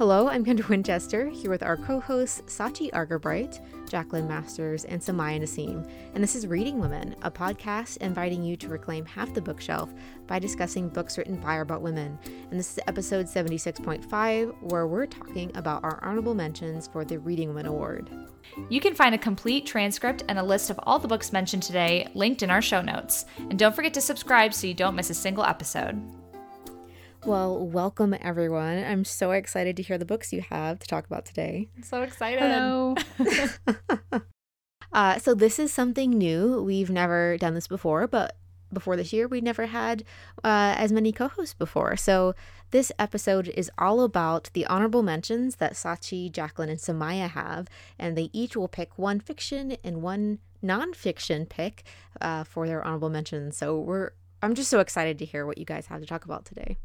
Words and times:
Hello, 0.00 0.28
I'm 0.28 0.46
Kendra 0.46 0.66
Winchester, 0.66 1.28
here 1.28 1.50
with 1.50 1.62
our 1.62 1.76
co 1.76 2.00
hosts 2.00 2.40
Sachi 2.46 2.88
Argabright, 2.94 3.60
Jacqueline 3.86 4.26
Masters, 4.26 4.86
and 4.86 4.98
Samaya 4.98 5.38
Nasim. 5.38 5.86
And 6.14 6.24
this 6.24 6.34
is 6.34 6.46
Reading 6.46 6.80
Women, 6.80 7.14
a 7.20 7.30
podcast 7.30 7.98
inviting 7.98 8.42
you 8.42 8.56
to 8.56 8.68
reclaim 8.68 9.04
half 9.04 9.34
the 9.34 9.42
bookshelf 9.42 9.92
by 10.26 10.38
discussing 10.38 10.88
books 10.88 11.18
written 11.18 11.36
by 11.36 11.56
or 11.56 11.60
about 11.60 11.82
women. 11.82 12.18
And 12.50 12.58
this 12.58 12.72
is 12.72 12.80
episode 12.86 13.26
76.5, 13.26 14.62
where 14.62 14.86
we're 14.86 15.04
talking 15.04 15.54
about 15.54 15.84
our 15.84 16.02
honorable 16.02 16.34
mentions 16.34 16.88
for 16.88 17.04
the 17.04 17.18
Reading 17.18 17.48
Women 17.48 17.66
Award. 17.66 18.08
You 18.70 18.80
can 18.80 18.94
find 18.94 19.14
a 19.14 19.18
complete 19.18 19.66
transcript 19.66 20.22
and 20.30 20.38
a 20.38 20.42
list 20.42 20.70
of 20.70 20.80
all 20.84 20.98
the 20.98 21.08
books 21.08 21.30
mentioned 21.30 21.62
today 21.62 22.08
linked 22.14 22.42
in 22.42 22.48
our 22.48 22.62
show 22.62 22.80
notes. 22.80 23.26
And 23.36 23.58
don't 23.58 23.76
forget 23.76 23.92
to 23.92 24.00
subscribe 24.00 24.54
so 24.54 24.66
you 24.66 24.72
don't 24.72 24.96
miss 24.96 25.10
a 25.10 25.14
single 25.14 25.44
episode. 25.44 26.02
Well, 27.26 27.66
welcome 27.66 28.16
everyone. 28.20 28.82
I'm 28.82 29.04
so 29.04 29.32
excited 29.32 29.76
to 29.76 29.82
hear 29.82 29.98
the 29.98 30.06
books 30.06 30.32
you 30.32 30.40
have 30.40 30.78
to 30.78 30.86
talk 30.86 31.04
about 31.04 31.26
today. 31.26 31.68
I'm 31.76 31.82
so 31.82 32.02
excited. 32.02 32.40
Hello. 32.40 32.94
uh, 34.92 35.18
so, 35.18 35.34
this 35.34 35.58
is 35.58 35.72
something 35.72 36.10
new. 36.10 36.62
We've 36.62 36.90
never 36.90 37.36
done 37.36 37.54
this 37.54 37.68
before, 37.68 38.06
but 38.06 38.36
before 38.72 38.96
this 38.96 39.12
year, 39.12 39.28
we 39.28 39.42
never 39.42 39.66
had 39.66 40.02
uh, 40.42 40.74
as 40.78 40.92
many 40.92 41.12
co 41.12 41.28
hosts 41.28 41.52
before. 41.52 41.94
So, 41.96 42.34
this 42.70 42.90
episode 42.98 43.48
is 43.48 43.70
all 43.76 44.00
about 44.00 44.48
the 44.54 44.64
honorable 44.66 45.02
mentions 45.02 45.56
that 45.56 45.74
Sachi, 45.74 46.32
Jacqueline, 46.32 46.70
and 46.70 46.78
Samaya 46.78 47.28
have, 47.28 47.68
and 47.98 48.16
they 48.16 48.30
each 48.32 48.56
will 48.56 48.68
pick 48.68 48.98
one 48.98 49.20
fiction 49.20 49.76
and 49.84 50.00
one 50.00 50.38
nonfiction 50.64 51.48
pick 51.48 51.84
uh, 52.22 52.44
for 52.44 52.66
their 52.66 52.82
honorable 52.82 53.10
mentions. 53.10 53.58
So, 53.58 53.78
we're 53.78 54.12
I'm 54.42 54.54
just 54.54 54.70
so 54.70 54.80
excited 54.80 55.18
to 55.18 55.26
hear 55.26 55.44
what 55.44 55.58
you 55.58 55.66
guys 55.66 55.86
have 55.88 56.00
to 56.00 56.06
talk 56.06 56.24
about 56.24 56.46
today. 56.46 56.78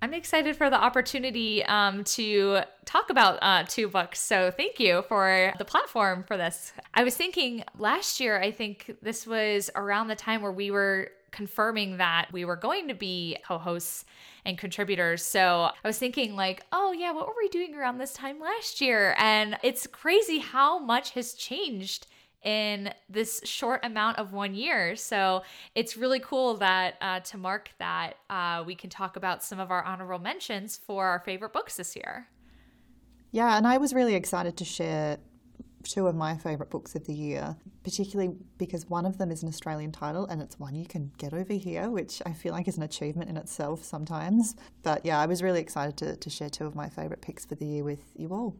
I'm 0.00 0.14
excited 0.14 0.54
for 0.54 0.70
the 0.70 0.80
opportunity 0.80 1.64
um, 1.64 2.04
to 2.04 2.60
talk 2.84 3.10
about 3.10 3.38
uh, 3.42 3.64
two 3.66 3.88
books. 3.88 4.20
So, 4.20 4.52
thank 4.52 4.78
you 4.78 5.02
for 5.08 5.52
the 5.58 5.64
platform 5.64 6.22
for 6.22 6.36
this. 6.36 6.72
I 6.94 7.02
was 7.02 7.16
thinking 7.16 7.64
last 7.78 8.20
year, 8.20 8.40
I 8.40 8.52
think 8.52 8.94
this 9.02 9.26
was 9.26 9.70
around 9.74 10.06
the 10.06 10.14
time 10.14 10.40
where 10.40 10.52
we 10.52 10.70
were 10.70 11.10
confirming 11.32 11.96
that 11.96 12.28
we 12.32 12.44
were 12.44 12.56
going 12.56 12.88
to 12.88 12.94
be 12.94 13.38
co 13.44 13.58
hosts 13.58 14.04
and 14.44 14.56
contributors. 14.56 15.24
So, 15.24 15.70
I 15.84 15.88
was 15.88 15.98
thinking, 15.98 16.36
like, 16.36 16.64
oh, 16.70 16.92
yeah, 16.92 17.10
what 17.10 17.26
were 17.26 17.34
we 17.36 17.48
doing 17.48 17.74
around 17.74 17.98
this 17.98 18.12
time 18.12 18.38
last 18.38 18.80
year? 18.80 19.16
And 19.18 19.58
it's 19.64 19.88
crazy 19.88 20.38
how 20.38 20.78
much 20.78 21.10
has 21.10 21.34
changed 21.34 22.06
in 22.42 22.92
this 23.08 23.40
short 23.44 23.84
amount 23.84 24.18
of 24.18 24.32
one 24.32 24.54
year. 24.54 24.96
So 24.96 25.42
it's 25.74 25.96
really 25.96 26.20
cool 26.20 26.54
that 26.58 26.94
uh, 27.00 27.20
to 27.20 27.38
mark 27.38 27.70
that, 27.78 28.14
uh, 28.30 28.62
we 28.66 28.74
can 28.74 28.90
talk 28.90 29.16
about 29.16 29.42
some 29.42 29.58
of 29.58 29.70
our 29.70 29.82
honorable 29.82 30.22
mentions 30.22 30.76
for 30.76 31.06
our 31.06 31.20
favorite 31.20 31.52
books 31.52 31.76
this 31.76 31.96
year. 31.96 32.28
Yeah, 33.30 33.56
and 33.56 33.66
I 33.66 33.78
was 33.78 33.92
really 33.92 34.14
excited 34.14 34.56
to 34.56 34.64
share 34.64 35.18
two 35.84 36.06
of 36.06 36.14
my 36.14 36.36
favourite 36.36 36.70
books 36.70 36.94
of 36.94 37.06
the 37.06 37.14
year, 37.14 37.56
particularly 37.82 38.34
because 38.56 38.86
one 38.88 39.06
of 39.06 39.18
them 39.18 39.30
is 39.30 39.42
an 39.42 39.48
Australian 39.48 39.92
title 39.92 40.26
and 40.26 40.42
it's 40.42 40.58
one 40.58 40.74
you 40.74 40.86
can 40.86 41.10
get 41.18 41.32
over 41.32 41.52
here, 41.52 41.90
which 41.90 42.22
I 42.26 42.32
feel 42.32 42.52
like 42.52 42.68
is 42.68 42.76
an 42.76 42.82
achievement 42.82 43.30
in 43.30 43.36
itself 43.36 43.84
sometimes. 43.84 44.56
But 44.82 45.04
yeah, 45.04 45.20
I 45.20 45.26
was 45.26 45.42
really 45.42 45.60
excited 45.60 45.96
to, 45.98 46.16
to 46.16 46.30
share 46.30 46.50
two 46.50 46.66
of 46.66 46.74
my 46.74 46.88
favourite 46.88 47.20
picks 47.20 47.44
for 47.44 47.54
the 47.54 47.66
year 47.66 47.84
with 47.84 48.00
you 48.16 48.30
all. 48.30 48.56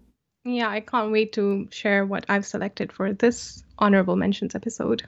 Yeah, 0.48 0.70
I 0.70 0.80
can't 0.80 1.12
wait 1.12 1.34
to 1.34 1.68
share 1.70 2.06
what 2.06 2.24
I've 2.28 2.46
selected 2.46 2.90
for 2.90 3.12
this 3.12 3.62
honorable 3.78 4.16
mentions 4.16 4.54
episode. 4.54 5.06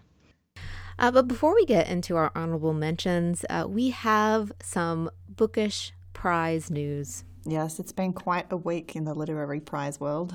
Uh, 0.99 1.11
but 1.11 1.27
before 1.27 1.55
we 1.55 1.65
get 1.65 1.89
into 1.89 2.17
our 2.17 2.31
honorable 2.35 2.75
mentions, 2.75 3.45
uh, 3.49 3.65
we 3.67 3.89
have 3.89 4.53
some 4.63 5.11
bookish 5.29 5.93
prize 6.13 6.71
news. 6.71 7.25
Yes, 7.47 7.79
it's 7.79 7.93
been 7.93 8.13
quite 8.13 8.53
a 8.53 8.57
week 8.57 8.95
in 8.95 9.05
the 9.05 9.15
literary 9.15 9.61
prize 9.61 9.99
world. 9.99 10.35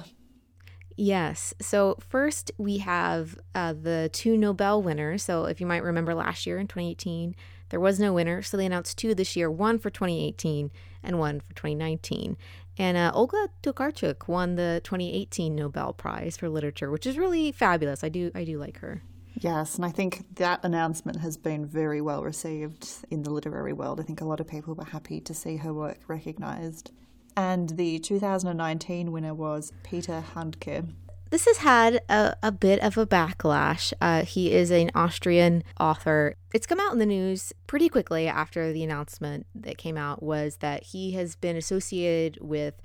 Yes. 0.98 1.54
So, 1.62 1.98
first, 2.00 2.52
we 2.58 2.80
have 2.80 3.38
uh, 3.54 3.74
the 3.74 4.10
two 4.12 4.38
Nobel 4.38 4.82
winners. 4.82 5.22
So, 5.22 5.46
if 5.46 5.62
you 5.62 5.68
might 5.68 5.84
remember 5.84 6.16
last 6.16 6.48
year 6.48 6.58
in 6.58 6.68
2018, 6.68 7.36
there 7.70 7.80
was 7.80 8.00
no 8.00 8.14
winner. 8.14 8.42
So, 8.42 8.58
they 8.58 8.66
announced 8.66 8.98
two 8.98 9.14
this 9.14 9.36
year 9.36 9.52
one 9.52 9.78
for 9.78 9.92
2018 9.92 10.72
and 11.06 11.20
one 11.20 11.40
for 11.40 11.54
2019. 11.54 12.38
And 12.78 12.98
uh, 12.98 13.12
Olga 13.14 13.48
Tokarczuk 13.64 14.28
won 14.28 14.56
the 14.56 14.82
2018 14.84 15.56
Nobel 15.56 15.94
Prize 15.94 16.36
for 16.36 16.50
Literature, 16.50 16.92
which 16.92 17.08
is 17.08 17.18
really 17.18 17.52
fabulous. 17.52 18.04
I 18.04 18.10
do, 18.10 18.32
I 18.36 18.44
do 18.44 18.58
like 18.58 18.80
her. 18.80 19.02
Yes, 19.40 19.76
and 19.76 19.86
I 19.86 19.90
think 19.90 20.36
that 20.36 20.64
announcement 20.64 21.20
has 21.20 21.36
been 21.36 21.66
very 21.66 22.00
well 22.00 22.24
received 22.24 22.88
in 23.12 23.24
the 23.24 23.30
literary 23.30 23.74
world. 23.74 24.00
I 24.00 24.04
think 24.04 24.22
a 24.22 24.26
lot 24.26 24.40
of 24.40 24.48
people 24.48 24.76
were 24.76 24.86
happy 24.86 25.20
to 25.22 25.34
see 25.34 25.58
her 25.58 25.74
work 25.74 26.00
recognised. 26.08 26.92
And 27.36 27.70
the 27.72 28.00
2019 28.00 29.12
winner 29.12 29.34
was 29.34 29.74
Peter 29.84 30.24
Handke. 30.34 30.90
This 31.36 31.48
has 31.48 31.58
had 31.58 31.96
a, 32.08 32.38
a 32.42 32.50
bit 32.50 32.80
of 32.80 32.98
a 32.98 33.06
backlash. 33.06 33.92
Uh, 34.00 34.24
he 34.24 34.54
is 34.54 34.72
an 34.72 34.90
Austrian 34.96 35.66
author. 35.78 36.36
It's 36.54 36.66
come 36.66 36.80
out 36.80 36.94
in 36.94 37.00
the 37.00 37.06
news 37.06 37.52
pretty 37.68 37.90
quickly 37.90 38.26
after 38.26 38.72
the 38.72 38.86
announcement 38.86 39.46
that 39.54 39.78
came 39.78 39.98
out 39.98 40.24
was 40.24 40.56
that 40.62 40.84
he 40.84 41.12
has 41.16 41.36
been 41.36 41.58
associated 41.58 42.38
with 42.40 42.76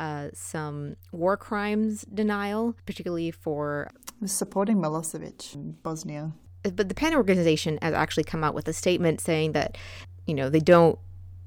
uh, 0.00 0.30
some 0.34 0.96
war 1.12 1.36
crimes 1.36 2.04
denial, 2.12 2.74
particularly 2.84 3.30
for 3.30 3.88
supporting 4.26 4.78
Milosevic 4.78 5.54
in 5.54 5.76
Bosnia. 5.84 6.32
But 6.64 6.88
the 6.88 6.96
PEN 6.96 7.14
organization 7.14 7.78
has 7.80 7.94
actually 7.94 8.24
come 8.24 8.42
out 8.42 8.54
with 8.54 8.66
a 8.66 8.72
statement 8.72 9.20
saying 9.20 9.52
that, 9.52 9.78
you 10.26 10.34
know, 10.34 10.50
they 10.50 10.58
don't 10.58 10.98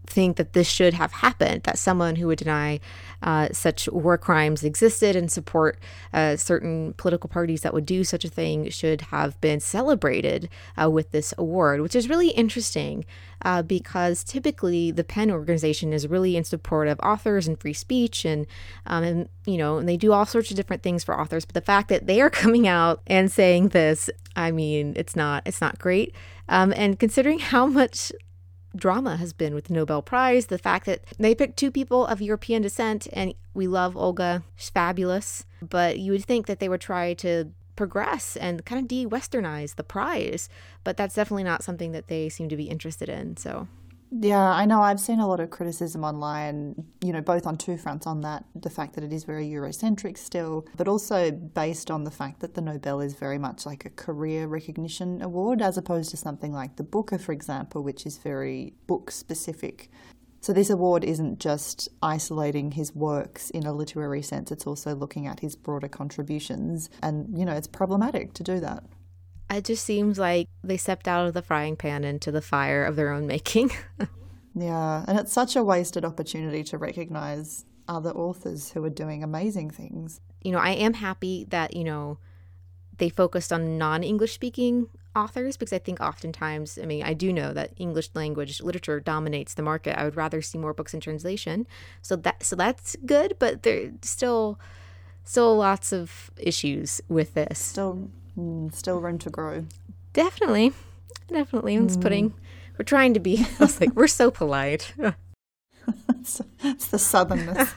think 0.05 0.37
that 0.37 0.53
this 0.53 0.67
should 0.67 0.93
have 0.93 1.11
happened, 1.11 1.63
that 1.63 1.77
someone 1.77 2.17
who 2.17 2.27
would 2.27 2.39
deny 2.39 2.79
uh, 3.21 3.47
such 3.51 3.87
war 3.89 4.17
crimes 4.17 4.63
existed 4.63 5.15
and 5.15 5.31
support 5.31 5.79
uh, 6.13 6.35
certain 6.35 6.93
political 6.97 7.29
parties 7.29 7.61
that 7.61 7.73
would 7.73 7.85
do 7.85 8.03
such 8.03 8.25
a 8.25 8.29
thing 8.29 8.69
should 8.69 9.01
have 9.01 9.39
been 9.41 9.59
celebrated 9.59 10.49
uh, 10.81 10.89
with 10.89 11.11
this 11.11 11.33
award, 11.37 11.81
which 11.81 11.95
is 11.95 12.09
really 12.09 12.29
interesting 12.29 13.05
uh, 13.43 13.61
because 13.61 14.23
typically 14.23 14.91
the 14.91 15.03
PEN 15.03 15.31
organization 15.31 15.93
is 15.93 16.07
really 16.07 16.35
in 16.35 16.43
support 16.43 16.87
of 16.87 16.99
authors 17.01 17.47
and 17.47 17.59
free 17.59 17.73
speech 17.73 18.25
and, 18.25 18.45
um, 18.85 19.03
and 19.03 19.29
you 19.45 19.57
know, 19.57 19.77
and 19.77 19.87
they 19.87 19.97
do 19.97 20.11
all 20.11 20.25
sorts 20.25 20.49
of 20.49 20.57
different 20.57 20.83
things 20.83 21.03
for 21.03 21.19
authors. 21.19 21.45
But 21.45 21.53
the 21.53 21.61
fact 21.61 21.89
that 21.89 22.07
they 22.07 22.21
are 22.21 22.29
coming 22.43 22.67
out 22.67 23.01
and 23.07 23.31
saying 23.31 23.69
this, 23.69 24.09
I 24.35 24.51
mean, 24.51 24.93
it's 24.95 25.15
not, 25.15 25.43
it's 25.45 25.61
not 25.61 25.79
great. 25.79 26.13
Um, 26.49 26.73
and 26.75 26.99
considering 26.99 27.39
how 27.39 27.65
much 27.67 28.11
drama 28.75 29.17
has 29.17 29.33
been 29.33 29.53
with 29.53 29.65
the 29.65 29.73
Nobel 29.73 30.01
Prize. 30.01 30.47
The 30.47 30.57
fact 30.57 30.85
that 30.85 31.03
they 31.17 31.35
picked 31.35 31.57
two 31.57 31.71
people 31.71 32.05
of 32.05 32.21
European 32.21 32.61
descent, 32.61 33.07
and 33.13 33.33
we 33.53 33.67
love 33.67 33.95
Olga, 33.95 34.43
she's 34.55 34.69
fabulous. 34.69 35.45
But 35.61 35.99
you 35.99 36.11
would 36.11 36.25
think 36.25 36.47
that 36.47 36.59
they 36.59 36.69
would 36.69 36.81
try 36.81 37.13
to 37.15 37.51
progress 37.75 38.35
and 38.37 38.65
kind 38.65 38.81
of 38.81 38.87
de 38.87 39.05
westernize 39.05 39.75
the 39.75 39.83
prize, 39.83 40.49
but 40.83 40.97
that's 40.97 41.15
definitely 41.15 41.43
not 41.43 41.63
something 41.63 41.91
that 41.91 42.07
they 42.07 42.29
seem 42.29 42.49
to 42.49 42.57
be 42.57 42.65
interested 42.65 43.09
in. 43.09 43.37
So 43.37 43.67
yeah, 44.19 44.51
I 44.51 44.65
know. 44.65 44.81
I've 44.81 44.99
seen 44.99 45.19
a 45.19 45.27
lot 45.27 45.39
of 45.39 45.49
criticism 45.49 46.03
online, 46.03 46.85
you 47.03 47.11
know, 47.11 47.21
both 47.21 47.47
on 47.47 47.57
two 47.57 47.77
fronts 47.77 48.05
on 48.05 48.21
that 48.21 48.45
the 48.53 48.69
fact 48.69 48.93
that 48.93 49.03
it 49.03 49.11
is 49.11 49.23
very 49.23 49.47
Eurocentric 49.47 50.19
still, 50.19 50.67
but 50.77 50.87
also 50.87 51.31
based 51.31 51.89
on 51.89 52.03
the 52.03 52.11
fact 52.11 52.39
that 52.41 52.53
the 52.53 52.61
Nobel 52.61 53.01
is 53.01 53.15
very 53.15 53.39
much 53.39 53.65
like 53.65 53.85
a 53.85 53.89
career 53.89 54.45
recognition 54.45 55.21
award 55.21 55.61
as 55.63 55.77
opposed 55.77 56.11
to 56.11 56.17
something 56.17 56.53
like 56.53 56.75
the 56.75 56.83
Booker, 56.83 57.17
for 57.17 57.31
example, 57.31 57.81
which 57.81 58.05
is 58.05 58.17
very 58.19 58.73
book 58.85 59.09
specific. 59.09 59.89
So 60.41 60.53
this 60.53 60.69
award 60.69 61.03
isn't 61.03 61.39
just 61.39 61.89
isolating 62.03 62.71
his 62.71 62.93
works 62.93 63.49
in 63.49 63.65
a 63.65 63.73
literary 63.73 64.21
sense, 64.21 64.51
it's 64.51 64.67
also 64.67 64.93
looking 64.93 65.25
at 65.25 65.39
his 65.39 65.55
broader 65.55 65.87
contributions. 65.87 66.89
And, 67.01 67.35
you 67.37 67.45
know, 67.45 67.53
it's 67.53 67.67
problematic 67.67 68.33
to 68.33 68.43
do 68.43 68.59
that. 68.59 68.83
It 69.53 69.65
just 69.65 69.85
seems 69.85 70.17
like 70.19 70.49
they 70.63 70.77
stepped 70.77 71.07
out 71.07 71.27
of 71.27 71.33
the 71.33 71.41
frying 71.41 71.75
pan 71.75 72.03
into 72.03 72.31
the 72.31 72.41
fire 72.41 72.83
of 72.83 72.95
their 72.95 73.11
own 73.11 73.27
making. 73.27 73.71
yeah, 74.55 75.05
and 75.07 75.19
it's 75.19 75.33
such 75.33 75.55
a 75.55 75.63
wasted 75.63 76.03
opportunity 76.05 76.63
to 76.65 76.77
recognize 76.77 77.65
other 77.87 78.11
authors 78.11 78.71
who 78.71 78.83
are 78.83 78.89
doing 78.89 79.23
amazing 79.23 79.69
things. 79.69 80.21
You 80.41 80.51
know, 80.51 80.59
I 80.59 80.71
am 80.71 80.95
happy 80.95 81.45
that, 81.49 81.75
you 81.75 81.83
know, 81.83 82.17
they 82.97 83.09
focused 83.09 83.51
on 83.51 83.77
non 83.77 84.03
English 84.03 84.33
speaking 84.33 84.87
authors 85.15 85.57
because 85.57 85.73
I 85.73 85.79
think 85.79 85.99
oftentimes, 85.99 86.79
I 86.81 86.85
mean, 86.85 87.03
I 87.03 87.13
do 87.13 87.31
know 87.31 87.53
that 87.53 87.73
English 87.77 88.09
language 88.13 88.61
literature 88.61 88.99
dominates 88.99 89.53
the 89.53 89.63
market. 89.63 89.99
I 89.99 90.03
would 90.03 90.15
rather 90.15 90.41
see 90.41 90.57
more 90.57 90.73
books 90.73 90.93
in 90.93 90.99
translation. 90.99 91.67
So 92.01 92.15
that 92.17 92.43
so 92.43 92.55
that's 92.55 92.95
good, 93.05 93.35
but 93.39 93.63
there's 93.63 93.91
still 94.01 94.59
still 95.23 95.55
lots 95.55 95.93
of 95.93 96.31
issues 96.37 97.01
with 97.07 97.33
this. 97.33 97.59
Still 97.59 98.09
Mm, 98.37 98.73
still 98.73 98.99
room 98.99 99.17
to 99.19 99.29
grow. 99.29 99.65
Definitely. 100.13 100.73
Definitely. 101.27 101.75
It's 101.75 101.97
mm. 101.97 102.01
putting, 102.01 102.33
we're 102.77 102.85
trying 102.85 103.13
to 103.13 103.19
be, 103.19 103.45
I 103.59 103.63
was 103.63 103.79
like, 103.79 103.95
we're 103.95 104.07
so 104.07 104.31
polite. 104.31 104.93
it's, 106.09 106.41
it's 106.63 106.87
the 106.87 106.97
southernness. 106.97 107.69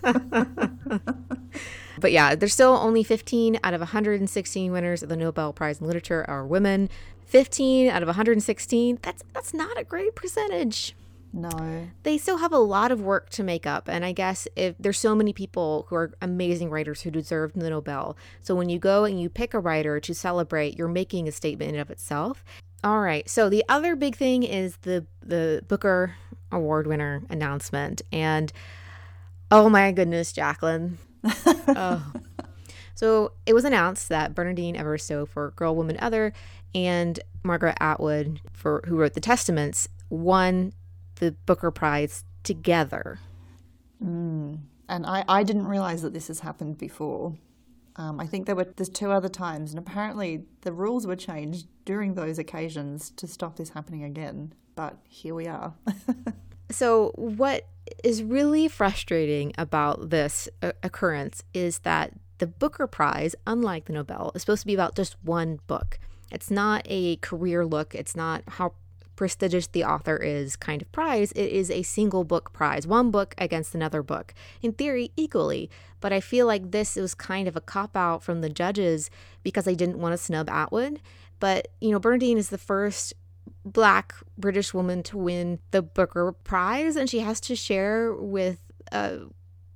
but 2.00 2.12
yeah, 2.12 2.34
there's 2.34 2.54
still 2.54 2.72
only 2.72 3.02
15 3.02 3.58
out 3.62 3.74
of 3.74 3.80
116 3.80 4.72
winners 4.72 5.02
of 5.02 5.08
the 5.08 5.16
Nobel 5.16 5.52
Prize 5.52 5.80
in 5.80 5.86
Literature 5.86 6.24
are 6.28 6.46
women. 6.46 6.88
15 7.26 7.88
out 7.88 8.02
of 8.02 8.06
116, 8.06 9.00
that's 9.02 9.24
that's 9.32 9.52
not 9.52 9.78
a 9.78 9.82
great 9.82 10.14
percentage. 10.14 10.94
No. 11.36 11.88
They 12.02 12.16
still 12.16 12.38
have 12.38 12.52
a 12.52 12.58
lot 12.58 12.90
of 12.90 13.02
work 13.02 13.28
to 13.30 13.42
make 13.42 13.66
up. 13.66 13.88
And 13.88 14.06
I 14.06 14.12
guess 14.12 14.48
if 14.56 14.74
there's 14.78 14.98
so 14.98 15.14
many 15.14 15.34
people 15.34 15.84
who 15.88 15.96
are 15.96 16.12
amazing 16.22 16.70
writers 16.70 17.02
who 17.02 17.10
deserve 17.10 17.52
the 17.52 17.68
Nobel. 17.68 18.16
So 18.40 18.54
when 18.54 18.70
you 18.70 18.78
go 18.78 19.04
and 19.04 19.20
you 19.20 19.28
pick 19.28 19.52
a 19.52 19.60
writer 19.60 20.00
to 20.00 20.14
celebrate, 20.14 20.78
you're 20.78 20.88
making 20.88 21.28
a 21.28 21.32
statement 21.32 21.74
in 21.74 21.78
of 21.78 21.90
itself. 21.90 22.42
All 22.82 23.00
right. 23.00 23.28
So 23.28 23.50
the 23.50 23.62
other 23.68 23.94
big 23.96 24.16
thing 24.16 24.44
is 24.44 24.78
the 24.78 25.06
the 25.22 25.62
Booker 25.68 26.14
Award 26.50 26.86
winner 26.86 27.22
announcement. 27.28 28.00
And 28.10 28.50
oh 29.50 29.68
my 29.68 29.92
goodness, 29.92 30.32
Jacqueline. 30.32 30.96
oh. 31.44 32.12
So 32.94 33.32
it 33.44 33.52
was 33.52 33.66
announced 33.66 34.08
that 34.08 34.34
Bernardine 34.34 34.74
Evaristo 34.74 35.28
for 35.28 35.50
Girl, 35.50 35.76
Woman, 35.76 35.98
Other 36.00 36.32
and 36.74 37.20
Margaret 37.42 37.76
Atwood 37.78 38.40
for 38.54 38.82
who 38.86 38.96
wrote 38.96 39.12
the 39.12 39.20
Testaments 39.20 39.86
won 40.08 40.72
the 41.16 41.32
Booker 41.46 41.70
Prize 41.70 42.24
together. 42.42 43.18
Mm. 44.02 44.60
And 44.88 45.06
I, 45.06 45.24
I 45.28 45.42
didn't 45.42 45.66
realize 45.66 46.02
that 46.02 46.12
this 46.12 46.28
has 46.28 46.40
happened 46.40 46.78
before. 46.78 47.34
Um, 47.96 48.20
I 48.20 48.26
think 48.26 48.46
there 48.46 48.54
were 48.54 48.72
there's 48.76 48.90
two 48.90 49.10
other 49.10 49.28
times, 49.28 49.70
and 49.70 49.78
apparently 49.78 50.44
the 50.60 50.72
rules 50.72 51.06
were 51.06 51.16
changed 51.16 51.66
during 51.84 52.14
those 52.14 52.38
occasions 52.38 53.10
to 53.16 53.26
stop 53.26 53.56
this 53.56 53.70
happening 53.70 54.04
again. 54.04 54.52
But 54.74 54.98
here 55.08 55.34
we 55.34 55.46
are. 55.46 55.72
so 56.70 57.12
what 57.14 57.66
is 58.04 58.22
really 58.22 58.68
frustrating 58.68 59.52
about 59.56 60.10
this 60.10 60.48
uh, 60.62 60.72
occurrence 60.82 61.42
is 61.54 61.80
that 61.80 62.12
the 62.38 62.46
Booker 62.46 62.86
Prize, 62.86 63.34
unlike 63.46 63.86
the 63.86 63.94
Nobel, 63.94 64.30
is 64.34 64.42
supposed 64.42 64.60
to 64.60 64.66
be 64.66 64.74
about 64.74 64.94
just 64.94 65.16
one 65.22 65.60
book. 65.66 65.98
It's 66.30 66.50
not 66.50 66.82
a 66.84 67.16
career 67.16 67.64
look. 67.64 67.94
It's 67.94 68.14
not 68.14 68.42
how 68.46 68.74
prestigious 69.16 69.66
the 69.66 69.84
author 69.84 70.16
is 70.16 70.54
kind 70.54 70.82
of 70.82 70.92
prize. 70.92 71.32
It 71.32 71.50
is 71.50 71.70
a 71.70 71.82
single 71.82 72.22
book 72.22 72.52
prize, 72.52 72.86
one 72.86 73.10
book 73.10 73.34
against 73.38 73.74
another 73.74 74.02
book, 74.02 74.34
in 74.62 74.72
theory, 74.72 75.10
equally. 75.16 75.70
But 76.00 76.12
I 76.12 76.20
feel 76.20 76.46
like 76.46 76.70
this 76.70 76.96
was 76.96 77.14
kind 77.14 77.48
of 77.48 77.56
a 77.56 77.60
cop 77.60 77.96
out 77.96 78.22
from 78.22 78.42
the 78.42 78.50
judges 78.50 79.10
because 79.42 79.64
they 79.64 79.74
didn't 79.74 79.98
want 79.98 80.12
to 80.12 80.18
snub 80.18 80.48
Atwood. 80.48 81.00
But, 81.40 81.68
you 81.80 81.90
know, 81.90 81.98
Bernardine 81.98 82.38
is 82.38 82.50
the 82.50 82.58
first 82.58 83.14
black 83.64 84.14
British 84.38 84.72
woman 84.72 85.02
to 85.04 85.18
win 85.18 85.58
the 85.70 85.82
Booker 85.82 86.32
Prize, 86.32 86.96
and 86.96 87.10
she 87.10 87.20
has 87.20 87.40
to 87.40 87.56
share 87.56 88.14
with 88.14 88.60
a, 88.92 89.20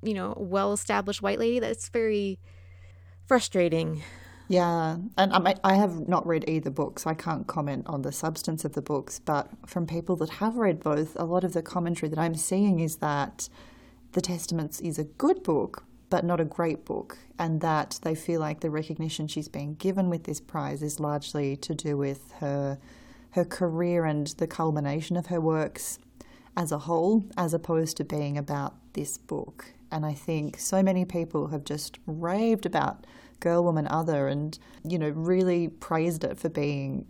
you 0.02 0.14
know, 0.14 0.34
well 0.38 0.72
established 0.72 1.22
white 1.22 1.38
lady. 1.38 1.58
That's 1.58 1.88
very 1.88 2.38
frustrating. 3.26 4.02
Yeah, 4.50 4.98
and 5.18 5.32
I, 5.34 5.56
I 5.64 5.76
have 5.76 6.08
not 6.08 6.26
read 6.26 6.46
either 6.48 6.70
book, 6.70 7.00
so 7.00 7.10
I 7.10 7.14
can't 7.14 7.46
comment 7.48 7.84
on 7.88 8.02
the 8.02 8.12
substance 8.12 8.64
of 8.64 8.74
the 8.74 8.82
books. 8.82 9.20
But 9.20 9.50
from 9.66 9.86
people 9.86 10.16
that 10.18 10.30
have 10.30 10.56
read 10.56 10.80
both, 10.82 11.16
a 11.20 11.24
lot 11.24 11.44
of 11.44 11.54
the 11.54 11.62
commentary 11.62 12.10
that 12.10 12.20
I'm 12.20 12.36
seeing 12.36 12.80
is 12.80 12.98
that 12.98 13.50
The 14.12 14.22
Testaments 14.22 14.80
is 14.80 14.98
a 14.98 15.04
good 15.04 15.44
book, 15.44 15.84
but 16.10 16.24
not 16.24 16.40
a 16.40 16.46
great 16.46 16.86
book, 16.86 17.18
and 17.38 17.62
that 17.62 18.00
they 18.04 18.14
feel 18.16 18.40
like 18.40 18.60
the 18.60 18.70
recognition 18.70 19.28
she's 19.28 19.48
being 19.48 19.76
given 19.76 20.10
with 20.10 20.24
this 20.24 20.40
prize 20.40 20.82
is 20.82 21.00
largely 21.00 21.56
to 21.58 21.74
do 21.74 21.98
with 21.98 22.32
her 22.40 22.78
her 23.32 23.44
career 23.46 24.06
and 24.06 24.28
the 24.38 24.48
culmination 24.48 25.16
of 25.18 25.26
her 25.28 25.42
works 25.42 26.00
as 26.56 26.72
a 26.72 26.78
whole, 26.80 27.26
as 27.36 27.54
opposed 27.54 27.98
to 27.98 28.04
being 28.04 28.38
about 28.38 28.74
this 28.94 29.18
book. 29.18 29.74
And 29.92 30.06
I 30.06 30.14
think 30.14 30.60
so 30.60 30.82
many 30.82 31.04
people 31.04 31.48
have 31.48 31.64
just 31.64 31.98
raved 32.06 32.66
about 32.66 33.06
Girl, 33.40 33.64
Woman, 33.64 33.88
Other, 33.88 34.28
and 34.28 34.58
you 34.84 34.98
know 34.98 35.08
really 35.08 35.68
praised 35.68 36.24
it 36.24 36.38
for 36.38 36.48
being 36.48 37.06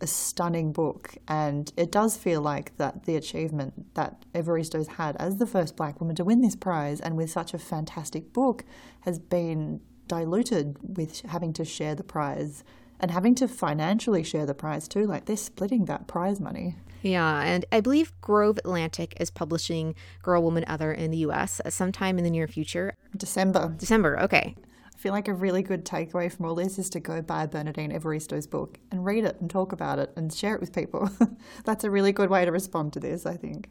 a 0.00 0.06
stunning 0.06 0.72
book. 0.72 1.16
And 1.26 1.72
it 1.76 1.90
does 1.90 2.16
feel 2.16 2.40
like 2.40 2.76
that 2.76 3.04
the 3.04 3.16
achievement 3.16 3.94
that 3.94 4.24
Evaristo's 4.34 4.86
had 4.88 5.16
as 5.16 5.36
the 5.36 5.46
first 5.46 5.76
black 5.76 6.00
woman 6.00 6.14
to 6.16 6.24
win 6.24 6.40
this 6.40 6.56
prize, 6.56 7.00
and 7.00 7.16
with 7.16 7.30
such 7.30 7.54
a 7.54 7.58
fantastic 7.58 8.32
book, 8.32 8.64
has 9.00 9.18
been 9.18 9.80
diluted 10.06 10.76
with 10.96 11.22
having 11.22 11.52
to 11.54 11.64
share 11.64 11.94
the 11.94 12.04
prize 12.04 12.62
and 13.00 13.10
having 13.10 13.34
to 13.34 13.48
financially 13.48 14.22
share 14.22 14.46
the 14.46 14.54
prize 14.54 14.88
too. 14.88 15.04
Like 15.04 15.26
they're 15.26 15.36
splitting 15.36 15.86
that 15.86 16.06
prize 16.06 16.40
money. 16.40 16.76
Yeah, 17.02 17.42
and 17.42 17.64
I 17.70 17.80
believe 17.80 18.12
Grove 18.20 18.58
Atlantic 18.58 19.14
is 19.20 19.30
publishing 19.30 19.94
Girl, 20.22 20.42
Woman, 20.42 20.64
Other 20.66 20.92
in 20.92 21.10
the 21.10 21.18
US 21.18 21.60
sometime 21.68 22.18
in 22.18 22.24
the 22.24 22.30
near 22.30 22.48
future. 22.48 22.96
December. 23.16 23.74
December, 23.76 24.20
okay. 24.22 24.56
I 24.96 24.98
feel 24.98 25.12
like 25.12 25.28
a 25.28 25.34
really 25.34 25.62
good 25.62 25.84
takeaway 25.84 26.32
from 26.32 26.46
all 26.46 26.54
this 26.54 26.78
is 26.78 26.88
to 26.90 27.00
go 27.00 27.20
buy 27.20 27.44
Bernardine 27.44 27.92
Evaristo's 27.92 28.46
book 28.46 28.78
and 28.90 29.04
read 29.04 29.24
it 29.24 29.38
and 29.42 29.50
talk 29.50 29.72
about 29.72 29.98
it 29.98 30.10
and 30.16 30.32
share 30.32 30.54
it 30.54 30.60
with 30.60 30.74
people. 30.74 31.10
That's 31.66 31.84
a 31.84 31.90
really 31.90 32.12
good 32.12 32.30
way 32.30 32.46
to 32.46 32.50
respond 32.50 32.94
to 32.94 33.00
this, 33.00 33.26
I 33.26 33.36
think. 33.36 33.68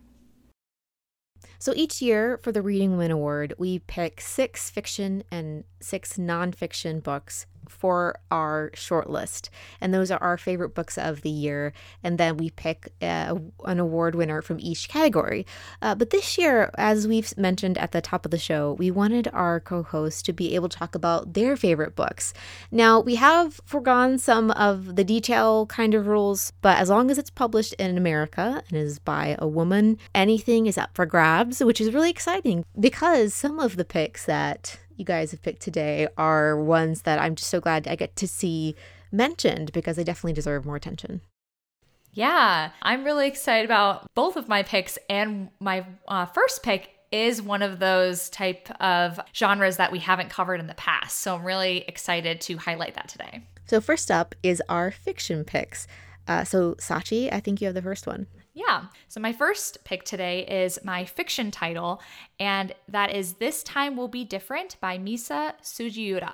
So 1.58 1.74
each 1.76 2.00
year 2.00 2.40
for 2.44 2.52
the 2.52 2.62
Reading 2.62 2.92
Women 2.92 3.10
Award, 3.10 3.56
we 3.58 3.80
pick 3.80 4.22
six 4.22 4.70
fiction 4.70 5.24
and 5.32 5.64
six 5.82 6.14
nonfiction 6.14 7.02
books 7.02 7.48
for 7.70 8.20
our 8.32 8.72
short 8.74 9.10
list. 9.10 9.50
And 9.82 9.94
those 9.94 10.12
are 10.12 10.22
our 10.22 10.38
favorite 10.38 10.76
books 10.76 10.98
of 10.98 11.22
the 11.22 11.30
year. 11.30 11.74
And 12.04 12.18
then 12.18 12.38
we 12.38 12.50
pick 12.50 12.94
uh, 13.02 13.36
an 13.66 13.80
award 13.80 14.16
winner 14.16 14.42
from 14.42 14.60
each 14.60 14.90
category. 14.90 15.46
Uh, 15.82 15.96
but 15.96 16.10
this 16.10 16.38
year, 16.38 16.72
as 16.78 17.08
we've 17.08 17.36
mentioned 17.38 17.78
at 17.78 17.92
the 17.92 18.02
top 18.02 18.26
of 18.26 18.32
the 18.32 18.38
show, 18.38 18.74
we 18.74 18.92
wanted 18.92 19.28
our 19.34 19.60
co 19.60 19.84
hosts 19.84 20.22
to 20.24 20.34
be 20.34 20.56
able 20.56 20.70
to 20.70 20.78
talk 20.78 20.96
about 20.96 21.34
their 21.34 21.56
favorite 21.56 21.96
books. 21.96 22.34
Now, 22.72 23.00
we 23.00 23.16
have 23.16 23.60
forgone 23.66 24.18
some 24.18 24.52
of 24.52 24.96
the 24.96 25.04
detail 25.04 25.66
kind 25.68 25.94
of 25.94 26.08
rules, 26.08 26.54
but 26.62 26.78
as 26.78 26.90
long 26.90 27.10
as 27.12 27.18
it's 27.18 27.30
published 27.30 27.74
in 27.74 27.98
America 27.98 28.64
and 28.70 28.78
is 28.78 29.00
by 29.00 29.36
a 29.40 29.48
woman, 29.48 29.98
anything 30.14 30.68
is 30.68 30.78
up 30.78 30.92
for 30.94 31.06
grabs, 31.06 31.64
which 31.64 31.82
is 31.82 31.94
really 31.94 32.10
exciting 32.10 32.66
because 32.80 33.34
some 33.34 33.60
of 33.60 33.78
the 33.78 33.86
picks 33.86 34.26
that 34.26 34.80
you 34.98 35.06
guys 35.06 35.32
have 35.32 35.42
picked 35.42 35.62
today 35.62 36.08
are 36.18 36.62
ones 36.62 37.04
that 37.04 37.20
I'm 37.20 37.36
just 37.36 37.50
so 37.50 37.60
glad 37.60 37.88
I 37.88 37.96
get 37.96 38.16
to 38.18 38.28
see 38.28 38.76
mentioned 39.12 39.72
because 39.72 39.96
they 39.96 40.04
definitely 40.04 40.34
deserve 40.34 40.66
more 40.66 40.76
attention. 40.76 41.22
Yeah, 42.12 42.72
I'm 42.82 43.04
really 43.04 43.28
excited 43.28 43.66
about 43.66 44.08
both 44.16 44.38
of 44.38 44.48
my 44.48 44.64
picks, 44.64 44.98
and 45.10 45.50
my 45.60 45.86
uh, 46.08 46.26
first 46.28 46.64
pick 46.64 46.92
is 47.12 47.42
one 47.42 47.62
of 47.62 47.80
those 47.80 48.30
type 48.30 48.70
of 48.82 49.20
genres 49.34 49.78
that 49.78 49.92
we 49.92 50.00
haven't 50.00 50.30
covered 50.30 50.60
in 50.60 50.68
the 50.68 50.76
past. 50.76 51.20
So 51.20 51.36
I'm 51.36 51.46
really 51.46 51.84
excited 51.88 52.42
to 52.42 52.58
highlight 52.58 52.96
that 52.96 53.10
today. 53.10 53.44
So 53.66 53.82
first 53.82 54.12
up 54.12 54.34
is 54.44 54.62
our 54.70 54.92
fiction 54.92 55.44
picks. 55.44 55.88
Uh, 56.28 56.44
so 56.44 56.76
Sachi, 56.76 57.32
I 57.32 57.40
think 57.40 57.62
you 57.62 57.68
have 57.68 57.76
the 57.76 57.82
first 57.82 58.08
one. 58.08 58.28
Yeah. 58.56 58.86
So 59.10 59.20
my 59.20 59.34
first 59.34 59.84
pick 59.84 60.06
today 60.06 60.46
is 60.48 60.80
my 60.84 61.04
fiction 61.04 61.52
title, 61.52 62.02
and 62.40 62.74
that 62.88 63.14
is 63.14 63.34
This 63.34 63.62
Time 63.64 63.98
Will 63.98 64.08
Be 64.08 64.24
Different 64.24 64.78
by 64.80 64.98
Misa 64.98 65.54
Sugiura. 65.62 66.34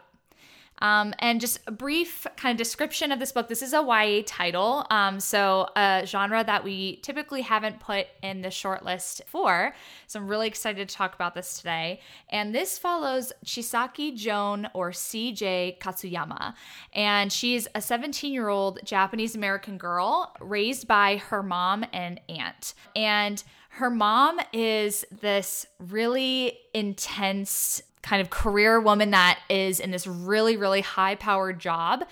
Um, 0.81 1.13
and 1.19 1.39
just 1.39 1.59
a 1.67 1.71
brief 1.71 2.25
kind 2.35 2.51
of 2.51 2.57
description 2.57 3.11
of 3.11 3.19
this 3.19 3.31
book. 3.31 3.47
This 3.47 3.61
is 3.61 3.73
a 3.73 3.81
YA 3.81 4.23
title, 4.25 4.85
um, 4.89 5.19
so 5.19 5.67
a 5.75 6.03
genre 6.05 6.43
that 6.43 6.63
we 6.63 6.97
typically 6.97 7.41
haven't 7.41 7.79
put 7.79 8.07
in 8.21 8.41
the 8.41 8.49
shortlist 8.49 9.21
for. 9.27 9.73
So 10.07 10.19
I'm 10.19 10.27
really 10.27 10.47
excited 10.47 10.89
to 10.89 10.95
talk 10.95 11.15
about 11.15 11.35
this 11.35 11.57
today. 11.57 12.01
And 12.29 12.53
this 12.53 12.77
follows 12.77 13.31
Chisaki 13.45 14.15
Joan 14.15 14.67
or 14.73 14.91
CJ 14.91 15.79
Katsuyama. 15.79 16.55
And 16.93 17.31
she's 17.31 17.67
a 17.75 17.81
17 17.81 18.33
year 18.33 18.49
old 18.49 18.79
Japanese 18.83 19.35
American 19.35 19.77
girl 19.77 20.35
raised 20.39 20.87
by 20.87 21.17
her 21.17 21.43
mom 21.43 21.85
and 21.93 22.19
aunt. 22.27 22.73
And 22.95 23.43
her 23.75 23.89
mom 23.89 24.39
is 24.51 25.05
this 25.21 25.65
really 25.79 26.57
intense 26.73 27.81
kind 28.01 28.21
of 28.21 28.29
career 28.29 28.79
woman 28.79 29.11
that 29.11 29.39
is 29.49 29.79
in 29.79 29.91
this 29.91 30.07
really, 30.07 30.57
really 30.57 30.81
high 30.81 31.15
powered 31.15 31.59
job. 31.59 32.03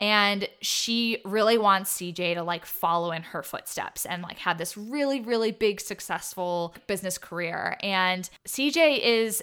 And 0.00 0.48
she 0.60 1.20
really 1.24 1.58
wants 1.58 1.96
CJ 1.96 2.34
to 2.34 2.42
like 2.42 2.66
follow 2.66 3.12
in 3.12 3.22
her 3.22 3.42
footsteps 3.42 4.04
and 4.04 4.22
like 4.22 4.38
have 4.38 4.58
this 4.58 4.76
really, 4.76 5.20
really 5.20 5.50
big, 5.50 5.80
successful 5.80 6.74
business 6.86 7.18
career. 7.18 7.76
And 7.82 8.28
CJ 8.46 9.00
is 9.00 9.42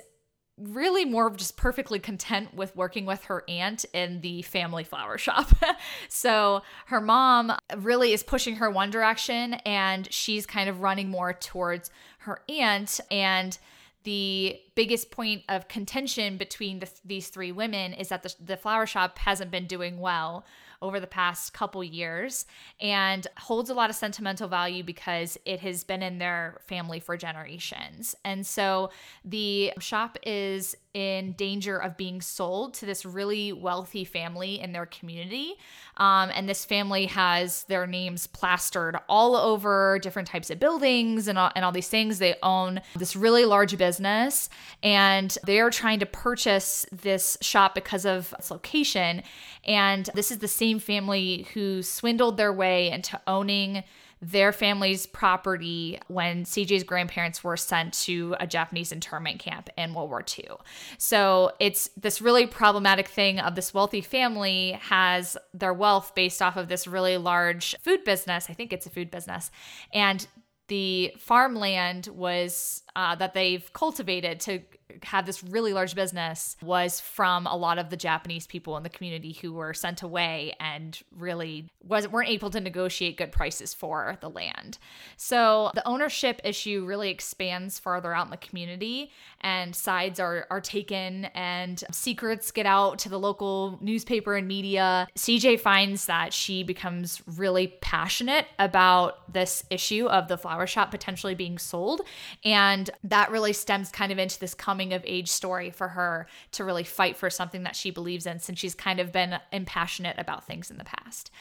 really 0.58 1.04
more 1.04 1.30
just 1.32 1.58
perfectly 1.58 2.00
content 2.00 2.54
with 2.54 2.74
working 2.76 3.06
with 3.06 3.26
her 3.26 3.44
aunt 3.50 3.84
in 3.94 4.22
the 4.22 4.42
family 4.44 4.84
flower 4.84 5.18
shop. 5.18 5.50
so 6.10 6.62
her 6.86 7.02
mom 7.02 7.52
really 7.78 8.14
is 8.14 8.24
pushing 8.24 8.56
her 8.56 8.70
one 8.70 8.90
direction 8.90 9.56
and 9.66 10.12
she's 10.14 10.46
kind 10.46 10.70
of 10.70 10.80
running 10.80 11.10
more 11.10 11.34
towards 11.34 11.90
her 12.20 12.42
aunt 12.48 13.02
and 13.12 13.58
the 14.06 14.58
biggest 14.76 15.12
point 15.12 15.44
of 15.50 15.68
contention 15.68 16.38
between 16.38 16.80
the, 16.80 16.90
these 17.04 17.28
three 17.28 17.52
women 17.52 17.92
is 17.94 18.10
that 18.10 18.24
the, 18.24 18.34
the 18.40 18.56
flower 18.56 18.86
shop 18.86 19.18
hasn't 19.20 19.52
been 19.52 19.68
doing 19.68 20.00
well 20.00 20.46
over 20.82 21.00
the 21.00 21.08
past 21.08 21.54
couple 21.54 21.84
years 21.84 22.46
and 22.80 23.28
holds 23.38 23.70
a 23.70 23.74
lot 23.74 23.90
of 23.90 23.96
sentimental 23.96 24.48
value 24.48 24.84
because 24.84 25.38
it 25.46 25.60
has 25.60 25.84
been 25.84 26.04
in 26.04 26.20
their 26.20 26.62
family 26.68 27.00
for 27.00 27.18
generations. 27.18 28.16
And 28.24 28.46
so 28.46 28.92
the 29.24 29.74
shop 29.80 30.18
is 30.24 30.78
in 30.96 31.34
danger 31.34 31.78
of 31.78 31.98
being 31.98 32.22
sold 32.22 32.74
to 32.74 32.86
this 32.86 33.06
really 33.06 33.52
wealthy 33.52 34.06
family 34.06 34.62
in 34.62 34.72
their 34.72 34.86
community. 34.86 35.56
Um, 35.98 36.32
and 36.34 36.48
this 36.48 36.64
family 36.64 37.08
has 37.08 37.64
their 37.66 37.86
names 37.86 38.28
plastered 38.28 38.96
all 39.10 39.36
over 39.36 40.00
different 40.02 40.30
types 40.30 40.50
of 40.50 40.58
buildings 40.58 41.28
and 41.28 41.38
all, 41.38 41.52
and 41.54 41.66
all 41.66 41.74
these 41.74 41.90
things. 41.90 42.20
They 42.20 42.36
own 42.42 42.80
this 42.96 43.14
really 43.14 43.44
large 43.44 43.78
business 43.78 44.50
and 44.82 45.38
they 45.46 45.60
are 45.60 45.70
trying 45.70 46.00
to 46.00 46.06
purchase 46.06 46.86
this 46.94 47.38
shop 47.42 47.76
because 47.76 48.06
of 48.06 48.34
its 48.40 48.50
location. 48.50 49.22
And 49.66 50.10
this 50.16 50.32
is 50.32 50.38
the 50.38 50.48
same 50.48 50.80
family 50.80 51.46
who 51.54 51.84
swindled 51.84 52.38
their 52.38 52.54
way 52.54 52.90
into 52.90 53.20
owning 53.28 53.84
their 54.26 54.52
family's 54.52 55.06
property 55.06 56.00
when 56.08 56.46
CJ's 56.46 56.84
grandparents 56.84 57.44
were 57.44 57.56
sent 57.56 57.94
to 57.94 58.36
a 58.40 58.48
Japanese 58.48 58.92
internment 58.92 59.38
camp 59.38 59.70
in 59.78 59.94
World 59.94 60.10
War 60.10 60.26
II. 60.38 60.50
So 60.98 61.52
it's 61.60 61.92
this 61.96 62.22
really 62.22 62.48
problematic 62.48 63.08
thing 63.08 63.40
of 63.40 63.54
this 63.54 63.72
wealthy 63.72 64.02
family 64.02 64.80
has 64.82 65.38
their 65.54 65.74
wealth 65.74 66.16
based 66.16 66.42
off 66.42 66.58
of 66.58 66.70
this 66.70 66.88
really 66.88 67.18
large 67.18 67.76
food 67.82 68.04
business. 68.04 68.48
I 68.50 68.54
think 68.54 68.74
it's 68.74 68.88
a 68.88 68.90
food 68.90 69.12
business. 69.12 69.52
And 69.94 70.26
the 70.70 71.14
farmland 71.20 72.08
was 72.08 72.82
uh, 72.96 73.16
that 73.16 73.34
they've 73.34 73.72
cultivated 73.74 74.40
to 74.42 74.62
have 75.04 75.26
this 75.26 75.44
really 75.44 75.74
large 75.74 75.96
business 75.96 76.56
was 76.62 77.00
from 77.00 77.48
a 77.48 77.56
lot 77.56 77.78
of 77.78 77.90
the 77.90 77.98
Japanese 77.98 78.48
people 78.48 78.78
in 78.78 78.84
the 78.84 78.90
community 78.90 79.34
who 79.34 79.54
were 79.54 79.74
sent 79.74 80.02
away 80.02 80.54
and 80.60 81.02
really 81.16 81.68
wasn't 81.84 82.14
weren't 82.14 82.30
able 82.30 82.50
to 82.50 82.60
negotiate 82.60 83.18
good 83.18 83.32
prices 83.32 83.74
for 83.74 84.18
the 84.22 84.30
land. 84.30 84.78
So 85.18 85.72
the 85.74 85.88
ownership 85.88 86.40
issue 86.44 86.86
really 86.86 87.10
expands 87.10 87.80
farther 87.80 88.14
out 88.14 88.26
in 88.26 88.32
the 88.32 88.38
community 88.38 89.12
and 89.42 89.76
sides 89.76 90.20
are 90.20 90.48
are 90.50 90.62
taken 90.62 91.26
and 91.26 91.84
secrets 91.92 92.52
get 92.52 92.66
out 92.66 93.00
to 93.00 93.10
the 93.10 93.20
local 93.20 93.78
newspaper 93.82 94.36
and 94.36 94.48
media. 94.48 95.08
CJ 95.16 95.60
finds 95.60 96.06
that 96.06 96.34
she 96.34 96.64
becomes 96.64 97.22
really 97.36 97.68
passionate 97.82 98.48
about 98.60 99.32
this 99.34 99.64
issue 99.70 100.08
of 100.08 100.28
the 100.28 100.38
flower 100.38 100.68
shop 100.68 100.92
potentially 100.92 101.36
being 101.36 101.58
sold 101.58 102.02
and 102.44 102.85
that 103.04 103.32
really 103.32 103.54
stems 103.54 103.92
kind 103.92 104.12
of 104.12 104.20
into 104.20 104.40
this 104.40 104.54
coming 104.54 104.94
of 104.94 105.04
age 105.06 105.30
story 105.30 105.70
for 105.70 105.90
her 105.90 106.28
to 106.52 106.64
really 106.64 106.84
fight 106.84 107.18
for 107.18 107.30
something 107.30 107.64
that 107.64 107.76
she 107.76 107.92
believes 107.92 108.26
in 108.26 108.40
since 108.40 108.60
she's 108.60 108.76
kind 108.76 109.00
of 109.00 109.12
been 109.12 109.40
impassionate 109.52 110.18
about 110.18 110.46
things 110.46 110.72
in 110.72 110.78
the 110.78 110.84
past. 110.84 111.32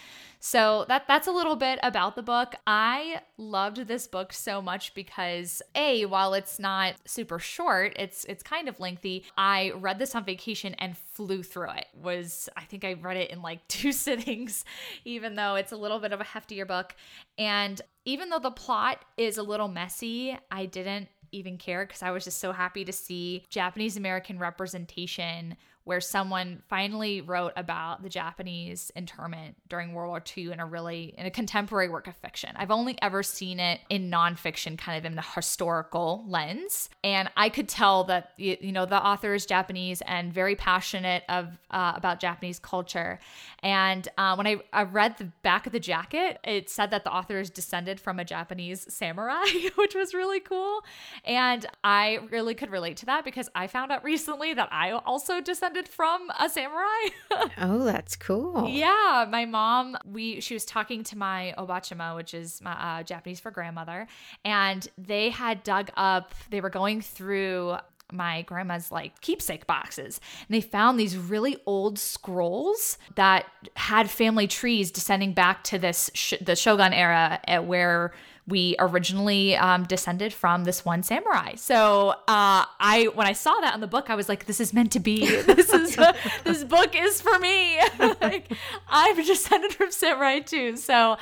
So 0.46 0.84
that 0.88 1.08
that's 1.08 1.26
a 1.26 1.32
little 1.32 1.56
bit 1.56 1.78
about 1.82 2.16
the 2.16 2.22
book. 2.22 2.54
I 2.66 3.22
loved 3.38 3.88
this 3.88 4.06
book 4.06 4.30
so 4.30 4.60
much 4.60 4.92
because 4.92 5.62
a 5.74 6.04
while 6.04 6.34
it's 6.34 6.58
not 6.58 6.96
super 7.06 7.38
short, 7.38 7.94
it's 7.98 8.26
it's 8.26 8.42
kind 8.42 8.68
of 8.68 8.78
lengthy. 8.78 9.24
I 9.38 9.72
read 9.74 9.98
this 9.98 10.14
on 10.14 10.22
vacation 10.26 10.74
and 10.74 10.98
flew 10.98 11.42
through 11.42 11.70
it. 11.70 11.86
Was 11.94 12.50
I 12.58 12.64
think 12.64 12.84
I 12.84 12.92
read 12.92 13.16
it 13.16 13.30
in 13.30 13.40
like 13.40 13.66
two 13.68 13.90
sittings 13.90 14.66
even 15.06 15.34
though 15.34 15.54
it's 15.54 15.72
a 15.72 15.78
little 15.78 15.98
bit 15.98 16.12
of 16.12 16.20
a 16.20 16.24
heftier 16.24 16.68
book 16.68 16.94
and 17.38 17.80
even 18.04 18.28
though 18.28 18.38
the 18.38 18.50
plot 18.50 19.02
is 19.16 19.38
a 19.38 19.42
little 19.42 19.68
messy, 19.68 20.36
I 20.50 20.66
didn't 20.66 21.08
even 21.34 21.58
care 21.58 21.84
because 21.86 22.02
I 22.02 22.10
was 22.10 22.24
just 22.24 22.38
so 22.38 22.52
happy 22.52 22.84
to 22.84 22.92
see 22.92 23.44
Japanese 23.50 23.96
American 23.96 24.38
representation 24.38 25.56
where 25.84 26.00
someone 26.00 26.62
finally 26.68 27.20
wrote 27.20 27.52
about 27.56 28.02
the 28.02 28.08
Japanese 28.08 28.90
internment 28.96 29.56
during 29.68 29.92
World 29.92 30.08
War 30.08 30.22
II 30.36 30.52
in 30.52 30.60
a 30.60 30.66
really 30.66 31.14
in 31.18 31.26
a 31.26 31.30
contemporary 31.30 31.88
work 31.88 32.08
of 32.08 32.16
fiction. 32.16 32.50
I've 32.56 32.70
only 32.70 32.96
ever 33.02 33.22
seen 33.22 33.60
it 33.60 33.80
in 33.90 34.10
nonfiction, 34.10 34.78
kind 34.78 34.98
of 34.98 35.04
in 35.04 35.14
the 35.14 35.22
historical 35.22 36.24
lens, 36.26 36.88
and 37.02 37.28
I 37.36 37.50
could 37.50 37.68
tell 37.68 38.04
that 38.04 38.30
you 38.38 38.72
know 38.72 38.86
the 38.86 39.02
author 39.04 39.34
is 39.34 39.44
Japanese 39.44 40.02
and 40.06 40.32
very 40.32 40.56
passionate 40.56 41.22
of 41.28 41.58
uh, 41.70 41.92
about 41.96 42.18
Japanese 42.18 42.58
culture. 42.58 43.18
And 43.62 44.06
uh, 44.16 44.34
when 44.36 44.46
I, 44.46 44.56
I 44.72 44.82
read 44.84 45.18
the 45.18 45.24
back 45.42 45.66
of 45.66 45.72
the 45.72 45.80
jacket, 45.80 46.38
it 46.44 46.68
said 46.68 46.90
that 46.90 47.04
the 47.04 47.12
author 47.12 47.38
is 47.38 47.50
descended 47.50 47.98
from 47.98 48.18
a 48.18 48.24
Japanese 48.24 48.86
samurai, 48.92 49.44
which 49.76 49.94
was 49.94 50.14
really 50.14 50.40
cool. 50.40 50.82
And 51.24 51.66
I 51.82 52.20
really 52.30 52.54
could 52.54 52.70
relate 52.70 52.98
to 52.98 53.06
that 53.06 53.24
because 53.24 53.48
I 53.54 53.66
found 53.66 53.92
out 53.92 54.04
recently 54.04 54.54
that 54.54 54.68
I 54.70 54.92
also 54.92 55.40
descended 55.40 55.73
descended 55.74 55.92
from 55.92 56.30
a 56.38 56.48
samurai. 56.48 57.08
oh, 57.58 57.84
that's 57.84 58.16
cool. 58.16 58.68
Yeah, 58.68 59.26
my 59.30 59.44
mom, 59.44 59.96
we 60.04 60.40
she 60.40 60.54
was 60.54 60.64
talking 60.64 61.04
to 61.04 61.18
my 61.18 61.54
obachama, 61.58 62.14
which 62.16 62.34
is 62.34 62.60
my 62.62 62.72
uh, 62.72 63.02
Japanese 63.02 63.40
for 63.40 63.50
grandmother, 63.50 64.06
and 64.44 64.86
they 64.96 65.30
had 65.30 65.62
dug 65.62 65.90
up. 65.96 66.32
They 66.50 66.60
were 66.60 66.70
going 66.70 67.00
through 67.00 67.76
my 68.12 68.42
grandma's 68.42 68.92
like 68.92 69.18
keepsake 69.22 69.66
boxes 69.66 70.20
and 70.46 70.54
they 70.54 70.60
found 70.60 71.00
these 71.00 71.16
really 71.16 71.56
old 71.64 71.98
scrolls 71.98 72.98
that 73.16 73.46
had 73.76 74.10
family 74.10 74.46
trees 74.46 74.90
descending 74.90 75.32
back 75.32 75.64
to 75.64 75.78
this 75.78 76.10
sh- 76.12 76.34
the 76.40 76.54
shogun 76.54 76.92
era 76.92 77.40
at 77.46 77.64
where 77.64 78.12
we 78.46 78.76
originally 78.78 79.56
um, 79.56 79.84
descended 79.84 80.32
from 80.32 80.64
this 80.64 80.84
one 80.84 81.02
samurai. 81.02 81.54
So 81.54 82.10
uh, 82.10 82.64
I, 82.78 83.08
when 83.14 83.26
I 83.26 83.32
saw 83.32 83.54
that 83.60 83.74
in 83.74 83.80
the 83.80 83.86
book, 83.86 84.10
I 84.10 84.14
was 84.14 84.28
like, 84.28 84.44
"This 84.46 84.60
is 84.60 84.72
meant 84.74 84.92
to 84.92 85.00
be. 85.00 85.24
This 85.54 85.72
is 85.72 85.96
this 86.44 86.64
book 86.64 86.94
is 86.94 87.20
for 87.20 87.38
me. 87.38 87.78
like, 88.20 88.52
I'm 88.88 89.16
descended 89.16 89.72
from 89.72 89.90
samurai 89.90 90.40
too." 90.40 90.76
So 90.76 91.16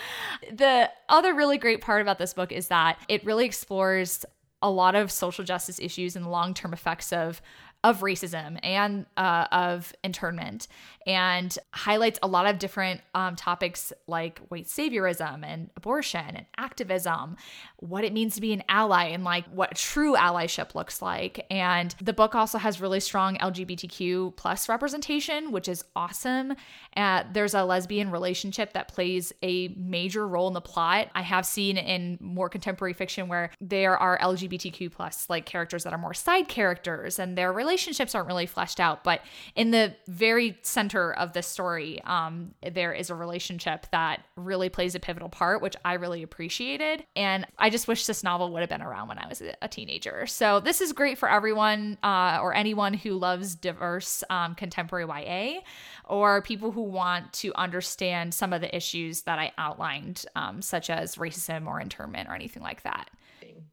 the 0.50 0.90
other 1.08 1.34
really 1.34 1.58
great 1.58 1.80
part 1.80 2.02
about 2.02 2.18
this 2.18 2.34
book 2.34 2.50
is 2.50 2.68
that 2.68 2.98
it 3.08 3.24
really 3.24 3.44
explores 3.44 4.24
a 4.60 4.70
lot 4.70 4.94
of 4.94 5.10
social 5.10 5.44
justice 5.44 5.78
issues 5.80 6.16
and 6.16 6.30
long 6.30 6.54
term 6.54 6.72
effects 6.72 7.12
of 7.12 7.40
of 7.84 8.00
racism 8.00 8.58
and 8.62 9.06
uh, 9.16 9.46
of 9.50 9.92
internment 10.04 10.68
and 11.06 11.56
highlights 11.72 12.18
a 12.22 12.26
lot 12.26 12.46
of 12.46 12.58
different 12.58 13.00
um, 13.14 13.36
topics 13.36 13.92
like 14.06 14.40
white 14.48 14.66
saviorism 14.66 15.44
and 15.44 15.70
abortion 15.76 16.24
and 16.26 16.46
activism, 16.56 17.36
what 17.78 18.04
it 18.04 18.12
means 18.12 18.34
to 18.34 18.40
be 18.40 18.52
an 18.52 18.62
ally 18.68 19.04
and 19.04 19.24
like 19.24 19.44
what 19.46 19.74
true 19.74 20.14
allyship 20.14 20.74
looks 20.74 21.02
like. 21.02 21.44
And 21.50 21.94
the 22.00 22.12
book 22.12 22.34
also 22.34 22.58
has 22.58 22.80
really 22.80 23.00
strong 23.00 23.36
LGBTQ 23.36 24.36
plus 24.36 24.68
representation, 24.68 25.52
which 25.52 25.68
is 25.68 25.84
awesome. 25.96 26.54
Uh, 26.96 27.24
there's 27.32 27.54
a 27.54 27.64
lesbian 27.64 28.10
relationship 28.10 28.72
that 28.74 28.88
plays 28.88 29.32
a 29.42 29.68
major 29.76 30.26
role 30.26 30.48
in 30.48 30.54
the 30.54 30.60
plot. 30.60 31.08
I 31.14 31.22
have 31.22 31.46
seen 31.46 31.76
in 31.76 32.18
more 32.20 32.48
contemporary 32.48 32.92
fiction 32.92 33.28
where 33.28 33.50
there 33.60 33.96
are 33.96 34.18
LGBTQ 34.18 34.92
plus 34.92 35.28
like 35.28 35.46
characters 35.46 35.84
that 35.84 35.92
are 35.92 35.98
more 35.98 36.14
side 36.14 36.48
characters 36.48 37.18
and 37.18 37.36
their 37.36 37.52
relationships 37.52 38.14
aren't 38.14 38.28
really 38.28 38.46
fleshed 38.46 38.80
out. 38.80 39.04
But 39.04 39.22
in 39.54 39.70
the 39.70 39.94
very 40.06 40.58
center 40.62 40.91
center 40.92 41.12
of 41.14 41.32
this 41.32 41.46
story, 41.46 42.00
um, 42.04 42.54
there 42.70 42.92
is 42.92 43.10
a 43.10 43.14
relationship 43.14 43.86
that 43.92 44.22
really 44.36 44.68
plays 44.68 44.94
a 44.94 45.00
pivotal 45.00 45.28
part, 45.28 45.62
which 45.62 45.76
I 45.84 45.94
really 45.94 46.22
appreciated. 46.22 47.04
And 47.16 47.46
I 47.58 47.70
just 47.70 47.88
wish 47.88 48.06
this 48.06 48.22
novel 48.22 48.52
would 48.52 48.60
have 48.60 48.68
been 48.68 48.82
around 48.82 49.08
when 49.08 49.18
I 49.18 49.26
was 49.26 49.42
a 49.62 49.68
teenager. 49.68 50.26
So 50.26 50.60
this 50.60 50.80
is 50.80 50.92
great 50.92 51.18
for 51.18 51.30
everyone 51.30 51.98
uh, 52.02 52.38
or 52.42 52.54
anyone 52.54 52.94
who 52.94 53.12
loves 53.12 53.54
diverse 53.54 54.22
um, 54.30 54.54
contemporary 54.54 55.06
YA 55.06 55.60
or 56.04 56.42
people 56.42 56.72
who 56.72 56.82
want 56.82 57.32
to 57.34 57.54
understand 57.54 58.34
some 58.34 58.52
of 58.52 58.60
the 58.60 58.74
issues 58.74 59.22
that 59.22 59.38
I 59.38 59.52
outlined, 59.58 60.26
um, 60.36 60.62
such 60.62 60.90
as 60.90 61.16
racism 61.16 61.66
or 61.66 61.80
internment 61.80 62.28
or 62.28 62.34
anything 62.34 62.62
like 62.62 62.82
that 62.82 63.08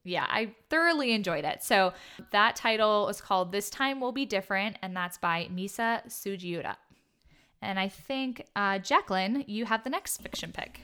yeah, 0.04 0.26
I 0.28 0.54
thoroughly 0.70 1.12
enjoyed 1.12 1.46
it. 1.46 1.62
So 1.62 1.94
that 2.32 2.56
title 2.56 3.10
is 3.10 3.22
called 3.22 3.52
This 3.52 3.70
Time 3.70 4.00
Will 4.00 4.12
Be 4.12 4.26
Different, 4.26 4.78
and 4.82 4.96
that's 4.96 5.18
by 5.18 5.50
Misa 5.54 6.06
Sugiura. 6.08 6.76
And 7.62 7.80
I 7.80 7.89
think, 7.89 8.46
uh, 8.56 8.80
Jacqueline, 8.80 9.44
you 9.48 9.66
have 9.66 9.84
the 9.84 9.89
next 9.89 10.22
fiction 10.22 10.51
pick. 10.51 10.82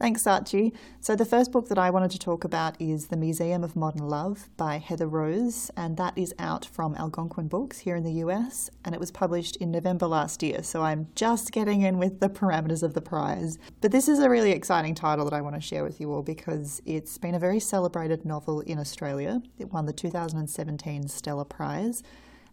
Thanks, 0.00 0.24
Sachi. 0.24 0.72
So, 1.02 1.14
the 1.14 1.26
first 1.26 1.52
book 1.52 1.68
that 1.68 1.76
I 1.76 1.90
wanted 1.90 2.10
to 2.12 2.18
talk 2.18 2.42
about 2.42 2.74
is 2.80 3.08
The 3.08 3.18
Museum 3.18 3.62
of 3.62 3.76
Modern 3.76 4.08
Love 4.08 4.48
by 4.56 4.78
Heather 4.78 5.06
Rose, 5.06 5.70
and 5.76 5.98
that 5.98 6.16
is 6.16 6.32
out 6.38 6.64
from 6.64 6.94
Algonquin 6.94 7.48
Books 7.48 7.80
here 7.80 7.96
in 7.96 8.02
the 8.02 8.24
US, 8.24 8.70
and 8.82 8.94
it 8.94 8.98
was 8.98 9.10
published 9.10 9.56
in 9.56 9.70
November 9.70 10.06
last 10.06 10.42
year. 10.42 10.62
So, 10.62 10.80
I'm 10.80 11.08
just 11.14 11.52
getting 11.52 11.82
in 11.82 11.98
with 11.98 12.20
the 12.20 12.30
parameters 12.30 12.82
of 12.82 12.94
the 12.94 13.02
prize. 13.02 13.58
But 13.82 13.92
this 13.92 14.08
is 14.08 14.20
a 14.20 14.30
really 14.30 14.52
exciting 14.52 14.94
title 14.94 15.26
that 15.26 15.34
I 15.34 15.42
want 15.42 15.56
to 15.56 15.60
share 15.60 15.84
with 15.84 16.00
you 16.00 16.10
all 16.14 16.22
because 16.22 16.80
it's 16.86 17.18
been 17.18 17.34
a 17.34 17.38
very 17.38 17.60
celebrated 17.60 18.24
novel 18.24 18.60
in 18.60 18.78
Australia. 18.78 19.42
It 19.58 19.70
won 19.70 19.84
the 19.84 19.92
2017 19.92 21.08
Stella 21.08 21.44
Prize. 21.44 22.02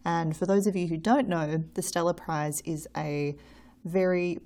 And 0.04 0.36
for 0.36 0.46
those 0.46 0.66
of 0.66 0.76
you 0.76 0.86
who 0.88 0.96
don't 0.96 1.28
know, 1.28 1.64
the 1.74 1.82
Stella 1.82 2.14
Prize 2.14 2.60
is 2.64 2.88
a 2.96 3.36
very 3.84 4.38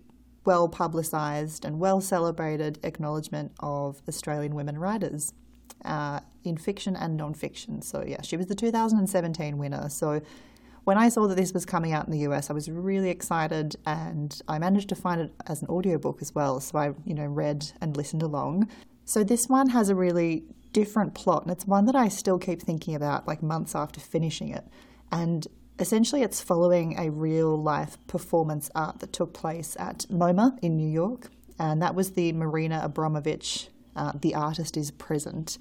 well 0.44 0.68
publicised 0.68 1.64
and 1.64 1.78
well 1.78 2.00
celebrated 2.00 2.78
acknowledgement 2.82 3.52
of 3.60 4.02
Australian 4.08 4.54
women 4.54 4.78
writers 4.78 5.32
uh, 5.84 6.20
in 6.44 6.56
fiction 6.56 6.96
and 6.96 7.16
non 7.16 7.34
fiction. 7.34 7.82
So, 7.82 8.04
yeah, 8.06 8.22
she 8.22 8.36
was 8.36 8.46
the 8.46 8.54
2017 8.54 9.58
winner. 9.58 9.88
So, 9.88 10.20
when 10.84 10.98
I 10.98 11.08
saw 11.08 11.26
that 11.28 11.36
this 11.36 11.52
was 11.52 11.64
coming 11.64 11.92
out 11.92 12.06
in 12.06 12.12
the 12.12 12.18
US, 12.30 12.50
I 12.50 12.52
was 12.52 12.68
really 12.68 13.10
excited 13.10 13.76
and 13.86 14.40
I 14.48 14.58
managed 14.58 14.88
to 14.88 14.96
find 14.96 15.20
it 15.20 15.32
as 15.46 15.62
an 15.62 15.68
audiobook 15.68 16.20
as 16.20 16.34
well. 16.34 16.58
So 16.60 16.78
I, 16.78 16.92
you 17.04 17.14
know, 17.14 17.26
read 17.26 17.70
and 17.80 17.96
listened 17.96 18.22
along. 18.22 18.68
So 19.04 19.22
this 19.22 19.48
one 19.48 19.68
has 19.68 19.88
a 19.88 19.94
really 19.94 20.44
different 20.72 21.14
plot 21.14 21.42
and 21.42 21.52
it's 21.52 21.66
one 21.66 21.84
that 21.84 21.94
I 21.94 22.08
still 22.08 22.38
keep 22.38 22.62
thinking 22.62 22.94
about 22.94 23.28
like 23.28 23.42
months 23.42 23.74
after 23.74 24.00
finishing 24.00 24.48
it. 24.48 24.64
And 25.12 25.46
essentially 25.78 26.22
it's 26.22 26.40
following 26.40 26.98
a 26.98 27.10
real 27.10 27.60
life 27.60 27.98
performance 28.06 28.70
art 28.74 29.00
that 29.00 29.12
took 29.12 29.32
place 29.32 29.76
at 29.78 30.06
MoMA 30.10 30.58
in 30.62 30.76
New 30.76 30.88
York. 30.88 31.28
And 31.58 31.80
that 31.82 31.94
was 31.94 32.12
the 32.12 32.32
Marina 32.32 32.88
Abramović, 32.88 33.68
uh, 33.94 34.12
The 34.14 34.34
Artist 34.34 34.76
is 34.76 34.90
Present. 34.90 35.58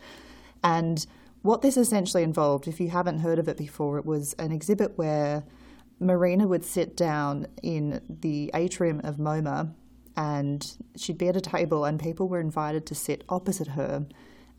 And 0.63 1.05
what 1.41 1.61
this 1.61 1.75
essentially 1.75 2.23
involved, 2.23 2.67
if 2.67 2.79
you 2.79 2.89
haven't 2.89 3.19
heard 3.19 3.39
of 3.39 3.47
it 3.47 3.57
before, 3.57 3.97
it 3.97 4.05
was 4.05 4.33
an 4.39 4.51
exhibit 4.51 4.97
where 4.97 5.43
Marina 5.99 6.47
would 6.47 6.63
sit 6.63 6.95
down 6.95 7.47
in 7.61 8.01
the 8.07 8.51
atrium 8.53 9.01
of 9.03 9.17
MoMA 9.17 9.73
and 10.15 10.75
she'd 10.95 11.17
be 11.17 11.27
at 11.27 11.35
a 11.35 11.41
table 11.41 11.85
and 11.85 11.99
people 11.99 12.27
were 12.27 12.39
invited 12.39 12.85
to 12.87 12.95
sit 12.95 13.23
opposite 13.29 13.69
her. 13.69 14.05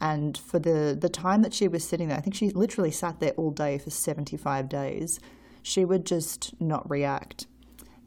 And 0.03 0.37
for 0.37 0.59
the, 0.59 0.99
the 1.01 1.09
time 1.09 1.43
that 1.43 1.55
she 1.55 1.69
was 1.69 1.87
sitting 1.87 2.09
there, 2.09 2.19
I 2.19 2.21
think 2.21 2.35
she 2.35 2.51
literally 2.51 2.91
sat 2.91 3.21
there 3.21 3.31
all 3.37 3.53
day 3.53 3.79
for 3.79 3.91
75 3.91 4.69
days, 4.69 5.21
she 5.63 5.85
would 5.85 6.05
just 6.05 6.61
not 6.61 6.91
react. 6.91 7.47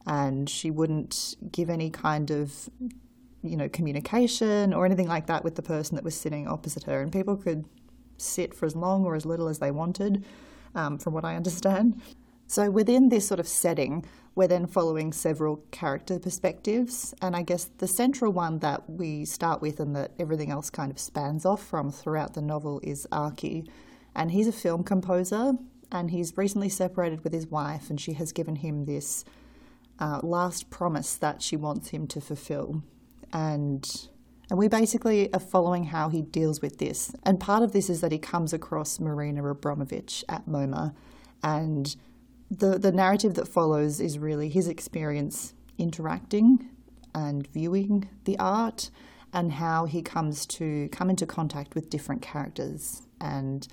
And 0.05 0.49
she 0.49 0.69
wouldn't 0.69 1.35
give 1.53 1.69
any 1.69 1.89
kind 1.89 2.31
of, 2.31 2.69
you 3.41 3.55
know, 3.55 3.69
communication 3.69 4.73
or 4.73 4.85
anything 4.85 5.07
like 5.07 5.27
that 5.27 5.45
with 5.45 5.55
the 5.55 5.61
person 5.61 5.95
that 5.95 6.03
was 6.03 6.15
sitting 6.15 6.49
opposite 6.49 6.83
her. 6.83 7.01
And 7.01 7.13
people 7.13 7.37
could 7.37 7.63
sit 8.17 8.53
for 8.53 8.65
as 8.65 8.75
long 8.75 9.05
or 9.05 9.15
as 9.15 9.25
little 9.25 9.47
as 9.47 9.59
they 9.59 9.71
wanted, 9.71 10.25
um, 10.75 10.97
from 10.97 11.13
what 11.13 11.23
I 11.23 11.37
understand. 11.37 12.01
So 12.47 12.69
within 12.69 13.09
this 13.09 13.27
sort 13.27 13.39
of 13.39 13.47
setting, 13.47 14.05
we're 14.35 14.47
then 14.47 14.67
following 14.67 15.13
several 15.13 15.63
character 15.71 16.19
perspectives, 16.19 17.13
and 17.21 17.35
I 17.35 17.41
guess 17.41 17.69
the 17.77 17.87
central 17.87 18.33
one 18.33 18.59
that 18.59 18.89
we 18.89 19.25
start 19.25 19.61
with 19.61 19.79
and 19.79 19.95
that 19.95 20.11
everything 20.19 20.51
else 20.51 20.69
kind 20.69 20.91
of 20.91 20.99
spans 20.99 21.45
off 21.45 21.65
from 21.65 21.91
throughout 21.91 22.33
the 22.33 22.41
novel 22.41 22.81
is 22.83 23.07
Arki. 23.11 23.67
And 24.13 24.31
he's 24.31 24.47
a 24.47 24.51
film 24.51 24.83
composer, 24.83 25.53
and 25.91 26.11
he's 26.11 26.37
recently 26.37 26.69
separated 26.69 27.23
with 27.23 27.33
his 27.33 27.47
wife, 27.47 27.89
and 27.89 27.99
she 27.99 28.13
has 28.13 28.31
given 28.31 28.57
him 28.57 28.85
this 28.85 29.23
uh, 29.99 30.19
last 30.21 30.69
promise 30.69 31.15
that 31.15 31.41
she 31.41 31.55
wants 31.55 31.89
him 31.89 32.05
to 32.07 32.21
fulfill. 32.21 32.83
And 33.31 34.09
and 34.49 34.59
we 34.59 34.67
basically 34.67 35.33
are 35.33 35.39
following 35.39 35.85
how 35.85 36.09
he 36.09 36.21
deals 36.21 36.61
with 36.61 36.77
this. 36.77 37.15
And 37.23 37.39
part 37.39 37.63
of 37.63 37.71
this 37.71 37.89
is 37.89 38.01
that 38.01 38.11
he 38.11 38.19
comes 38.19 38.53
across 38.53 38.99
Marina 38.99 39.41
Abramović 39.41 40.23
at 40.29 40.47
MoMA. 40.47 40.93
And 41.41 41.95
the, 42.59 42.77
the 42.77 42.91
narrative 42.91 43.35
that 43.35 43.47
follows 43.47 43.99
is 43.99 44.19
really 44.19 44.49
his 44.49 44.67
experience 44.67 45.53
interacting 45.77 46.69
and 47.13 47.47
viewing 47.47 48.09
the 48.25 48.37
art 48.39 48.89
and 49.33 49.53
how 49.53 49.85
he 49.85 50.01
comes 50.01 50.45
to 50.45 50.87
come 50.89 51.09
into 51.09 51.25
contact 51.25 51.75
with 51.75 51.89
different 51.89 52.21
characters. 52.21 53.01
And 53.19 53.67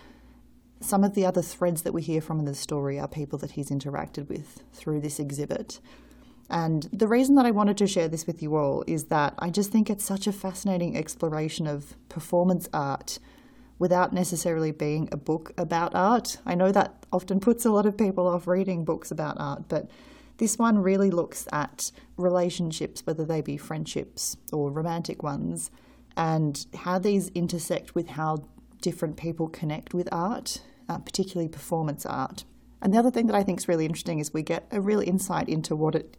some 0.81 1.05
of 1.05 1.15
the 1.15 1.25
other 1.25 1.43
threads 1.43 1.83
that 1.83 1.93
we 1.93 2.03
hear 2.03 2.21
from 2.21 2.41
in 2.41 2.45
the 2.45 2.55
story 2.55 2.99
are 2.99 3.09
people 3.09 3.39
that 3.39 3.53
he's 3.53 3.71
interacted 3.71 4.29
with 4.29 4.65
through 4.73 5.01
this 5.01 5.21
exhibit. 5.21 5.81
And 6.51 6.89
the 6.93 7.07
reason 7.07 7.37
that 7.37 7.47
I 7.47 7.51
wanted 7.51 7.79
to 7.79 7.87
share 7.87 8.09
this 8.09 8.27
with 8.27 8.43
you 8.43 8.57
all 8.57 8.85
is 8.87 9.05
that 9.05 9.35
I 9.39 9.51
just 9.51 9.71
think 9.71 9.89
it's 9.89 10.05
such 10.05 10.27
a 10.27 10.33
fascinating 10.33 10.97
exploration 10.97 11.67
of 11.67 11.97
performance 12.09 12.69
art 12.73 13.19
without 13.83 14.13
necessarily 14.13 14.71
being 14.71 15.09
a 15.11 15.17
book 15.17 15.53
about 15.59 15.93
art. 15.93 16.39
I 16.47 16.55
know 16.55 16.71
that 16.71 17.05
often 17.13 17.41
puts 17.41 17.65
a 17.65 17.73
lot 17.73 17.85
of 17.85 17.99
people 17.99 18.29
off 18.29 18.47
reading 18.47 18.85
books 18.85 19.11
about 19.11 19.37
art, 19.41 19.65
but 19.67 19.91
this 20.37 20.57
one 20.57 20.79
really 20.79 21.11
looks 21.11 21.49
at 21.53 21.91
relationships, 22.17 23.05
whether 23.05 23.25
they 23.25 23.41
be 23.41 23.57
friendships 23.57 24.37
or 24.53 24.71
romantic 24.71 25.25
ones, 25.25 25.73
and 26.17 26.65
how 26.77 27.01
these 27.01 27.27
intersect 27.31 27.97
with 27.97 28.11
how 28.11 28.45
different 28.81 29.17
people 29.17 29.49
connect 29.49 29.93
with 29.95 30.09
art, 30.13 30.63
uh, 30.89 30.99
particularly 30.99 31.49
performance 31.49 32.07
art. 32.07 32.45
And 32.81 32.95
the 32.95 32.99
other 32.99 33.11
thing 33.11 33.27
that 33.27 33.35
I 33.35 33.43
think 33.43 33.59
is 33.59 33.67
really 33.67 33.87
interesting 33.87 34.21
is 34.21 34.33
we 34.33 34.45
get 34.45 34.69
a 34.71 34.81
real 34.81 35.01
insight 35.01 35.49
into 35.49 35.75
what 35.75 35.97
it 35.97 36.17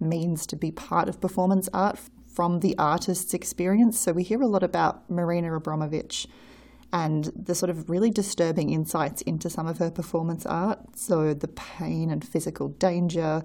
means 0.00 0.46
to 0.46 0.56
be 0.56 0.70
part 0.70 1.10
of 1.10 1.20
performance 1.20 1.68
art 1.74 1.98
from 2.26 2.60
the 2.60 2.74
artist's 2.78 3.34
experience. 3.34 4.00
So 4.00 4.12
we 4.12 4.22
hear 4.22 4.40
a 4.40 4.46
lot 4.46 4.62
about 4.62 5.10
Marina 5.10 5.50
Abramović 5.50 6.26
and 6.92 7.30
the 7.34 7.54
sort 7.54 7.70
of 7.70 7.88
really 7.88 8.10
disturbing 8.10 8.70
insights 8.70 9.22
into 9.22 9.48
some 9.48 9.66
of 9.66 9.78
her 9.78 9.90
performance 9.90 10.44
art. 10.44 10.78
So 10.94 11.32
the 11.32 11.48
pain 11.48 12.10
and 12.10 12.26
physical 12.26 12.68
danger, 12.68 13.42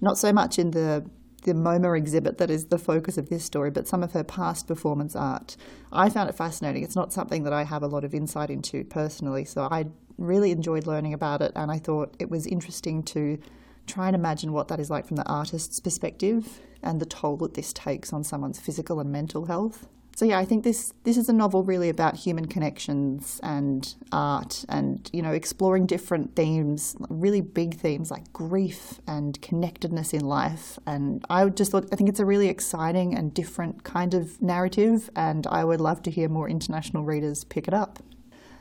not 0.00 0.18
so 0.18 0.32
much 0.32 0.58
in 0.58 0.72
the 0.72 1.08
the 1.42 1.54
MoMA 1.54 1.98
exhibit 1.98 2.38
that 2.38 2.50
is 2.50 2.66
the 2.66 2.78
focus 2.78 3.18
of 3.18 3.28
this 3.28 3.44
story, 3.44 3.70
but 3.70 3.88
some 3.88 4.04
of 4.04 4.12
her 4.12 4.22
past 4.22 4.68
performance 4.68 5.16
art. 5.16 5.56
I 5.90 6.08
found 6.08 6.28
it 6.28 6.36
fascinating. 6.36 6.84
It's 6.84 6.94
not 6.94 7.12
something 7.12 7.42
that 7.42 7.52
I 7.52 7.64
have 7.64 7.82
a 7.82 7.88
lot 7.88 8.04
of 8.04 8.14
insight 8.14 8.48
into 8.48 8.84
personally, 8.84 9.44
so 9.44 9.68
I 9.70 9.86
really 10.18 10.52
enjoyed 10.52 10.86
learning 10.86 11.14
about 11.14 11.42
it, 11.42 11.52
and 11.56 11.70
I 11.70 11.78
thought 11.78 12.14
it 12.20 12.30
was 12.30 12.46
interesting 12.46 13.02
to 13.04 13.38
try 13.86 14.06
and 14.06 14.14
imagine 14.14 14.52
what 14.52 14.68
that 14.68 14.78
is 14.78 14.90
like 14.90 15.06
from 15.06 15.16
the 15.16 15.28
artist's 15.28 15.80
perspective 15.80 16.60
and 16.82 17.00
the 17.00 17.06
toll 17.06 17.36
that 17.38 17.54
this 17.54 17.72
takes 17.72 18.12
on 18.12 18.22
someone's 18.22 18.60
physical 18.60 19.00
and 19.00 19.10
mental 19.10 19.46
health. 19.46 19.88
So 20.14 20.26
yeah, 20.26 20.38
I 20.38 20.44
think 20.44 20.62
this 20.62 20.92
this 21.04 21.16
is 21.16 21.28
a 21.28 21.32
novel 21.32 21.64
really 21.64 21.88
about 21.88 22.16
human 22.16 22.46
connections 22.46 23.40
and 23.42 23.94
art 24.12 24.64
and 24.68 25.08
you 25.12 25.22
know 25.22 25.32
exploring 25.32 25.86
different 25.86 26.36
themes, 26.36 26.96
really 27.08 27.40
big 27.40 27.74
themes 27.74 28.10
like 28.10 28.30
grief 28.32 29.00
and 29.06 29.40
connectedness 29.40 30.12
in 30.12 30.24
life. 30.24 30.78
And 30.86 31.24
I 31.30 31.48
just 31.48 31.72
thought 31.72 31.88
I 31.92 31.96
think 31.96 32.10
it's 32.10 32.20
a 32.20 32.26
really 32.26 32.48
exciting 32.48 33.14
and 33.14 33.32
different 33.32 33.84
kind 33.84 34.12
of 34.12 34.40
narrative 34.42 35.08
and 35.16 35.46
I 35.46 35.64
would 35.64 35.80
love 35.80 36.02
to 36.02 36.10
hear 36.10 36.28
more 36.28 36.48
international 36.48 37.04
readers 37.04 37.44
pick 37.44 37.66
it 37.66 37.74
up. 37.74 37.98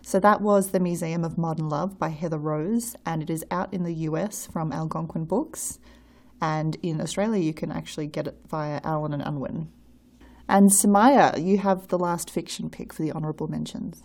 So 0.04 0.20
that 0.20 0.42
was 0.42 0.72
The 0.72 0.80
Museum 0.80 1.24
of 1.24 1.38
Modern 1.38 1.70
Love 1.70 2.00
by 2.00 2.10
Heather 2.10 2.40
Rose, 2.40 2.96
and 3.06 3.22
it 3.22 3.30
is 3.30 3.46
out 3.52 3.72
in 3.72 3.84
the 3.84 3.94
US 4.10 4.48
from 4.48 4.72
Algonquin 4.72 5.26
Books. 5.26 5.78
And 6.42 6.76
in 6.82 7.00
Australia, 7.00 7.40
you 7.40 7.54
can 7.54 7.72
actually 7.72 8.08
get 8.08 8.26
it 8.26 8.36
via 8.50 8.82
Allen 8.84 9.14
and 9.14 9.22
Unwin. 9.22 9.70
And 10.52 10.70
Samaya, 10.70 11.42
you 11.42 11.60
have 11.60 11.88
the 11.88 11.98
last 11.98 12.30
fiction 12.30 12.70
pick 12.70 12.92
for 12.92 13.04
the 13.04 13.14
honourable 13.14 13.48
mentions. 13.48 14.04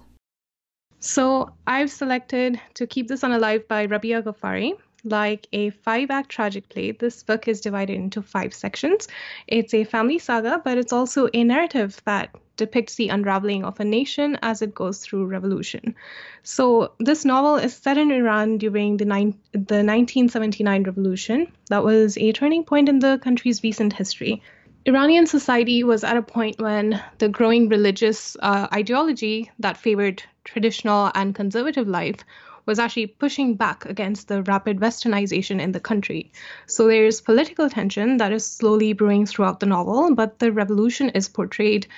So 1.01 1.51
I've 1.67 1.91
selected 1.91 2.61
To 2.75 2.87
Keep 2.87 3.09
the 3.09 3.17
Sun 3.17 3.33
Alive 3.33 3.67
by 3.67 3.89
Rabeah 3.89 4.23
Ghaffari. 4.23 4.75
Like 5.03 5.49
a 5.53 5.71
five 5.71 6.09
act 6.13 6.29
tragic 6.29 6.69
play, 6.69 6.93
this 6.93 7.25
book 7.25 7.49
is 7.49 7.61
divided 7.61 7.97
into 7.97 8.23
five 8.23 8.55
sections. 8.55 9.09
It's 9.49 9.75
a 9.75 9.83
family 9.83 10.21
saga, 10.21 10.63
but 10.65 10.79
it's 10.79 10.93
also 10.93 11.29
a 11.35 11.43
narrative 11.43 12.01
that 12.05 12.31
depicts 12.57 12.95
the 12.95 13.09
unraveling 13.09 13.65
of 13.65 13.81
a 13.81 13.85
nation 13.85 14.39
as 14.41 14.63
it 14.63 14.73
goes 14.73 15.01
through 15.01 15.27
revolution. 15.27 15.97
So, 16.45 16.93
this 17.01 17.25
novel 17.25 17.57
is 17.57 17.75
set 17.75 17.99
in 17.99 18.13
Iran 18.13 18.59
during 18.59 18.99
the, 18.99 19.05
the 19.05 19.83
1979 19.83 20.85
revolution. 20.85 21.53
That 21.71 21.83
was 21.83 22.17
a 22.17 22.31
turning 22.31 22.63
point 22.63 22.89
in 22.89 23.01
the 23.01 23.19
country's 23.19 23.65
recent 23.65 23.93
history. 23.93 24.43
Iranian 24.87 25.27
society 25.27 25.83
was 25.83 26.05
at 26.05 26.17
a 26.17 26.23
point 26.23 26.61
when 26.61 27.03
the 27.19 27.29
growing 27.29 27.69
religious 27.69 28.37
uh, 28.39 28.69
ideology 28.73 29.51
that 29.59 29.77
favored 29.77 30.23
traditional 30.45 31.11
and 31.17 31.35
conservative 31.35 31.89
life 31.89 32.25
was 32.67 32.79
actually 32.79 33.09
pushing 33.09 33.57
back 33.57 33.85
against 33.85 34.29
the 34.29 34.45
rapid 34.45 34.79
westernization 34.79 35.61
in 35.61 35.73
the 35.73 35.81
country. 35.81 36.31
So 36.67 36.87
there's 36.87 37.21
political 37.21 37.69
tension 37.69 38.19
that 38.19 38.33
is 38.33 38.47
slowly 38.47 38.93
brewing 38.93 39.27
throughout 39.27 39.59
the 39.59 39.67
novel, 39.67 40.15
but 40.15 40.39
the 40.39 40.53
revolution 40.53 41.09
is 41.09 41.29
portrayed 41.29 41.89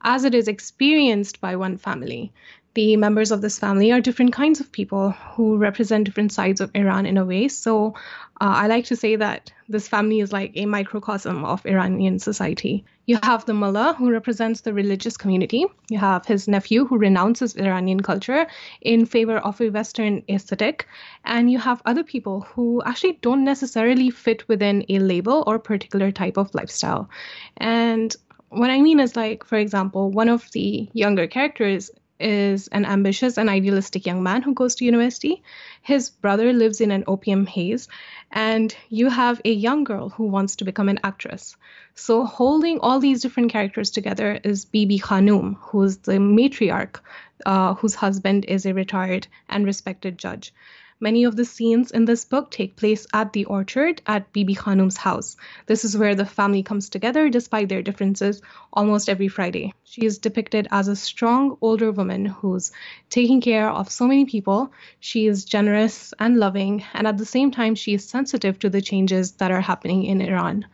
as 0.00 0.24
it 0.24 0.34
is 0.34 0.48
experienced 0.48 1.42
by 1.42 1.54
one 1.56 1.76
family. 1.76 2.32
The 2.78 2.96
members 2.96 3.32
of 3.32 3.40
this 3.40 3.58
family 3.58 3.90
are 3.90 4.00
different 4.00 4.32
kinds 4.32 4.60
of 4.60 4.70
people 4.70 5.10
who 5.10 5.56
represent 5.56 6.04
different 6.04 6.30
sides 6.30 6.60
of 6.60 6.70
Iran 6.76 7.06
in 7.06 7.16
a 7.16 7.24
way. 7.24 7.48
So 7.48 7.94
uh, 8.40 8.54
I 8.62 8.68
like 8.68 8.84
to 8.84 8.94
say 8.94 9.16
that 9.16 9.52
this 9.68 9.88
family 9.88 10.20
is 10.20 10.32
like 10.32 10.52
a 10.54 10.64
microcosm 10.64 11.44
of 11.44 11.66
Iranian 11.66 12.20
society. 12.20 12.84
You 13.06 13.18
have 13.24 13.44
the 13.46 13.52
mullah, 13.52 13.96
who 13.98 14.12
represents 14.12 14.60
the 14.60 14.72
religious 14.72 15.16
community. 15.16 15.66
You 15.90 15.98
have 15.98 16.24
his 16.24 16.46
nephew, 16.46 16.86
who 16.86 16.98
renounces 16.98 17.56
Iranian 17.56 17.98
culture 17.98 18.46
in 18.80 19.06
favor 19.06 19.38
of 19.38 19.60
a 19.60 19.70
Western 19.70 20.22
aesthetic. 20.28 20.86
And 21.24 21.50
you 21.50 21.58
have 21.58 21.82
other 21.84 22.04
people 22.04 22.42
who 22.42 22.80
actually 22.86 23.18
don't 23.22 23.42
necessarily 23.42 24.08
fit 24.10 24.46
within 24.46 24.84
a 24.88 25.00
label 25.00 25.42
or 25.48 25.58
particular 25.58 26.12
type 26.12 26.36
of 26.36 26.54
lifestyle. 26.54 27.10
And 27.56 28.14
what 28.50 28.70
I 28.70 28.80
mean 28.80 29.00
is, 29.00 29.16
like, 29.16 29.44
for 29.44 29.58
example, 29.58 30.12
one 30.12 30.28
of 30.28 30.48
the 30.52 30.88
younger 30.92 31.26
characters 31.26 31.90
is 32.20 32.68
an 32.68 32.84
ambitious 32.84 33.38
and 33.38 33.48
idealistic 33.48 34.06
young 34.06 34.22
man 34.22 34.42
who 34.42 34.54
goes 34.54 34.74
to 34.76 34.84
university. 34.84 35.42
His 35.82 36.10
brother 36.10 36.52
lives 36.52 36.80
in 36.80 36.90
an 36.90 37.04
opium 37.06 37.46
haze, 37.46 37.88
and 38.30 38.74
you 38.88 39.08
have 39.08 39.40
a 39.44 39.52
young 39.52 39.84
girl 39.84 40.08
who 40.08 40.24
wants 40.24 40.56
to 40.56 40.64
become 40.64 40.88
an 40.88 41.00
actress. 41.04 41.56
So, 41.94 42.24
holding 42.24 42.80
all 42.80 43.00
these 43.00 43.22
different 43.22 43.52
characters 43.52 43.90
together 43.90 44.40
is 44.44 44.64
Bibi 44.64 44.98
Khanum, 44.98 45.56
who's 45.60 45.98
the 45.98 46.18
matriarch, 46.18 47.00
uh, 47.46 47.74
whose 47.74 47.94
husband 47.94 48.44
is 48.46 48.66
a 48.66 48.74
retired 48.74 49.26
and 49.48 49.64
respected 49.64 50.18
judge. 50.18 50.52
Many 51.00 51.22
of 51.22 51.36
the 51.36 51.44
scenes 51.44 51.92
in 51.92 52.06
this 52.06 52.24
book 52.24 52.50
take 52.50 52.74
place 52.74 53.06
at 53.14 53.32
the 53.32 53.44
orchard 53.44 54.02
at 54.06 54.32
Bibi 54.32 54.56
Khanum's 54.56 54.96
house. 54.96 55.36
This 55.66 55.84
is 55.84 55.96
where 55.96 56.16
the 56.16 56.26
family 56.26 56.64
comes 56.64 56.88
together 56.88 57.28
despite 57.28 57.68
their 57.68 57.82
differences 57.82 58.42
almost 58.72 59.08
every 59.08 59.28
Friday. 59.28 59.72
She 59.84 60.04
is 60.04 60.18
depicted 60.18 60.66
as 60.72 60.88
a 60.88 60.96
strong 60.96 61.56
older 61.60 61.92
woman 61.92 62.26
who's 62.26 62.72
taking 63.10 63.40
care 63.40 63.70
of 63.70 63.92
so 63.92 64.08
many 64.08 64.24
people. 64.24 64.72
She 64.98 65.28
is 65.28 65.44
generous 65.44 66.12
and 66.18 66.36
loving, 66.36 66.82
and 66.94 67.06
at 67.06 67.16
the 67.16 67.24
same 67.24 67.52
time, 67.52 67.76
she 67.76 67.94
is 67.94 68.04
sensitive 68.04 68.58
to 68.58 68.68
the 68.68 68.82
changes 68.82 69.30
that 69.32 69.52
are 69.52 69.60
happening 69.60 70.04
in 70.04 70.20
Iran. 70.20 70.66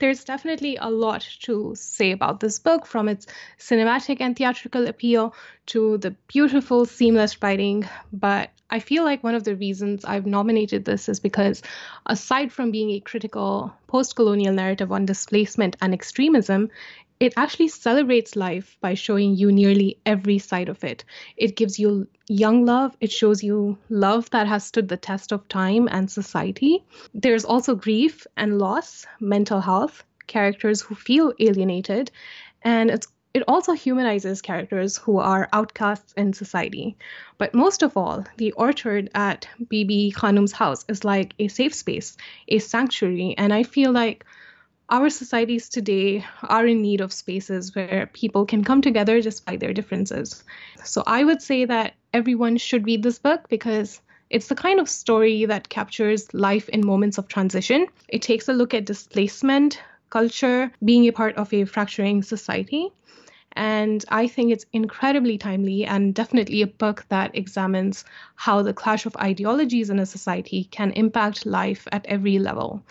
There's 0.00 0.24
definitely 0.24 0.76
a 0.76 0.90
lot 0.90 1.26
to 1.42 1.72
say 1.76 2.10
about 2.10 2.40
this 2.40 2.58
book, 2.58 2.84
from 2.84 3.08
its 3.08 3.26
cinematic 3.58 4.20
and 4.20 4.36
theatrical 4.36 4.86
appeal 4.88 5.34
to 5.66 5.98
the 5.98 6.10
beautiful, 6.28 6.84
seamless 6.84 7.40
writing. 7.42 7.88
But 8.12 8.50
I 8.70 8.80
feel 8.80 9.04
like 9.04 9.22
one 9.22 9.34
of 9.34 9.44
the 9.44 9.54
reasons 9.56 10.04
I've 10.04 10.26
nominated 10.26 10.84
this 10.84 11.08
is 11.08 11.20
because, 11.20 11.62
aside 12.06 12.52
from 12.52 12.70
being 12.70 12.90
a 12.90 13.00
critical 13.00 13.72
post 13.86 14.16
colonial 14.16 14.52
narrative 14.52 14.90
on 14.90 15.06
displacement 15.06 15.76
and 15.80 15.94
extremism, 15.94 16.70
it 17.24 17.32
actually 17.38 17.68
celebrates 17.68 18.36
life 18.36 18.76
by 18.82 18.92
showing 18.92 19.34
you 19.34 19.50
nearly 19.50 19.96
every 20.04 20.38
side 20.38 20.68
of 20.68 20.84
it. 20.84 21.04
It 21.38 21.56
gives 21.56 21.78
you 21.78 22.06
young 22.28 22.66
love, 22.66 22.94
it 23.00 23.10
shows 23.10 23.42
you 23.42 23.78
love 23.88 24.28
that 24.28 24.46
has 24.46 24.64
stood 24.64 24.88
the 24.88 24.98
test 24.98 25.32
of 25.32 25.48
time 25.48 25.88
and 25.90 26.10
society. 26.10 26.84
There's 27.14 27.46
also 27.46 27.74
grief 27.76 28.26
and 28.36 28.58
loss, 28.58 29.06
mental 29.20 29.60
health, 29.60 30.04
characters 30.26 30.82
who 30.82 30.94
feel 30.94 31.32
alienated, 31.40 32.10
and 32.60 32.90
it's 32.90 33.06
it 33.32 33.42
also 33.48 33.72
humanizes 33.72 34.42
characters 34.42 34.98
who 34.98 35.18
are 35.18 35.48
outcasts 35.52 36.12
in 36.18 36.34
society. 36.34 36.96
But 37.38 37.54
most 37.54 37.82
of 37.82 37.96
all, 37.96 38.24
the 38.36 38.52
orchard 38.52 39.10
at 39.14 39.48
Bibi 39.70 40.12
Khanum's 40.12 40.52
house 40.52 40.84
is 40.88 41.04
like 41.04 41.34
a 41.38 41.48
safe 41.48 41.74
space, 41.74 42.16
a 42.48 42.58
sanctuary, 42.58 43.34
and 43.38 43.52
I 43.52 43.62
feel 43.62 43.92
like 43.92 44.24
our 44.88 45.08
societies 45.08 45.68
today 45.68 46.24
are 46.42 46.66
in 46.66 46.82
need 46.82 47.00
of 47.00 47.12
spaces 47.12 47.74
where 47.74 48.10
people 48.12 48.44
can 48.44 48.62
come 48.62 48.82
together 48.82 49.20
despite 49.20 49.60
their 49.60 49.72
differences. 49.72 50.44
So 50.84 51.02
I 51.06 51.24
would 51.24 51.40
say 51.40 51.64
that 51.64 51.94
everyone 52.12 52.58
should 52.58 52.86
read 52.86 53.02
this 53.02 53.18
book 53.18 53.48
because 53.48 54.00
it's 54.30 54.48
the 54.48 54.54
kind 54.54 54.80
of 54.80 54.88
story 54.88 55.46
that 55.46 55.68
captures 55.68 56.32
life 56.34 56.68
in 56.68 56.86
moments 56.86 57.18
of 57.18 57.28
transition. 57.28 57.86
It 58.08 58.22
takes 58.22 58.48
a 58.48 58.52
look 58.52 58.74
at 58.74 58.84
displacement, 58.84 59.80
culture, 60.10 60.70
being 60.84 61.06
a 61.08 61.12
part 61.12 61.36
of 61.36 61.52
a 61.52 61.64
fracturing 61.64 62.22
society. 62.22 62.90
And 63.56 64.04
I 64.08 64.26
think 64.26 64.52
it's 64.52 64.66
incredibly 64.72 65.38
timely 65.38 65.84
and 65.84 66.12
definitely 66.12 66.62
a 66.62 66.66
book 66.66 67.06
that 67.08 67.36
examines 67.36 68.04
how 68.34 68.62
the 68.62 68.74
clash 68.74 69.06
of 69.06 69.16
ideologies 69.16 69.90
in 69.90 70.00
a 70.00 70.06
society 70.06 70.64
can 70.72 70.90
impact 70.92 71.46
life 71.46 71.86
at 71.92 72.04
every 72.06 72.38
level. 72.40 72.82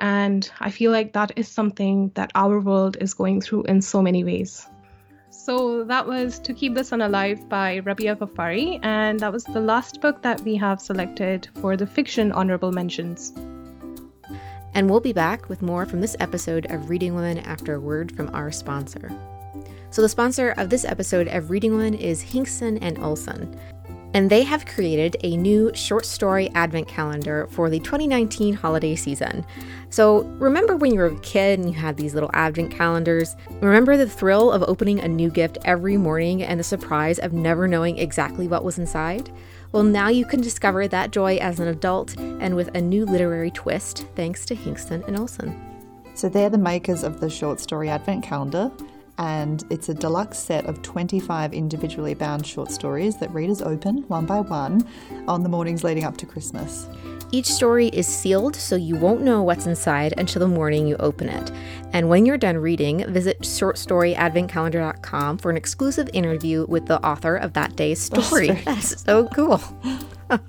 And 0.00 0.50
I 0.60 0.70
feel 0.70 0.90
like 0.90 1.12
that 1.12 1.32
is 1.36 1.48
something 1.48 2.10
that 2.14 2.32
our 2.34 2.60
world 2.60 2.96
is 3.00 3.14
going 3.14 3.40
through 3.40 3.64
in 3.64 3.82
so 3.82 4.02
many 4.02 4.24
ways. 4.24 4.66
So 5.30 5.84
that 5.84 6.06
was 6.06 6.38
To 6.40 6.52
Keep 6.52 6.74
the 6.74 6.84
Sun 6.84 7.00
Alive 7.00 7.48
by 7.48 7.80
Rabeah 7.80 8.16
Ghaffari, 8.16 8.78
and 8.82 9.18
that 9.20 9.32
was 9.32 9.44
the 9.44 9.60
last 9.60 10.00
book 10.00 10.22
that 10.22 10.40
we 10.42 10.56
have 10.56 10.80
selected 10.80 11.48
for 11.60 11.76
the 11.76 11.86
fiction 11.86 12.32
honorable 12.32 12.70
mentions. 12.70 13.32
And 14.74 14.88
we'll 14.88 15.00
be 15.00 15.12
back 15.12 15.48
with 15.48 15.62
more 15.62 15.86
from 15.86 16.00
this 16.00 16.16
episode 16.20 16.70
of 16.70 16.90
Reading 16.90 17.14
Women 17.14 17.38
after 17.38 17.74
a 17.74 17.80
word 17.80 18.14
from 18.14 18.34
our 18.34 18.52
sponsor. 18.52 19.10
So, 19.90 20.00
the 20.00 20.08
sponsor 20.08 20.50
of 20.56 20.70
this 20.70 20.84
episode 20.84 21.28
of 21.28 21.50
Reading 21.50 21.72
Women 21.72 21.94
is 21.94 22.22
Hingston 22.22 22.78
and 22.80 22.98
Olsen 22.98 23.58
and 24.14 24.28
they 24.28 24.42
have 24.42 24.66
created 24.66 25.16
a 25.22 25.36
new 25.36 25.70
short 25.74 26.04
story 26.04 26.50
advent 26.54 26.88
calendar 26.88 27.46
for 27.50 27.70
the 27.70 27.78
2019 27.80 28.54
holiday 28.54 28.94
season. 28.94 29.44
So, 29.90 30.22
remember 30.38 30.76
when 30.76 30.92
you 30.92 31.00
were 31.00 31.06
a 31.06 31.20
kid 31.20 31.58
and 31.58 31.68
you 31.68 31.74
had 31.74 31.96
these 31.96 32.14
little 32.14 32.30
advent 32.32 32.70
calendars? 32.70 33.36
Remember 33.60 33.96
the 33.96 34.08
thrill 34.08 34.52
of 34.52 34.62
opening 34.62 35.00
a 35.00 35.08
new 35.08 35.30
gift 35.30 35.58
every 35.64 35.96
morning 35.96 36.42
and 36.42 36.58
the 36.58 36.64
surprise 36.64 37.18
of 37.18 37.32
never 37.32 37.66
knowing 37.68 37.98
exactly 37.98 38.48
what 38.48 38.64
was 38.64 38.78
inside? 38.78 39.30
Well, 39.72 39.82
now 39.82 40.08
you 40.08 40.26
can 40.26 40.40
discover 40.40 40.86
that 40.88 41.10
joy 41.10 41.36
as 41.36 41.58
an 41.58 41.68
adult 41.68 42.18
and 42.18 42.54
with 42.54 42.74
a 42.74 42.80
new 42.80 43.06
literary 43.06 43.50
twist 43.50 44.06
thanks 44.14 44.44
to 44.46 44.54
Hingston 44.54 45.06
and 45.06 45.18
Olsen. 45.18 45.58
So, 46.14 46.28
they're 46.28 46.50
the 46.50 46.58
makers 46.58 47.02
of 47.02 47.20
the 47.20 47.30
short 47.30 47.60
story 47.60 47.88
advent 47.88 48.22
calendar 48.22 48.70
and 49.22 49.64
it's 49.70 49.88
a 49.88 49.94
deluxe 49.94 50.36
set 50.36 50.66
of 50.66 50.82
25 50.82 51.54
individually 51.54 52.12
bound 52.12 52.44
short 52.44 52.72
stories 52.72 53.16
that 53.18 53.32
readers 53.32 53.62
open 53.62 53.98
one 54.08 54.26
by 54.26 54.40
one 54.40 54.84
on 55.28 55.44
the 55.44 55.48
mornings 55.48 55.84
leading 55.84 56.02
up 56.02 56.16
to 56.16 56.26
Christmas. 56.26 56.88
Each 57.30 57.46
story 57.46 57.86
is 57.88 58.08
sealed, 58.08 58.56
so 58.56 58.74
you 58.74 58.96
won't 58.96 59.22
know 59.22 59.42
what's 59.42 59.66
inside 59.66 60.12
until 60.18 60.40
the 60.40 60.48
morning 60.48 60.88
you 60.88 60.96
open 60.96 61.28
it. 61.28 61.52
And 61.92 62.08
when 62.08 62.26
you're 62.26 62.36
done 62.36 62.58
reading, 62.58 63.10
visit 63.12 63.40
shortstoryadventcalendar.com 63.40 65.38
for 65.38 65.50
an 65.50 65.56
exclusive 65.56 66.10
interview 66.12 66.66
with 66.68 66.86
the 66.86 67.00
author 67.06 67.36
of 67.36 67.52
that 67.52 67.76
day's 67.76 68.10
oh, 68.14 68.20
story. 68.20 68.50
That's 68.50 69.00
so 69.02 69.28
cool. 69.28 69.62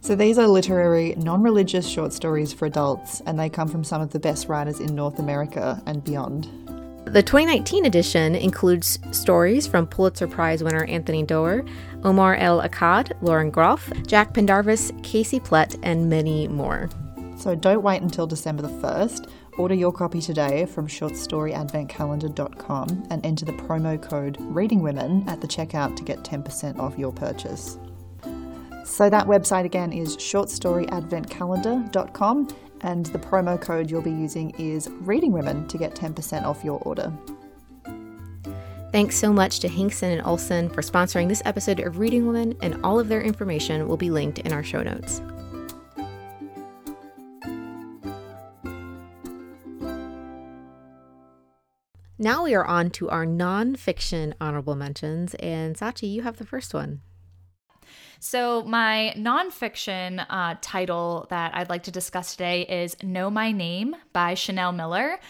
So 0.00 0.14
these 0.14 0.38
are 0.38 0.46
literary, 0.46 1.14
non 1.18 1.42
religious 1.42 1.86
short 1.86 2.14
stories 2.14 2.50
for 2.50 2.64
adults, 2.64 3.20
and 3.26 3.38
they 3.38 3.50
come 3.50 3.68
from 3.68 3.84
some 3.84 4.00
of 4.00 4.10
the 4.10 4.18
best 4.18 4.48
writers 4.48 4.80
in 4.80 4.94
North 4.94 5.18
America 5.18 5.82
and 5.84 6.02
beyond. 6.02 6.67
The 7.10 7.22
2019 7.22 7.86
edition 7.86 8.34
includes 8.34 8.98
stories 9.12 9.66
from 9.66 9.86
Pulitzer 9.86 10.26
Prize 10.26 10.62
winner 10.62 10.84
Anthony 10.84 11.22
Doerr, 11.22 11.64
Omar 12.04 12.36
El 12.36 12.60
Akkad, 12.60 13.12
Lauren 13.22 13.50
Groff, 13.50 13.90
Jack 14.06 14.34
Pendarvis, 14.34 14.92
Casey 15.02 15.40
Plett, 15.40 15.78
and 15.82 16.10
many 16.10 16.48
more. 16.48 16.90
So 17.38 17.54
don't 17.54 17.82
wait 17.82 18.02
until 18.02 18.26
December 18.26 18.60
the 18.60 18.68
1st. 18.68 19.30
Order 19.56 19.74
your 19.74 19.90
copy 19.90 20.20
today 20.20 20.66
from 20.66 20.86
shortstoryadventcalendar.com 20.86 23.06
and 23.10 23.24
enter 23.24 23.46
the 23.46 23.52
promo 23.52 24.02
code 24.02 24.36
Reading 24.40 24.82
Women 24.82 25.26
at 25.28 25.40
the 25.40 25.48
checkout 25.48 25.96
to 25.96 26.04
get 26.04 26.24
10% 26.24 26.78
off 26.78 26.98
your 26.98 27.12
purchase. 27.12 27.78
So 28.84 29.08
that 29.08 29.26
website 29.26 29.64
again 29.64 29.94
is 29.94 30.14
shortstoryadventcalendar.com 30.18 32.48
and 32.82 33.06
the 33.06 33.18
promo 33.18 33.60
code 33.60 33.90
you'll 33.90 34.02
be 34.02 34.10
using 34.10 34.50
is 34.58 34.88
Reading 35.00 35.32
Women 35.32 35.66
to 35.68 35.78
get 35.78 35.94
10% 35.94 36.44
off 36.44 36.64
your 36.64 36.80
order. 36.80 37.12
Thanks 38.90 39.16
so 39.16 39.32
much 39.32 39.60
to 39.60 39.68
Hingston 39.68 40.12
and 40.12 40.26
Olsen 40.26 40.70
for 40.70 40.80
sponsoring 40.80 41.28
this 41.28 41.42
episode 41.44 41.80
of 41.80 41.98
Reading 41.98 42.26
Women, 42.26 42.56
and 42.62 42.82
all 42.82 42.98
of 42.98 43.08
their 43.08 43.20
information 43.20 43.86
will 43.86 43.98
be 43.98 44.10
linked 44.10 44.38
in 44.38 44.52
our 44.52 44.62
show 44.62 44.82
notes. 44.82 45.20
Now 52.20 52.42
we 52.42 52.54
are 52.54 52.64
on 52.64 52.90
to 52.92 53.10
our 53.10 53.24
nonfiction 53.26 54.32
honorable 54.40 54.74
mentions, 54.74 55.34
and 55.34 55.76
Sachi, 55.76 56.10
you 56.10 56.22
have 56.22 56.38
the 56.38 56.46
first 56.46 56.74
one. 56.74 57.02
So, 58.20 58.64
my 58.64 59.14
nonfiction 59.16 60.26
uh, 60.28 60.56
title 60.60 61.28
that 61.30 61.54
I'd 61.54 61.68
like 61.68 61.84
to 61.84 61.92
discuss 61.92 62.32
today 62.32 62.62
is 62.62 62.96
Know 63.00 63.30
My 63.30 63.52
Name 63.52 63.94
by 64.12 64.34
Chanel 64.34 64.72
Miller. 64.72 65.20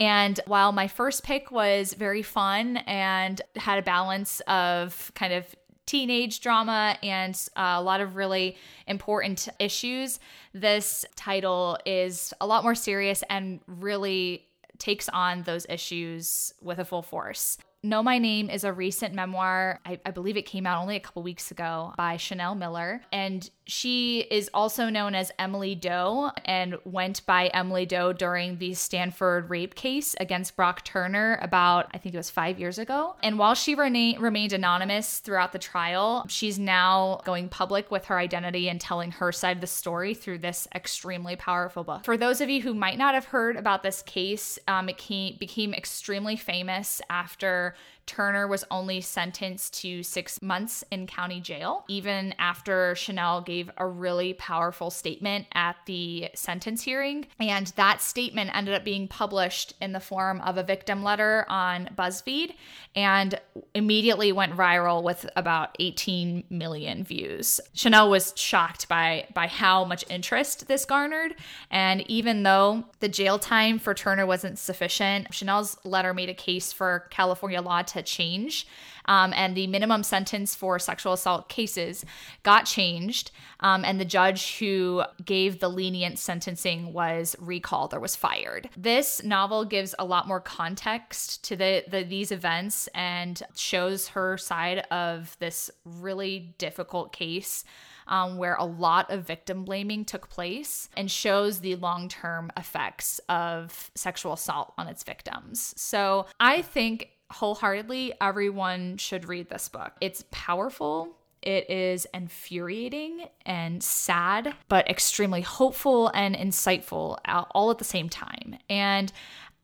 And 0.00 0.40
while 0.46 0.72
my 0.72 0.88
first 0.88 1.24
pick 1.24 1.50
was 1.50 1.92
very 1.92 2.22
fun 2.22 2.78
and 2.78 3.42
had 3.56 3.78
a 3.78 3.82
balance 3.82 4.40
of 4.46 5.12
kind 5.14 5.34
of 5.34 5.44
teenage 5.84 6.40
drama 6.40 6.96
and 7.02 7.34
uh, 7.54 7.74
a 7.76 7.82
lot 7.82 8.00
of 8.00 8.16
really 8.16 8.56
important 8.86 9.50
issues, 9.58 10.18
this 10.54 11.04
title 11.16 11.76
is 11.84 12.32
a 12.40 12.46
lot 12.46 12.62
more 12.62 12.74
serious 12.74 13.22
and 13.28 13.60
really 13.66 14.46
takes 14.78 15.10
on 15.10 15.42
those 15.42 15.66
issues 15.68 16.54
with 16.62 16.78
a 16.78 16.84
full 16.84 17.02
force. 17.02 17.58
Know 17.84 18.02
My 18.02 18.18
Name 18.18 18.50
is 18.50 18.64
a 18.64 18.72
recent 18.72 19.14
memoir. 19.14 19.78
I, 19.86 20.00
I, 20.04 20.10
believe 20.10 20.36
it 20.36 20.42
came 20.42 20.66
out 20.66 20.82
only 20.82 20.96
a 20.96 21.00
couple 21.00 21.22
weeks 21.22 21.52
ago 21.52 21.94
by 21.96 22.16
Chanel 22.16 22.56
Miller. 22.56 23.02
And 23.12 23.48
she 23.66 24.26
is 24.32 24.50
also 24.52 24.88
known 24.88 25.14
as 25.14 25.30
Emily 25.38 25.76
Doe 25.76 26.32
and 26.44 26.76
went 26.84 27.24
by 27.24 27.46
Emily 27.48 27.86
Doe 27.86 28.12
during 28.12 28.58
the 28.58 28.74
Stanford 28.74 29.48
rape 29.48 29.76
case 29.76 30.16
against 30.18 30.56
Brock 30.56 30.84
Turner 30.84 31.38
about, 31.40 31.86
I 31.94 31.98
think 31.98 32.16
it 32.16 32.18
was 32.18 32.30
five 32.30 32.58
years 32.58 32.78
ago. 32.78 33.14
And 33.22 33.38
while 33.38 33.54
she 33.54 33.76
rena- 33.76 34.18
remained 34.18 34.52
anonymous 34.52 35.20
throughout 35.20 35.52
the 35.52 35.60
trial, 35.60 36.24
she's 36.28 36.58
now 36.58 37.20
going 37.24 37.48
public 37.48 37.92
with 37.92 38.06
her 38.06 38.18
identity 38.18 38.68
and 38.68 38.80
telling 38.80 39.12
her 39.12 39.30
side 39.30 39.58
of 39.58 39.60
the 39.60 39.68
story 39.68 40.14
through 40.14 40.38
this 40.38 40.66
extremely 40.74 41.36
powerful 41.36 41.84
book. 41.84 42.04
For 42.04 42.16
those 42.16 42.40
of 42.40 42.48
you 42.48 42.60
who 42.62 42.74
might 42.74 42.98
not 42.98 43.14
have 43.14 43.26
heard 43.26 43.56
about 43.56 43.84
this 43.84 44.02
case, 44.02 44.58
um, 44.66 44.88
it 44.88 44.98
came, 44.98 45.36
became 45.38 45.72
extremely 45.74 46.34
famous 46.34 47.00
after 47.08 47.67
where 47.68 47.74
Turner 48.08 48.48
was 48.48 48.64
only 48.70 49.02
sentenced 49.02 49.80
to 49.82 50.02
six 50.02 50.40
months 50.42 50.82
in 50.90 51.06
county 51.06 51.40
jail, 51.40 51.84
even 51.88 52.34
after 52.38 52.94
Chanel 52.96 53.42
gave 53.42 53.70
a 53.76 53.86
really 53.86 54.32
powerful 54.32 54.90
statement 54.90 55.46
at 55.52 55.76
the 55.86 56.30
sentence 56.34 56.82
hearing. 56.82 57.26
And 57.38 57.66
that 57.76 58.00
statement 58.00 58.50
ended 58.56 58.74
up 58.74 58.82
being 58.82 59.08
published 59.08 59.74
in 59.80 59.92
the 59.92 60.00
form 60.00 60.40
of 60.40 60.56
a 60.56 60.62
victim 60.62 61.04
letter 61.04 61.44
on 61.48 61.90
BuzzFeed 61.96 62.54
and 62.96 63.38
immediately 63.74 64.32
went 64.32 64.54
viral 64.54 65.02
with 65.02 65.28
about 65.36 65.76
18 65.78 66.44
million 66.48 67.04
views. 67.04 67.60
Chanel 67.74 68.08
was 68.08 68.32
shocked 68.36 68.88
by, 68.88 69.26
by 69.34 69.46
how 69.46 69.84
much 69.84 70.04
interest 70.08 70.66
this 70.66 70.86
garnered. 70.86 71.34
And 71.70 72.00
even 72.10 72.42
though 72.42 72.84
the 73.00 73.08
jail 73.08 73.38
time 73.38 73.78
for 73.78 73.92
Turner 73.92 74.24
wasn't 74.24 74.58
sufficient, 74.58 75.32
Chanel's 75.34 75.76
letter 75.84 76.14
made 76.14 76.30
a 76.30 76.34
case 76.34 76.72
for 76.72 77.06
California 77.10 77.60
law 77.60 77.82
to 77.82 77.97
change. 78.02 78.66
Um, 79.08 79.32
and 79.34 79.56
the 79.56 79.66
minimum 79.66 80.02
sentence 80.02 80.54
for 80.54 80.78
sexual 80.78 81.14
assault 81.14 81.48
cases 81.48 82.04
got 82.42 82.66
changed. 82.66 83.30
Um, 83.60 83.84
and 83.84 83.98
the 83.98 84.04
judge 84.04 84.58
who 84.58 85.02
gave 85.24 85.58
the 85.58 85.68
lenient 85.68 86.18
sentencing 86.18 86.92
was 86.92 87.34
recalled 87.40 87.94
or 87.94 88.00
was 88.00 88.14
fired. 88.14 88.68
This 88.76 89.24
novel 89.24 89.64
gives 89.64 89.94
a 89.98 90.04
lot 90.04 90.28
more 90.28 90.40
context 90.40 91.42
to 91.44 91.56
the, 91.56 91.84
the 91.88 92.04
these 92.04 92.30
events 92.30 92.88
and 92.94 93.42
shows 93.56 94.08
her 94.08 94.36
side 94.36 94.80
of 94.90 95.36
this 95.40 95.70
really 95.84 96.54
difficult 96.58 97.12
case. 97.12 97.64
Um, 98.10 98.38
where 98.38 98.54
a 98.54 98.64
lot 98.64 99.10
of 99.10 99.26
victim 99.26 99.66
blaming 99.66 100.06
took 100.06 100.30
place 100.30 100.88
and 100.96 101.10
shows 101.10 101.60
the 101.60 101.74
long 101.76 102.08
term 102.08 102.50
effects 102.56 103.20
of 103.28 103.90
sexual 103.94 104.32
assault 104.32 104.72
on 104.78 104.86
its 104.86 105.02
victims. 105.02 105.74
So 105.76 106.24
I 106.40 106.62
think 106.62 107.10
wholeheartedly 107.30 108.14
everyone 108.20 108.96
should 108.96 109.28
read 109.28 109.48
this 109.48 109.68
book. 109.68 109.92
It's 110.00 110.24
powerful. 110.30 111.16
It 111.42 111.70
is 111.70 112.06
infuriating 112.12 113.26
and 113.46 113.82
sad, 113.82 114.54
but 114.68 114.88
extremely 114.90 115.42
hopeful 115.42 116.10
and 116.14 116.34
insightful 116.34 117.18
all 117.26 117.70
at 117.70 117.78
the 117.78 117.84
same 117.84 118.08
time. 118.08 118.58
And 118.68 119.12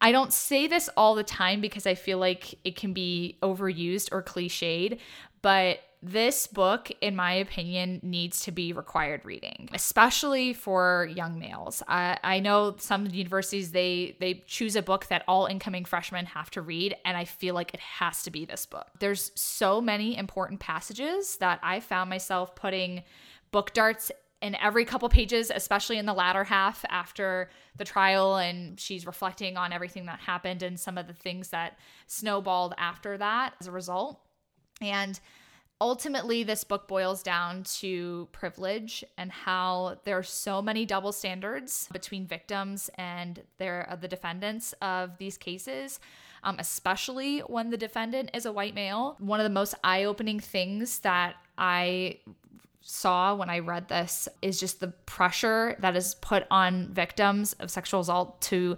I 0.01 0.13
don't 0.13 0.33
say 0.33 0.67
this 0.67 0.89
all 0.97 1.15
the 1.15 1.25
time 1.25 1.61
because 1.61 1.87
I 1.87 1.95
feel 1.95 2.19
like 2.19 2.55
it 2.65 2.77
can 2.77 2.93
be 2.93 3.39
overused 3.43 4.11
or 4.13 4.23
cliched, 4.23 4.99
but 5.43 5.81
this 6.07 6.47
book, 6.47 6.93
in 7.01 7.17
my 7.17 7.33
opinion, 7.33 7.99
needs 8.03 8.41
to 8.41 8.53
be 8.53 8.75
required 8.75 9.25
reading, 9.25 9.71
especially 9.73 10.53
for 10.53 11.09
young 11.15 11.39
males. 11.39 11.83
I, 11.89 12.19
I 12.23 12.41
know 12.41 12.77
some 12.79 13.07
universities 13.07 13.73
they 13.73 14.15
they 14.21 14.45
choose 14.47 14.77
a 14.77 14.83
book 14.83 15.07
that 15.07 15.25
all 15.27 15.47
incoming 15.47 15.87
freshmen 15.87 16.27
have 16.27 16.51
to 16.51 16.61
read, 16.61 16.95
and 17.07 17.17
I 17.17 17.25
feel 17.25 17.55
like 17.55 17.73
it 17.73 17.81
has 17.81 18.23
to 18.25 18.31
be 18.31 18.45
this 18.45 18.67
book. 18.67 18.87
There's 19.01 19.33
so 19.35 19.81
many 19.81 20.19
important 20.19 20.61
passages 20.61 21.37
that 21.37 21.59
I 21.63 21.81
found 21.81 22.11
myself 22.11 22.55
putting 22.55 23.03
book 23.51 23.73
darts 23.73 24.13
in 24.43 24.55
every 24.57 24.85
couple 24.85 25.09
pages, 25.09 25.51
especially 25.55 25.97
in 25.97 26.05
the 26.05 26.13
latter 26.13 26.45
half 26.45 26.85
after 26.91 27.49
the 27.77 27.85
trial, 27.85 28.37
and 28.37 28.79
she's 28.79 29.07
reflecting 29.07 29.57
on 29.57 29.73
everything 29.73 30.05
that 30.05 30.19
happened 30.19 30.63
and 30.63 30.79
some 30.79 30.99
of 30.99 31.07
the 31.07 31.15
things 31.15 31.49
that 31.49 31.79
snowballed 32.09 32.75
after 32.77 33.17
that 33.17 33.55
as 33.59 33.69
a 33.69 33.73
result. 33.73 34.21
And 34.83 35.19
ultimately 35.81 36.43
this 36.43 36.65
book 36.65 36.87
boils 36.89 37.23
down 37.23 37.63
to 37.65 38.29
privilege 38.33 39.05
and 39.19 39.31
how 39.31 39.97
there 40.05 40.17
are 40.17 40.23
so 40.23 40.63
many 40.63 40.87
double 40.87 41.13
standards 41.13 41.89
between 41.93 42.27
victims 42.27 42.91
and 42.97 43.43
their 43.59 43.89
uh, 43.91 43.97
the 43.97 44.09
defendants 44.09 44.73
of 44.81 45.19
these 45.19 45.37
cases 45.37 46.01
um, 46.45 46.57
especially 46.59 47.41
when 47.41 47.71
the 47.71 47.77
defendant 47.77 48.31
is 48.35 48.47
a 48.47 48.53
white 48.53 48.75
male. 48.75 49.17
One 49.19 49.41
of 49.41 49.45
the 49.45 49.51
most 49.51 49.75
eye-opening 49.83 50.41
things 50.41 51.01
that 51.01 51.37
i 51.57 52.19
saw 52.85 53.35
when 53.35 53.49
I 53.49 53.61
read 53.61 53.89
this 53.89 54.29
is 54.43 54.61
just 54.61 54.81
the 54.81 54.89
pressure 54.89 55.75
that 55.81 55.97
is 55.97 56.17
put 56.17 56.45
on 56.51 56.93
victims 56.93 57.55
of 57.55 57.71
sexual 57.71 58.01
assault 58.01 58.43
to 58.43 58.77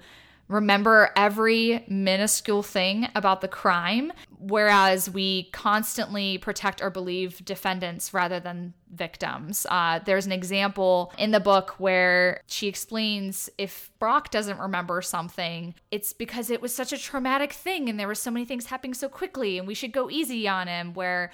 remember 0.48 1.10
every 1.16 1.84
minuscule 1.88 2.62
thing 2.62 3.08
about 3.16 3.40
the 3.40 3.48
crime, 3.48 4.12
whereas 4.48 5.10
we 5.10 5.44
constantly 5.50 6.38
protect 6.38 6.80
or 6.80 6.90
believe 6.90 7.44
defendants 7.44 8.14
rather 8.14 8.38
than 8.38 8.74
victims. 8.92 9.66
Uh, 9.68 9.98
there's 10.04 10.26
an 10.26 10.32
example 10.32 11.12
in 11.18 11.32
the 11.32 11.40
book 11.40 11.74
where 11.78 12.40
she 12.46 12.68
explains 12.68 13.50
if 13.58 13.90
Brock 13.98 14.30
doesn't 14.30 14.58
remember 14.58 15.02
something, 15.02 15.74
it's 15.90 16.12
because 16.12 16.50
it 16.50 16.62
was 16.62 16.74
such 16.74 16.92
a 16.92 16.98
traumatic 16.98 17.52
thing 17.52 17.88
and 17.88 17.98
there 17.98 18.06
were 18.06 18.14
so 18.14 18.30
many 18.30 18.44
things 18.44 18.66
happening 18.66 18.94
so 18.94 19.08
quickly 19.08 19.58
and 19.58 19.66
we 19.66 19.74
should 19.74 19.92
go 19.92 20.08
easy 20.08 20.46
on 20.46 20.68
him. 20.68 20.94
Where 20.94 21.32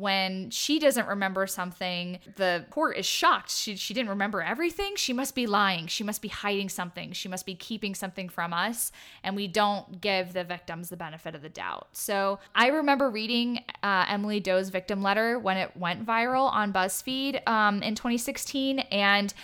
when 0.00 0.50
she 0.50 0.78
doesn't 0.78 1.06
remember 1.06 1.46
something, 1.46 2.18
the 2.36 2.64
court 2.70 2.96
is 2.96 3.04
shocked. 3.04 3.50
She, 3.50 3.76
she 3.76 3.92
didn't 3.92 4.08
remember 4.08 4.40
everything. 4.40 4.96
She 4.96 5.12
must 5.12 5.34
be 5.34 5.46
lying. 5.46 5.86
She 5.88 6.02
must 6.02 6.22
be 6.22 6.28
hiding 6.28 6.70
something. 6.70 7.12
She 7.12 7.28
must 7.28 7.44
be 7.44 7.54
keeping 7.54 7.94
something 7.94 8.30
from 8.30 8.54
us. 8.54 8.92
And 9.22 9.36
we 9.36 9.46
don't 9.46 10.00
give 10.00 10.32
the 10.32 10.42
victims 10.42 10.88
the 10.88 10.96
benefit 10.96 11.34
of 11.34 11.42
the 11.42 11.50
doubt. 11.50 11.88
So 11.92 12.38
I 12.54 12.68
remember 12.68 13.10
reading 13.10 13.62
uh, 13.82 14.06
Emily 14.08 14.40
Doe's 14.40 14.70
victim 14.70 15.02
letter 15.02 15.38
when 15.38 15.58
it 15.58 15.76
went 15.76 16.06
viral 16.06 16.50
on 16.50 16.72
BuzzFeed 16.72 17.46
um, 17.46 17.82
in 17.82 17.94
2016. 17.94 18.78
And 18.78 19.34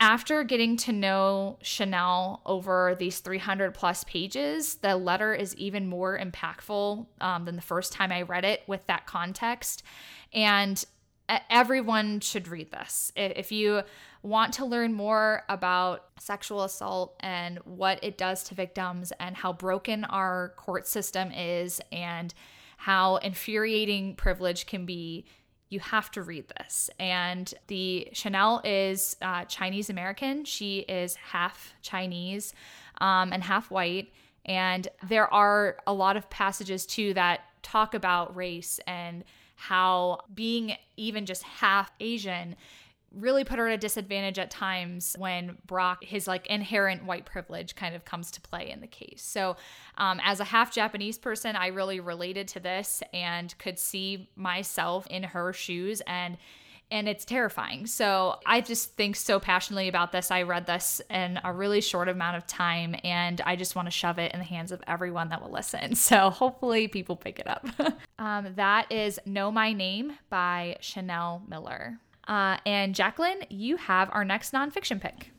after 0.00 0.42
getting 0.44 0.76
to 0.78 0.92
know 0.92 1.58
Chanel 1.62 2.42
over 2.44 2.96
these 2.98 3.20
300 3.20 3.74
plus 3.74 4.04
pages, 4.04 4.76
the 4.76 4.96
letter 4.96 5.32
is 5.32 5.56
even 5.56 5.86
more 5.86 6.18
impactful 6.18 7.06
um, 7.20 7.44
than 7.44 7.56
the 7.56 7.62
first 7.62 7.92
time 7.92 8.12
I 8.12 8.22
read 8.22 8.44
it 8.44 8.62
with 8.66 8.86
that 8.86 9.06
context. 9.06 9.82
And 10.32 10.84
everyone 11.48 12.20
should 12.20 12.48
read 12.48 12.70
this. 12.70 13.12
If 13.16 13.50
you 13.50 13.82
want 14.22 14.54
to 14.54 14.66
learn 14.66 14.92
more 14.92 15.42
about 15.48 16.06
sexual 16.18 16.64
assault 16.64 17.16
and 17.20 17.58
what 17.64 18.02
it 18.02 18.18
does 18.18 18.44
to 18.44 18.54
victims 18.54 19.12
and 19.20 19.36
how 19.36 19.52
broken 19.52 20.04
our 20.04 20.54
court 20.56 20.86
system 20.86 21.30
is 21.32 21.80
and 21.92 22.34
how 22.76 23.16
infuriating 23.16 24.16
privilege 24.16 24.66
can 24.66 24.84
be 24.84 25.24
you 25.74 25.80
have 25.80 26.10
to 26.12 26.22
read 26.22 26.46
this. 26.56 26.88
And 26.98 27.52
the 27.66 28.08
Chanel 28.12 28.62
is 28.64 29.16
uh, 29.20 29.44
Chinese 29.44 29.90
American. 29.90 30.44
She 30.44 30.78
is 30.78 31.16
half 31.16 31.74
Chinese 31.82 32.54
um, 33.00 33.32
and 33.32 33.42
half 33.42 33.70
white. 33.70 34.12
And 34.46 34.86
there 35.06 35.32
are 35.34 35.78
a 35.86 35.92
lot 35.92 36.16
of 36.16 36.30
passages 36.30 36.86
too 36.86 37.12
that 37.14 37.40
talk 37.62 37.94
about 37.94 38.34
race 38.36 38.78
and 38.86 39.24
how 39.56 40.20
being 40.34 40.76
even 40.96 41.26
just 41.26 41.42
half 41.42 41.90
Asian 41.98 42.56
really 43.16 43.44
put 43.44 43.58
her 43.58 43.68
at 43.68 43.74
a 43.74 43.78
disadvantage 43.78 44.38
at 44.38 44.50
times 44.50 45.14
when 45.18 45.58
Brock, 45.66 46.04
his 46.04 46.26
like 46.26 46.46
inherent 46.46 47.04
white 47.04 47.24
privilege 47.24 47.74
kind 47.74 47.94
of 47.94 48.04
comes 48.04 48.30
to 48.32 48.40
play 48.40 48.70
in 48.70 48.80
the 48.80 48.86
case. 48.86 49.22
So, 49.22 49.56
um, 49.98 50.20
as 50.22 50.40
a 50.40 50.44
half 50.44 50.72
Japanese 50.72 51.18
person, 51.18 51.56
I 51.56 51.68
really 51.68 52.00
related 52.00 52.48
to 52.48 52.60
this 52.60 53.02
and 53.12 53.56
could 53.58 53.78
see 53.78 54.28
myself 54.36 55.06
in 55.08 55.22
her 55.22 55.52
shoes 55.52 56.02
and 56.06 56.36
and 56.90 57.08
it's 57.08 57.24
terrifying. 57.24 57.86
So 57.86 58.38
I 58.46 58.60
just 58.60 58.94
think 58.94 59.16
so 59.16 59.40
passionately 59.40 59.88
about 59.88 60.12
this. 60.12 60.30
I 60.30 60.42
read 60.42 60.66
this 60.66 61.00
in 61.10 61.40
a 61.42 61.52
really 61.52 61.80
short 61.80 62.08
amount 62.08 62.36
of 62.36 62.46
time 62.46 62.94
and 63.02 63.40
I 63.40 63.56
just 63.56 63.74
want 63.74 63.86
to 63.86 63.90
shove 63.90 64.18
it 64.18 64.32
in 64.32 64.38
the 64.38 64.44
hands 64.44 64.70
of 64.70 64.82
everyone 64.86 65.30
that 65.30 65.42
will 65.42 65.50
listen. 65.50 65.94
So 66.04 66.28
hopefully 66.28 66.86
people 66.86 67.16
pick 67.16 67.38
it 67.38 67.46
up. 67.46 67.66
um, 68.18 68.52
that 68.56 68.92
is 68.92 69.18
Know 69.24 69.50
My 69.50 69.72
Name 69.72 70.12
by 70.28 70.76
Chanel 70.80 71.42
Miller. 71.48 71.98
Uh, 72.26 72.56
and 72.64 72.94
Jacqueline, 72.94 73.44
you 73.50 73.76
have 73.76 74.08
our 74.12 74.24
next 74.24 74.52
nonfiction 74.52 75.00
pick. 75.00 75.30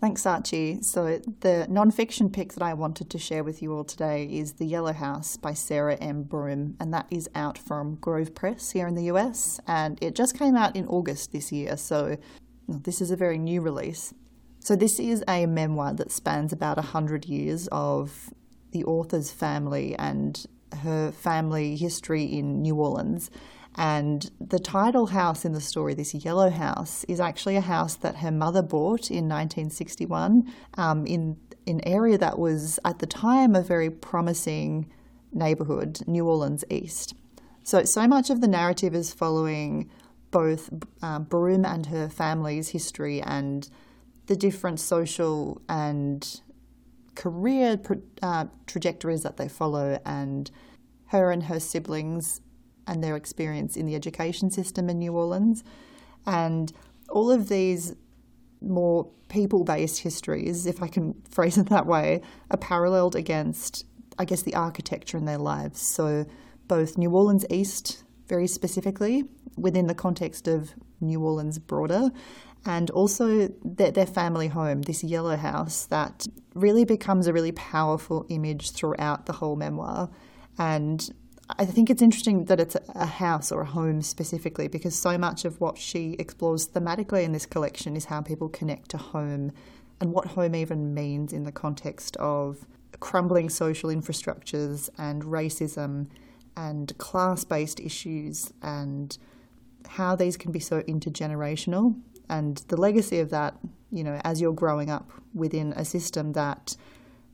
Thanks, 0.00 0.22
Sachi. 0.24 0.84
So, 0.84 1.18
the 1.40 1.66
nonfiction 1.70 2.30
pick 2.30 2.52
that 2.52 2.62
I 2.62 2.74
wanted 2.74 3.08
to 3.08 3.18
share 3.18 3.42
with 3.42 3.62
you 3.62 3.72
all 3.72 3.84
today 3.84 4.26
is 4.26 4.52
The 4.52 4.66
Yellow 4.66 4.92
House 4.92 5.38
by 5.38 5.54
Sarah 5.54 5.96
M. 5.96 6.24
Broom, 6.24 6.76
and 6.78 6.92
that 6.92 7.06
is 7.10 7.28
out 7.34 7.56
from 7.56 7.94
Grove 7.94 8.34
Press 8.34 8.72
here 8.72 8.86
in 8.86 8.96
the 8.96 9.04
US. 9.04 9.60
And 9.66 9.98
it 10.02 10.14
just 10.14 10.38
came 10.38 10.56
out 10.56 10.76
in 10.76 10.86
August 10.88 11.32
this 11.32 11.50
year, 11.50 11.78
so 11.78 12.18
this 12.68 13.00
is 13.00 13.10
a 13.10 13.16
very 13.16 13.38
new 13.38 13.62
release. 13.62 14.12
So, 14.60 14.76
this 14.76 15.00
is 15.00 15.24
a 15.26 15.46
memoir 15.46 15.94
that 15.94 16.12
spans 16.12 16.52
about 16.52 16.76
100 16.76 17.24
years 17.24 17.66
of 17.72 18.28
the 18.72 18.84
author's 18.84 19.30
family 19.30 19.96
and 19.98 20.44
her 20.82 21.12
family 21.12 21.76
history 21.76 22.24
in 22.24 22.60
New 22.60 22.74
Orleans. 22.74 23.30
And 23.76 24.30
the 24.40 24.58
title 24.58 25.06
house 25.06 25.44
in 25.44 25.52
the 25.52 25.60
story, 25.60 25.94
this 25.94 26.14
yellow 26.14 26.50
house, 26.50 27.04
is 27.04 27.20
actually 27.20 27.56
a 27.56 27.60
house 27.60 27.96
that 27.96 28.16
her 28.16 28.30
mother 28.30 28.62
bought 28.62 29.10
in 29.10 29.28
1961 29.28 30.52
um, 30.76 31.06
in 31.06 31.36
an 31.66 31.80
area 31.84 32.18
that 32.18 32.38
was 32.38 32.78
at 32.84 32.98
the 33.00 33.06
time 33.06 33.56
a 33.56 33.62
very 33.62 33.90
promising 33.90 34.90
neighborhood, 35.32 36.00
New 36.06 36.28
Orleans 36.28 36.64
East. 36.70 37.14
So, 37.62 37.84
so 37.84 38.06
much 38.06 38.30
of 38.30 38.40
the 38.40 38.48
narrative 38.48 38.94
is 38.94 39.12
following 39.12 39.90
both 40.30 40.70
um, 41.02 41.24
Broom 41.24 41.64
and 41.64 41.86
her 41.86 42.08
family's 42.08 42.68
history 42.68 43.22
and 43.22 43.68
the 44.26 44.36
different 44.36 44.80
social 44.80 45.60
and 45.68 46.40
career 47.14 47.80
uh, 48.22 48.46
trajectories 48.66 49.22
that 49.22 49.36
they 49.36 49.48
follow 49.48 50.00
and 50.04 50.50
her 51.06 51.30
and 51.30 51.44
her 51.44 51.60
siblings 51.60 52.40
and 52.86 53.02
their 53.02 53.16
experience 53.16 53.76
in 53.76 53.86
the 53.86 53.94
education 53.94 54.50
system 54.50 54.88
in 54.88 54.98
New 54.98 55.12
Orleans. 55.12 55.64
And 56.26 56.72
all 57.08 57.30
of 57.30 57.48
these 57.48 57.94
more 58.60 59.08
people 59.28 59.64
based 59.64 60.00
histories, 60.00 60.66
if 60.66 60.82
I 60.82 60.88
can 60.88 61.14
phrase 61.30 61.58
it 61.58 61.68
that 61.68 61.86
way, 61.86 62.22
are 62.50 62.58
paralleled 62.58 63.16
against, 63.16 63.84
I 64.18 64.24
guess, 64.24 64.42
the 64.42 64.54
architecture 64.54 65.16
in 65.16 65.24
their 65.24 65.38
lives. 65.38 65.80
So 65.80 66.26
both 66.66 66.96
New 66.96 67.10
Orleans 67.10 67.44
East, 67.50 68.04
very 68.28 68.46
specifically, 68.46 69.24
within 69.56 69.86
the 69.86 69.94
context 69.94 70.48
of 70.48 70.74
New 71.00 71.20
Orleans 71.20 71.58
broader, 71.58 72.10
and 72.66 72.90
also 72.90 73.48
their, 73.62 73.90
their 73.90 74.06
family 74.06 74.48
home, 74.48 74.82
this 74.82 75.04
yellow 75.04 75.36
house, 75.36 75.84
that 75.86 76.26
really 76.54 76.84
becomes 76.84 77.26
a 77.26 77.32
really 77.32 77.52
powerful 77.52 78.24
image 78.30 78.70
throughout 78.70 79.26
the 79.26 79.34
whole 79.34 79.56
memoir. 79.56 80.08
And 80.58 81.12
I 81.50 81.66
think 81.66 81.90
it's 81.90 82.00
interesting 82.00 82.46
that 82.46 82.58
it's 82.58 82.76
a 82.94 83.06
house 83.06 83.52
or 83.52 83.62
a 83.62 83.66
home 83.66 84.00
specifically 84.00 84.66
because 84.66 84.94
so 84.94 85.18
much 85.18 85.44
of 85.44 85.60
what 85.60 85.76
she 85.76 86.16
explores 86.18 86.66
thematically 86.66 87.22
in 87.22 87.32
this 87.32 87.44
collection 87.44 87.96
is 87.96 88.06
how 88.06 88.22
people 88.22 88.48
connect 88.48 88.88
to 88.90 88.96
home 88.96 89.52
and 90.00 90.12
what 90.12 90.28
home 90.28 90.54
even 90.54 90.94
means 90.94 91.32
in 91.32 91.44
the 91.44 91.52
context 91.52 92.16
of 92.16 92.66
crumbling 93.00 93.50
social 93.50 93.90
infrastructures 93.90 94.88
and 94.96 95.22
racism 95.24 96.06
and 96.56 96.96
class 96.96 97.44
based 97.44 97.78
issues 97.78 98.50
and 98.62 99.18
how 99.86 100.16
these 100.16 100.38
can 100.38 100.50
be 100.50 100.60
so 100.60 100.80
intergenerational 100.82 101.94
and 102.30 102.58
the 102.68 102.76
legacy 102.76 103.20
of 103.20 103.28
that, 103.30 103.58
you 103.90 104.02
know, 104.02 104.18
as 104.24 104.40
you're 104.40 104.54
growing 104.54 104.88
up 104.88 105.10
within 105.34 105.74
a 105.74 105.84
system 105.84 106.32
that 106.32 106.76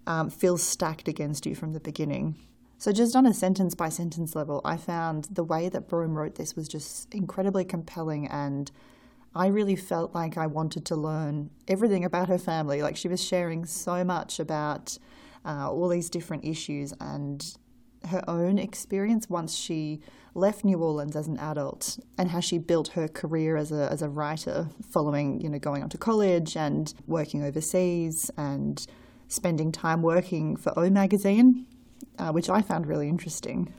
um, 0.08 0.28
feels 0.30 0.62
stacked 0.62 1.06
against 1.06 1.46
you 1.46 1.54
from 1.54 1.72
the 1.72 1.80
beginning. 1.80 2.34
So, 2.80 2.92
just 2.92 3.14
on 3.14 3.26
a 3.26 3.34
sentence 3.34 3.74
by 3.74 3.90
sentence 3.90 4.34
level, 4.34 4.62
I 4.64 4.78
found 4.78 5.28
the 5.30 5.44
way 5.44 5.68
that 5.68 5.86
Broom 5.86 6.16
wrote 6.16 6.36
this 6.36 6.56
was 6.56 6.66
just 6.66 7.14
incredibly 7.14 7.62
compelling, 7.62 8.26
and 8.26 8.70
I 9.34 9.48
really 9.48 9.76
felt 9.76 10.14
like 10.14 10.38
I 10.38 10.46
wanted 10.46 10.86
to 10.86 10.96
learn 10.96 11.50
everything 11.68 12.06
about 12.06 12.28
her 12.28 12.38
family. 12.38 12.80
Like, 12.80 12.96
she 12.96 13.06
was 13.06 13.22
sharing 13.22 13.66
so 13.66 14.02
much 14.02 14.40
about 14.40 14.96
uh, 15.44 15.70
all 15.70 15.88
these 15.88 16.08
different 16.08 16.46
issues 16.46 16.94
and 17.02 17.54
her 18.08 18.24
own 18.26 18.58
experience 18.58 19.28
once 19.28 19.54
she 19.54 20.00
left 20.32 20.64
New 20.64 20.78
Orleans 20.78 21.16
as 21.16 21.28
an 21.28 21.36
adult 21.36 21.98
and 22.16 22.30
how 22.30 22.40
she 22.40 22.56
built 22.56 22.88
her 22.88 23.08
career 23.08 23.58
as 23.58 23.72
a, 23.72 23.92
as 23.92 24.00
a 24.00 24.08
writer 24.08 24.70
following, 24.90 25.38
you 25.42 25.50
know, 25.50 25.58
going 25.58 25.82
on 25.82 25.90
to 25.90 25.98
college 25.98 26.56
and 26.56 26.94
working 27.06 27.44
overseas 27.44 28.30
and 28.38 28.86
spending 29.28 29.70
time 29.70 30.00
working 30.00 30.56
for 30.56 30.72
O 30.78 30.88
Magazine 30.88 31.66
uh, 32.18 32.32
which 32.32 32.48
I 32.48 32.62
found 32.62 32.86
really 32.86 33.08
interesting. 33.08 33.72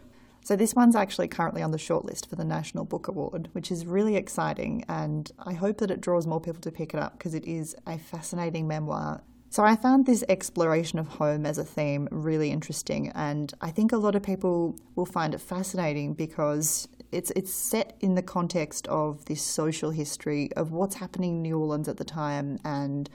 So, 0.43 0.55
this 0.55 0.73
one's 0.73 0.95
actually 0.95 1.27
currently 1.27 1.61
on 1.61 1.71
the 1.71 1.77
shortlist 1.77 2.27
for 2.27 2.35
the 2.35 2.43
National 2.43 2.83
Book 2.83 3.07
Award, 3.07 3.49
which 3.51 3.71
is 3.71 3.85
really 3.85 4.15
exciting, 4.15 4.83
and 4.89 5.31
I 5.37 5.53
hope 5.53 5.77
that 5.77 5.91
it 5.91 6.01
draws 6.01 6.25
more 6.25 6.41
people 6.41 6.61
to 6.61 6.71
pick 6.71 6.95
it 6.95 6.99
up 6.99 7.17
because 7.17 7.35
it 7.35 7.45
is 7.45 7.75
a 7.85 7.99
fascinating 7.99 8.67
memoir. 8.67 9.21
So, 9.51 9.63
I 9.63 9.75
found 9.75 10.05
this 10.07 10.23
exploration 10.27 10.97
of 10.97 11.07
home 11.07 11.45
as 11.45 11.59
a 11.59 11.63
theme 11.63 12.07
really 12.09 12.49
interesting, 12.49 13.09
and 13.09 13.53
I 13.61 13.69
think 13.69 13.91
a 13.91 13.97
lot 13.97 14.15
of 14.15 14.23
people 14.23 14.75
will 14.95 15.05
find 15.05 15.35
it 15.35 15.41
fascinating 15.41 16.15
because 16.15 16.87
it's 17.11 17.31
it's 17.35 17.53
set 17.53 17.95
in 17.99 18.15
the 18.15 18.23
context 18.23 18.87
of 18.87 19.25
this 19.25 19.43
social 19.43 19.91
history 19.91 20.49
of 20.55 20.71
what's 20.71 20.95
happening 20.95 21.31
in 21.31 21.41
New 21.41 21.59
Orleans 21.59 21.87
at 21.87 21.97
the 21.97 22.05
time 22.05 22.57
and 22.63 23.09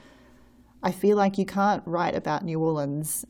I 0.82 0.92
feel 0.92 1.16
like 1.16 1.38
you 1.38 1.46
can't 1.46 1.82
write 1.86 2.14
about 2.14 2.44
New 2.44 2.60
Orleans 2.60 3.24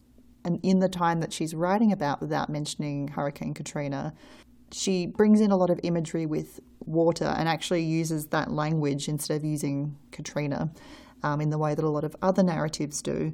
and 0.46 0.60
in 0.62 0.78
the 0.78 0.88
time 0.88 1.18
that 1.20 1.32
she's 1.32 1.56
writing 1.56 1.90
about 1.90 2.20
without 2.20 2.48
mentioning 2.48 3.08
Hurricane 3.08 3.52
Katrina, 3.52 4.14
she 4.70 5.06
brings 5.06 5.40
in 5.40 5.50
a 5.50 5.56
lot 5.56 5.70
of 5.70 5.80
imagery 5.82 6.24
with 6.24 6.60
water 6.84 7.24
and 7.24 7.48
actually 7.48 7.82
uses 7.82 8.28
that 8.28 8.52
language 8.52 9.08
instead 9.08 9.38
of 9.38 9.44
using 9.44 9.96
Katrina 10.12 10.70
um, 11.24 11.40
in 11.40 11.50
the 11.50 11.58
way 11.58 11.74
that 11.74 11.84
a 11.84 11.88
lot 11.88 12.04
of 12.04 12.14
other 12.22 12.44
narratives 12.44 13.02
do. 13.02 13.32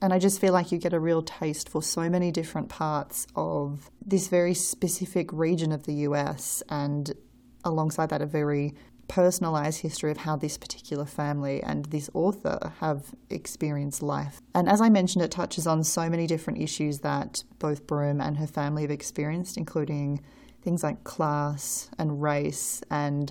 And 0.00 0.12
I 0.12 0.18
just 0.18 0.40
feel 0.40 0.52
like 0.52 0.72
you 0.72 0.78
get 0.78 0.92
a 0.92 0.98
real 0.98 1.22
taste 1.22 1.68
for 1.68 1.80
so 1.80 2.10
many 2.10 2.32
different 2.32 2.68
parts 2.68 3.28
of 3.36 3.88
this 4.04 4.26
very 4.26 4.54
specific 4.54 5.32
region 5.32 5.70
of 5.70 5.84
the 5.84 5.94
US, 6.08 6.60
and 6.68 7.12
alongside 7.62 8.08
that, 8.08 8.20
a 8.20 8.26
very 8.26 8.74
personalized 9.12 9.82
history 9.82 10.10
of 10.10 10.16
how 10.16 10.34
this 10.36 10.56
particular 10.56 11.04
family 11.04 11.62
and 11.62 11.84
this 11.86 12.08
author 12.14 12.72
have 12.80 13.14
experienced 13.28 14.02
life. 14.02 14.40
And 14.54 14.66
as 14.70 14.80
I 14.80 14.88
mentioned, 14.88 15.22
it 15.22 15.30
touches 15.30 15.66
on 15.66 15.84
so 15.84 16.08
many 16.08 16.26
different 16.26 16.62
issues 16.62 17.00
that 17.00 17.44
both 17.58 17.86
Broom 17.86 18.22
and 18.22 18.38
her 18.38 18.46
family 18.46 18.80
have 18.80 18.90
experienced, 18.90 19.58
including 19.58 20.22
things 20.62 20.82
like 20.82 21.04
class 21.04 21.90
and 21.98 22.22
race 22.22 22.80
and 22.90 23.30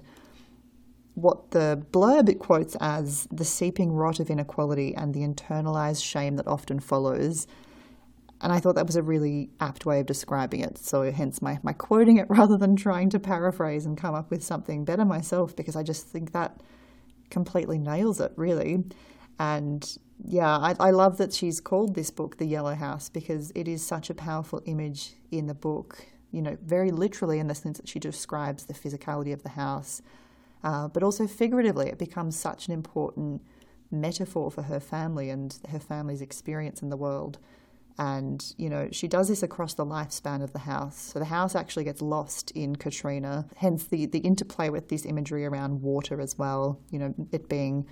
what 1.15 1.49
the 1.49 1.83
blurb 1.91 2.29
it 2.29 2.37
quotes 2.37 2.77
as 2.79 3.27
the 3.31 3.43
seeping 3.43 3.91
rot 3.91 4.19
of 4.19 4.29
inequality 4.29 4.93
and 4.93 5.15
the 5.15 5.21
internalized 5.21 6.03
shame 6.03 6.35
that 6.35 6.47
often 6.47 6.79
follows 6.79 7.47
and 8.41 8.51
I 8.51 8.59
thought 8.59 8.75
that 8.75 8.87
was 8.87 8.95
a 8.95 9.03
really 9.03 9.49
apt 9.59 9.85
way 9.85 9.99
of 9.99 10.05
describing 10.05 10.61
it. 10.61 10.77
So, 10.77 11.11
hence 11.11 11.41
my, 11.41 11.59
my 11.63 11.73
quoting 11.73 12.17
it 12.17 12.27
rather 12.29 12.57
than 12.57 12.75
trying 12.75 13.09
to 13.11 13.19
paraphrase 13.19 13.85
and 13.85 13.97
come 13.97 14.15
up 14.15 14.31
with 14.31 14.43
something 14.43 14.85
better 14.85 15.05
myself, 15.05 15.55
because 15.55 15.75
I 15.75 15.83
just 15.83 16.07
think 16.07 16.31
that 16.33 16.61
completely 17.29 17.77
nails 17.77 18.19
it, 18.19 18.33
really. 18.35 18.83
And 19.39 19.97
yeah, 20.23 20.57
I, 20.57 20.75
I 20.79 20.91
love 20.91 21.17
that 21.17 21.33
she's 21.33 21.59
called 21.59 21.95
this 21.95 22.11
book 22.11 22.37
The 22.37 22.45
Yellow 22.45 22.75
House 22.75 23.09
because 23.09 23.51
it 23.55 23.67
is 23.67 23.85
such 23.85 24.09
a 24.09 24.13
powerful 24.13 24.61
image 24.65 25.13
in 25.31 25.47
the 25.47 25.55
book, 25.55 26.05
you 26.31 26.41
know, 26.41 26.57
very 26.63 26.91
literally 26.91 27.39
in 27.39 27.47
the 27.47 27.55
sense 27.55 27.77
that 27.77 27.87
she 27.87 27.99
describes 27.99 28.65
the 28.65 28.73
physicality 28.73 29.33
of 29.33 29.43
the 29.43 29.49
house, 29.49 30.01
uh, 30.63 30.87
but 30.87 31.01
also 31.01 31.25
figuratively, 31.25 31.87
it 31.87 31.97
becomes 31.97 32.37
such 32.37 32.67
an 32.67 32.73
important 32.73 33.41
metaphor 33.89 34.51
for 34.51 34.63
her 34.63 34.79
family 34.79 35.29
and 35.29 35.57
her 35.69 35.79
family's 35.79 36.21
experience 36.21 36.81
in 36.81 36.89
the 36.89 36.97
world. 36.97 37.39
And, 38.01 38.43
you 38.57 38.67
know, 38.67 38.89
she 38.91 39.07
does 39.07 39.27
this 39.27 39.43
across 39.43 39.75
the 39.75 39.85
lifespan 39.85 40.41
of 40.41 40.53
the 40.53 40.59
house. 40.59 40.99
So 41.13 41.19
the 41.19 41.25
house 41.25 41.53
actually 41.53 41.83
gets 41.83 42.01
lost 42.01 42.49
in 42.51 42.75
Katrina, 42.75 43.45
hence 43.57 43.83
the, 43.83 44.07
the 44.07 44.17
interplay 44.17 44.69
with 44.69 44.89
this 44.89 45.05
imagery 45.05 45.45
around 45.45 45.83
water 45.83 46.19
as 46.19 46.35
well, 46.35 46.79
you 46.89 46.97
know, 46.97 47.13
it 47.31 47.47
being 47.47 47.85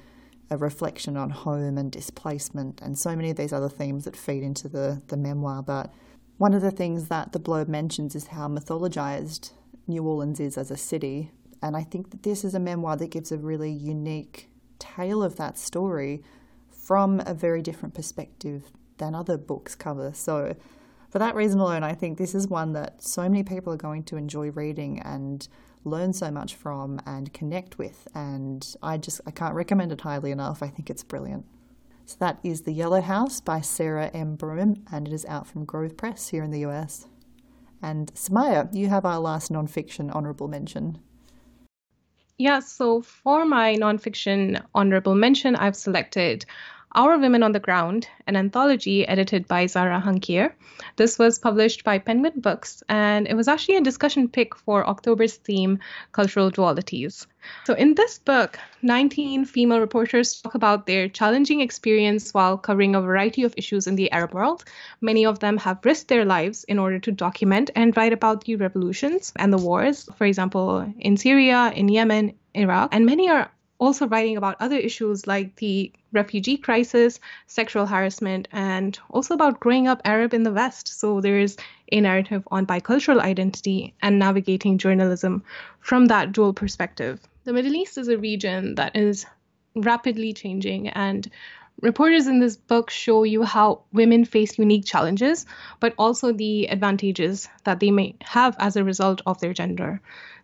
a 0.50 0.58
reflection 0.58 1.16
on 1.16 1.30
home 1.30 1.78
and 1.78 1.92
displacement 1.92 2.82
and 2.82 2.98
so 2.98 3.16
many 3.16 3.30
of 3.30 3.38
these 3.38 3.54
other 3.54 3.70
themes 3.70 4.06
that 4.06 4.16
feed 4.16 4.42
into 4.42 4.68
the, 4.68 5.00
the 5.10 5.18
memoir. 5.18 5.62
But 5.62 5.94
one 6.38 6.56
of 6.56 6.64
the 6.64 6.72
things 6.72 7.10
that 7.10 7.32
the 7.32 7.40
blurb 7.40 7.68
mentions 7.68 8.16
is 8.16 8.28
how 8.28 8.48
mythologized 8.48 9.52
New 9.86 10.02
Orleans 10.02 10.40
is 10.40 10.58
as 10.58 10.72
a 10.72 10.78
city. 10.78 11.30
And 11.62 11.78
I 11.78 11.84
think 11.84 12.10
that 12.10 12.24
this 12.24 12.44
is 12.44 12.56
a 12.56 12.60
memoir 12.60 12.98
that 12.98 13.12
gives 13.12 13.32
a 13.32 13.38
really 13.38 13.72
unique 13.72 14.50
tale 14.80 15.22
of 15.22 15.36
that 15.36 15.60
story 15.60 16.24
from 16.72 17.22
a 17.28 17.36
very 17.36 17.62
different 17.62 17.94
perspective 17.94 18.72
than 19.00 19.16
other 19.16 19.38
books 19.38 19.76
cover. 19.76 20.12
So, 20.14 20.56
for 21.10 21.18
that 21.18 21.36
reason 21.36 21.60
alone, 21.60 21.84
I 21.84 21.94
think 21.94 22.18
this 22.18 22.36
is 22.36 22.48
one 22.48 22.74
that 22.74 23.02
so 23.02 23.24
many 23.24 23.44
people 23.44 23.74
are 23.74 23.78
going 23.78 24.04
to 24.04 24.16
enjoy 24.16 24.52
reading 24.52 25.00
and 25.00 25.48
learn 25.84 26.14
so 26.14 26.30
much 26.30 26.56
from 26.56 27.02
and 27.06 27.34
connect 27.34 27.78
with. 27.80 28.08
And 28.14 28.76
I 28.84 28.98
just 28.98 29.22
I 29.26 29.32
can't 29.32 29.56
recommend 29.56 29.92
it 29.92 30.02
highly 30.02 30.32
enough. 30.32 30.62
I 30.62 30.68
think 30.68 30.90
it's 30.90 31.04
brilliant. 31.04 31.46
So 32.06 32.16
that 32.20 32.40
is 32.44 32.62
The 32.64 32.74
Yellow 32.74 33.02
House 33.02 33.40
by 33.40 33.62
Sarah 33.62 34.10
M. 34.14 34.36
Broom, 34.36 34.84
and 34.92 35.08
it 35.08 35.14
is 35.14 35.26
out 35.26 35.48
from 35.48 35.66
Grove 35.66 35.96
Press 35.96 36.30
here 36.30 36.44
in 36.44 36.52
the 36.52 36.66
US. 36.66 37.08
And 37.82 38.12
Samaya, 38.14 38.74
you 38.74 38.88
have 38.90 39.06
our 39.06 39.20
last 39.20 39.52
nonfiction 39.52 40.12
honourable 40.12 40.48
mention. 40.48 41.00
Yeah, 42.40 42.62
so 42.62 43.02
for 43.02 43.46
my 43.46 43.76
nonfiction 43.76 44.64
honorable 44.74 45.14
mention, 45.14 45.56
I've 45.56 45.76
selected 45.76 46.46
our 46.96 47.18
Women 47.18 47.44
on 47.44 47.52
the 47.52 47.60
Ground, 47.60 48.08
an 48.26 48.36
anthology 48.36 49.08
edited 49.08 49.48
by 49.48 49.68
Zara 49.68 50.00
Hankir. 50.00 50.56
This 50.96 51.20
was 51.20 51.38
published 51.38 51.84
by 51.84 52.00
Penguin 52.00 52.40
Books, 52.40 52.82
and 52.90 53.28
it 53.28 53.36
was 53.36 53.48
actually 53.48 53.76
a 53.76 53.82
discussion 53.82 54.28
pick 54.28 54.56
for 54.56 54.88
October's 54.88 55.36
theme, 55.36 55.80
Cultural 56.12 56.50
Dualities. 56.50 57.28
So, 57.66 57.74
in 57.74 57.94
this 57.94 58.18
book, 58.18 58.58
19 58.82 59.46
female 59.46 59.80
reporters 59.80 60.42
talk 60.42 60.56
about 60.56 60.88
their 60.88 61.08
challenging 61.08 61.62
experience 61.62 62.34
while 62.34 62.58
covering 62.58 62.96
a 62.96 63.02
variety 63.02 63.44
of 63.44 63.54
issues 63.56 63.86
in 63.86 63.96
the 63.96 64.12
Arab 64.12 64.34
world. 64.34 64.66
Many 65.00 65.26
of 65.26 65.40
them 65.40 65.58
have 65.58 65.86
risked 65.86 66.08
their 66.08 66.26
lives 66.26 66.64
in 66.64 66.80
order 66.80 67.00
to 67.00 67.12
document 67.12 67.70
and 67.76 67.96
write 67.96 68.14
about 68.14 68.46
the 68.46 68.56
revolutions 68.56 69.32
and 69.36 69.54
the 69.54 69.58
wars, 69.58 70.10
for 70.18 70.26
example, 70.26 70.92
in 71.00 71.18
Syria, 71.18 71.72
in 71.76 71.88
Yemen, 71.88 72.34
Iraq, 72.56 72.90
and 72.94 73.06
many 73.06 73.30
are 73.30 73.52
also 73.80 74.08
writing 74.08 74.38
about 74.38 74.58
other 74.60 74.78
issues 74.78 75.26
like 75.26 75.56
the 75.56 75.92
refugee 76.12 76.58
crisis, 76.58 77.20
sexual 77.48 77.86
harassment, 77.86 78.48
and 78.52 79.00
also 79.10 79.34
about 79.34 79.60
growing 79.60 79.88
up 79.88 80.02
Arab 80.06 80.34
in 80.34 80.44
the 80.44 80.52
West. 80.52 80.88
So 81.00 81.22
there's 81.22 81.58
a 81.92 82.02
narrative 82.02 82.48
on 82.52 82.68
bicultural 82.68 83.20
identity 83.20 83.94
and 84.02 84.20
navigating 84.20 84.78
journalism 84.78 85.44
from 85.80 86.06
that 86.06 86.32
dual 86.32 86.54
perspective. 86.54 87.20
The 87.46 87.54
Middle 87.54 87.76
East 87.76 87.98
is 87.98 88.10
a 88.10 88.18
region 88.18 88.76
that 88.76 88.96
is 88.96 89.26
rapidly 89.76 90.34
changing 90.34 90.90
and 90.90 91.30
Reporters 91.82 92.28
in 92.28 92.42
this 92.42 92.58
book 92.58 92.90
show 92.90 93.24
you 93.24 93.44
how 93.44 93.84
women 93.94 94.26
face 94.26 94.60
unique 94.60 94.84
challenges, 94.84 95.46
but 95.80 95.94
also 95.98 96.34
the 96.34 96.66
advantages 96.66 97.48
that 97.64 97.80
they 97.80 97.90
may 97.90 98.16
have 98.20 98.54
as 98.60 98.76
a 98.76 98.84
result 98.84 99.22
of 99.26 99.40
their 99.40 99.54
gender. 99.54 100.02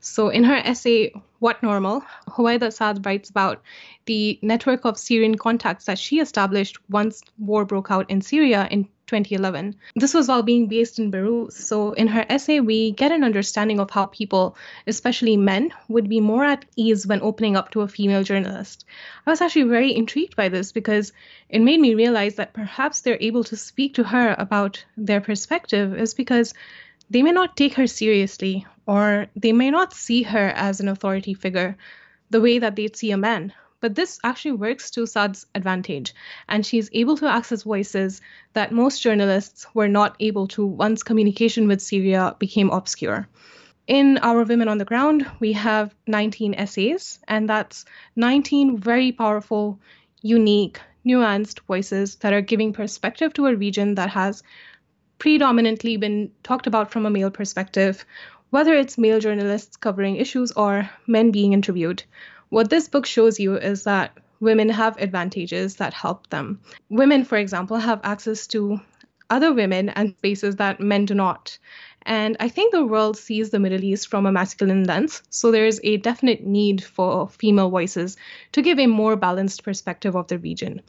So, 0.07 0.29
in 0.29 0.43
her 0.43 0.57
essay, 0.57 1.11
What 1.39 1.63
Normal, 1.63 2.03
Huwaida 2.27 2.71
Saad 2.71 3.03
writes 3.03 3.31
about 3.31 3.63
the 4.05 4.37
network 4.43 4.85
of 4.85 4.99
Syrian 4.99 5.35
contacts 5.35 5.85
that 5.85 5.97
she 5.97 6.19
established 6.19 6.77
once 6.91 7.23
war 7.39 7.65
broke 7.65 7.89
out 7.89 8.07
in 8.07 8.21
Syria 8.21 8.67
in 8.69 8.83
2011. 9.07 9.75
This 9.95 10.13
was 10.13 10.27
while 10.27 10.43
being 10.43 10.67
based 10.67 10.99
in 10.99 11.09
Beirut. 11.09 11.53
So, 11.53 11.93
in 11.93 12.07
her 12.07 12.23
essay, 12.29 12.59
we 12.59 12.91
get 12.91 13.11
an 13.11 13.23
understanding 13.23 13.79
of 13.79 13.89
how 13.89 14.05
people, 14.05 14.55
especially 14.85 15.37
men, 15.37 15.73
would 15.87 16.07
be 16.07 16.19
more 16.19 16.45
at 16.45 16.65
ease 16.75 17.07
when 17.07 17.23
opening 17.23 17.57
up 17.57 17.71
to 17.71 17.81
a 17.81 17.87
female 17.87 18.23
journalist. 18.23 18.85
I 19.25 19.31
was 19.31 19.41
actually 19.41 19.63
very 19.63 19.95
intrigued 19.95 20.35
by 20.35 20.49
this 20.49 20.71
because 20.71 21.13
it 21.49 21.61
made 21.61 21.79
me 21.79 21.95
realize 21.95 22.35
that 22.35 22.53
perhaps 22.53 23.01
they're 23.01 23.17
able 23.19 23.43
to 23.45 23.57
speak 23.57 23.95
to 23.95 24.03
her 24.03 24.35
about 24.37 24.85
their 24.97 25.19
perspective 25.19 25.97
is 25.97 26.13
because 26.13 26.53
they 27.09 27.21
may 27.21 27.31
not 27.31 27.55
take 27.55 27.73
her 27.75 27.87
seriously 27.87 28.65
or 28.87 29.27
they 29.35 29.51
may 29.51 29.71
not 29.71 29.93
see 29.93 30.23
her 30.23 30.49
as 30.49 30.79
an 30.79 30.87
authority 30.87 31.33
figure 31.33 31.77
the 32.29 32.41
way 32.41 32.59
that 32.59 32.75
they'd 32.75 32.95
see 32.95 33.11
a 33.11 33.17
man. 33.17 33.53
But 33.81 33.95
this 33.95 34.19
actually 34.23 34.53
works 34.53 34.89
to 34.91 35.05
Saad's 35.05 35.45
advantage, 35.53 36.15
and 36.49 36.65
she's 36.65 36.89
able 36.91 37.17
to 37.17 37.27
access 37.27 37.63
voices 37.63 38.21
that 38.53 38.71
most 38.71 39.01
journalists 39.01 39.67
were 39.75 39.87
not 39.87 40.15
able 40.19 40.47
to 40.49 40.65
once 40.65 41.03
communication 41.03 41.67
with 41.67 41.81
Syria 41.81 42.35
became 42.39 42.71
obscure. 42.71 43.27
In 43.87 44.17
Our 44.19 44.43
Women 44.43 44.67
on 44.67 44.79
the 44.79 44.85
Ground, 44.85 45.29
we 45.39 45.53
have 45.53 45.93
19 46.07 46.55
essays, 46.55 47.19
and 47.27 47.47
that's 47.47 47.85
19 48.15 48.79
very 48.79 49.11
powerful, 49.11 49.79
unique, 50.23 50.79
nuanced 51.05 51.59
voices 51.67 52.15
that 52.15 52.33
are 52.33 52.41
giving 52.41 52.73
perspective 52.73 53.33
to 53.33 53.45
a 53.45 53.55
region 53.55 53.93
that 53.95 54.09
has 54.09 54.41
predominantly 55.17 55.97
been 55.97 56.31
talked 56.43 56.67
about 56.67 56.91
from 56.91 57.05
a 57.05 57.09
male 57.09 57.31
perspective, 57.31 58.05
whether 58.49 58.73
it's 58.73 58.97
male 58.97 59.19
journalists 59.19 59.77
covering 59.77 60.15
issues 60.17 60.51
or 60.51 60.89
men 61.07 61.31
being 61.31 61.53
interviewed. 61.53 62.03
What 62.49 62.69
this 62.69 62.87
book 62.87 63.05
shows 63.05 63.39
you 63.39 63.55
is 63.55 63.83
that 63.83 64.17
women 64.39 64.69
have 64.69 64.97
advantages 64.97 65.75
that 65.77 65.93
help 65.93 66.29
them. 66.29 66.59
Women, 66.89 67.25
for 67.25 67.37
example, 67.37 67.77
have 67.77 68.01
access 68.03 68.47
to 68.47 68.79
other 69.29 69.53
women 69.53 69.89
and 69.89 70.15
spaces 70.17 70.57
that 70.57 70.79
men 70.79 71.05
do 71.05 71.15
not. 71.15 71.57
And 72.03 72.37
I 72.39 72.49
think 72.49 72.71
the 72.71 72.85
world 72.85 73.17
sees 73.17 73.49
the 73.49 73.59
Middle 73.59 73.83
East 73.83 74.07
from 74.07 74.27
a 74.27 74.31
masculine 74.31 74.83
lens, 74.83 75.23
so 75.29 75.51
there 75.51 75.65
is 75.65 75.81
a 75.83 75.97
definite 75.97 76.45
need 76.45 76.83
for 76.83 77.27
female 77.29 77.71
voices 77.71 78.15
to 78.51 78.61
give 78.61 78.77
a 78.77 78.85
more 78.85 79.15
balanced 79.15 79.63
perspective 79.63 80.15
of 80.15 80.27
the 80.27 80.37
region. 80.37 80.81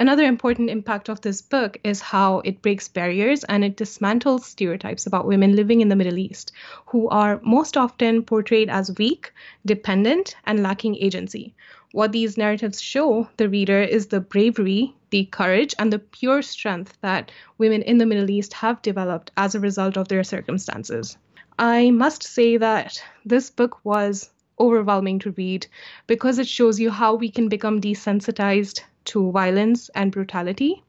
Another 0.00 0.24
important 0.24 0.70
impact 0.70 1.10
of 1.10 1.20
this 1.20 1.42
book 1.42 1.76
is 1.84 2.00
how 2.00 2.38
it 2.38 2.62
breaks 2.62 2.88
barriers 2.88 3.44
and 3.44 3.62
it 3.62 3.76
dismantles 3.76 4.44
stereotypes 4.44 5.04
about 5.04 5.26
women 5.26 5.54
living 5.54 5.82
in 5.82 5.90
the 5.90 5.94
Middle 5.94 6.16
East, 6.16 6.52
who 6.86 7.06
are 7.10 7.38
most 7.44 7.76
often 7.76 8.22
portrayed 8.22 8.70
as 8.70 8.96
weak, 8.96 9.30
dependent, 9.66 10.36
and 10.46 10.62
lacking 10.62 10.96
agency. 10.96 11.54
What 11.92 12.12
these 12.12 12.38
narratives 12.38 12.80
show 12.80 13.28
the 13.36 13.50
reader 13.50 13.82
is 13.82 14.06
the 14.06 14.20
bravery, 14.20 14.94
the 15.10 15.26
courage, 15.26 15.74
and 15.78 15.92
the 15.92 15.98
pure 15.98 16.40
strength 16.40 16.96
that 17.02 17.30
women 17.58 17.82
in 17.82 17.98
the 17.98 18.06
Middle 18.06 18.30
East 18.30 18.54
have 18.54 18.80
developed 18.80 19.32
as 19.36 19.54
a 19.54 19.60
result 19.60 19.98
of 19.98 20.08
their 20.08 20.24
circumstances. 20.24 21.18
I 21.58 21.90
must 21.90 22.22
say 22.22 22.56
that 22.56 23.02
this 23.26 23.50
book 23.50 23.84
was 23.84 24.30
overwhelming 24.58 25.18
to 25.18 25.32
read 25.32 25.66
because 26.06 26.38
it 26.38 26.48
shows 26.48 26.80
you 26.80 26.90
how 26.90 27.16
we 27.16 27.28
can 27.28 27.50
become 27.50 27.82
desensitized 27.82 28.80
to 29.12 29.30
violence 29.30 29.88
and 29.94 30.12
brutality. 30.12 30.82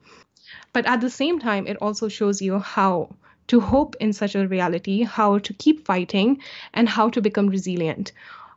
But 0.74 0.86
at 0.86 1.02
the 1.02 1.10
same 1.10 1.40
time, 1.40 1.68
it 1.68 1.78
also 1.82 2.08
shows 2.08 2.42
you 2.42 2.60
how 2.60 3.16
to 3.48 3.60
hope 3.60 3.96
in 4.00 4.14
such 4.14 4.36
a 4.36 4.48
reality, 4.48 5.04
how 5.04 5.40
to 5.40 5.54
keep 5.54 5.86
fighting, 5.86 6.40
and 6.74 6.88
how 6.88 7.10
to 7.10 7.22
become 7.22 7.48
resilient. 7.48 8.12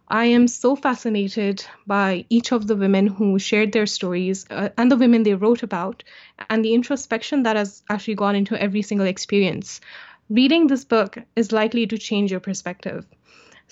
I 0.09 0.27
am 0.27 0.47
so 0.49 0.77
fascinated 0.77 1.65
by 1.87 2.27
each 2.29 2.53
of 2.53 2.67
the 2.67 2.77
women 2.77 3.07
who 3.07 3.39
shared 3.39 3.73
their 3.73 3.87
stories 3.87 4.47
uh, 4.51 4.69
and 4.77 4.93
the 4.93 4.97
women 4.97 5.23
they 5.23 5.35
wrote 5.35 5.62
about, 5.62 6.05
and 6.51 6.65
the 6.65 6.75
introspection 6.75 7.43
that 7.45 7.57
has 7.57 7.83
actually 7.89 8.15
gone 8.17 8.37
into 8.37 8.61
every 8.61 8.83
single 8.83 9.07
experience. 9.07 9.81
Reading 10.29 10.67
this 10.67 10.85
book 10.85 11.19
is 11.37 11.53
likely 11.53 11.87
to 11.87 11.99
change 11.99 12.31
your 12.31 12.41
perspective. 12.41 13.07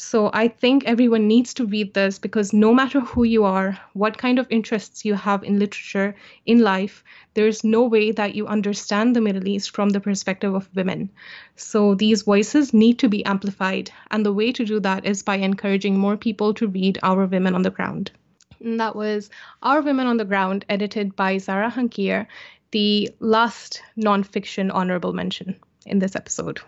So 0.04 0.30
I 0.34 0.48
think 0.48 0.84
everyone 0.84 1.28
needs 1.28 1.54
to 1.54 1.64
read 1.64 1.94
this 1.94 2.18
because 2.18 2.52
no 2.52 2.74
matter 2.74 2.98
who 2.98 3.22
you 3.22 3.44
are, 3.44 3.78
what 3.92 4.18
kind 4.18 4.40
of 4.40 4.48
interests 4.50 5.04
you 5.04 5.14
have 5.14 5.44
in 5.44 5.60
literature, 5.60 6.16
in 6.44 6.58
life, 6.58 7.04
there's 7.34 7.62
no 7.62 7.84
way 7.84 8.10
that 8.10 8.34
you 8.34 8.48
understand 8.48 9.14
the 9.14 9.20
Middle 9.20 9.46
East 9.46 9.70
from 9.70 9.90
the 9.90 10.00
perspective 10.00 10.54
of 10.54 10.68
women. 10.74 11.08
So 11.54 11.94
these 11.94 12.22
voices 12.22 12.74
need 12.74 12.98
to 12.98 13.08
be 13.08 13.24
amplified. 13.24 13.92
And 14.10 14.26
the 14.26 14.32
way 14.32 14.50
to 14.50 14.64
do 14.64 14.80
that 14.80 15.06
is 15.06 15.22
by 15.22 15.36
encouraging 15.36 15.96
more 15.96 16.16
people 16.16 16.52
to 16.54 16.66
read 16.66 16.98
Our 17.04 17.24
Women 17.26 17.54
on 17.54 17.62
the 17.62 17.70
Ground. 17.70 18.10
And 18.58 18.80
that 18.80 18.96
was 18.96 19.30
Our 19.62 19.82
Women 19.82 20.08
on 20.08 20.16
the 20.16 20.24
Ground, 20.24 20.64
edited 20.68 21.14
by 21.14 21.38
Zara 21.38 21.70
Hankir, 21.70 22.26
the 22.72 23.08
last 23.20 23.80
nonfiction 23.96 24.68
honorable 24.74 25.12
mention 25.12 25.60
in 25.86 26.00
this 26.00 26.16
episode. 26.16 26.60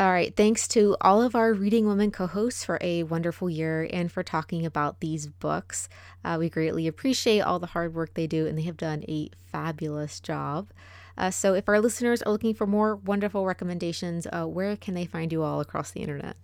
All 0.00 0.10
right. 0.10 0.34
Thanks 0.34 0.66
to 0.68 0.96
all 1.02 1.20
of 1.20 1.34
our 1.34 1.52
Reading 1.52 1.86
Women 1.86 2.10
co 2.10 2.26
hosts 2.26 2.64
for 2.64 2.78
a 2.80 3.02
wonderful 3.02 3.50
year 3.50 3.86
and 3.92 4.10
for 4.10 4.22
talking 4.22 4.64
about 4.64 5.00
these 5.00 5.26
books. 5.26 5.90
Uh, 6.24 6.36
we 6.38 6.48
greatly 6.48 6.86
appreciate 6.86 7.40
all 7.40 7.58
the 7.58 7.66
hard 7.66 7.92
work 7.92 8.14
they 8.14 8.26
do, 8.26 8.46
and 8.46 8.56
they 8.56 8.62
have 8.62 8.78
done 8.78 9.04
a 9.08 9.28
fabulous 9.52 10.18
job. 10.18 10.70
Uh, 11.18 11.30
so, 11.30 11.52
if 11.52 11.68
our 11.68 11.82
listeners 11.82 12.22
are 12.22 12.32
looking 12.32 12.54
for 12.54 12.66
more 12.66 12.96
wonderful 12.96 13.44
recommendations, 13.44 14.26
uh, 14.32 14.46
where 14.46 14.74
can 14.74 14.94
they 14.94 15.04
find 15.04 15.32
you 15.32 15.42
all 15.42 15.60
across 15.60 15.90
the 15.90 16.00
internet? 16.00 16.34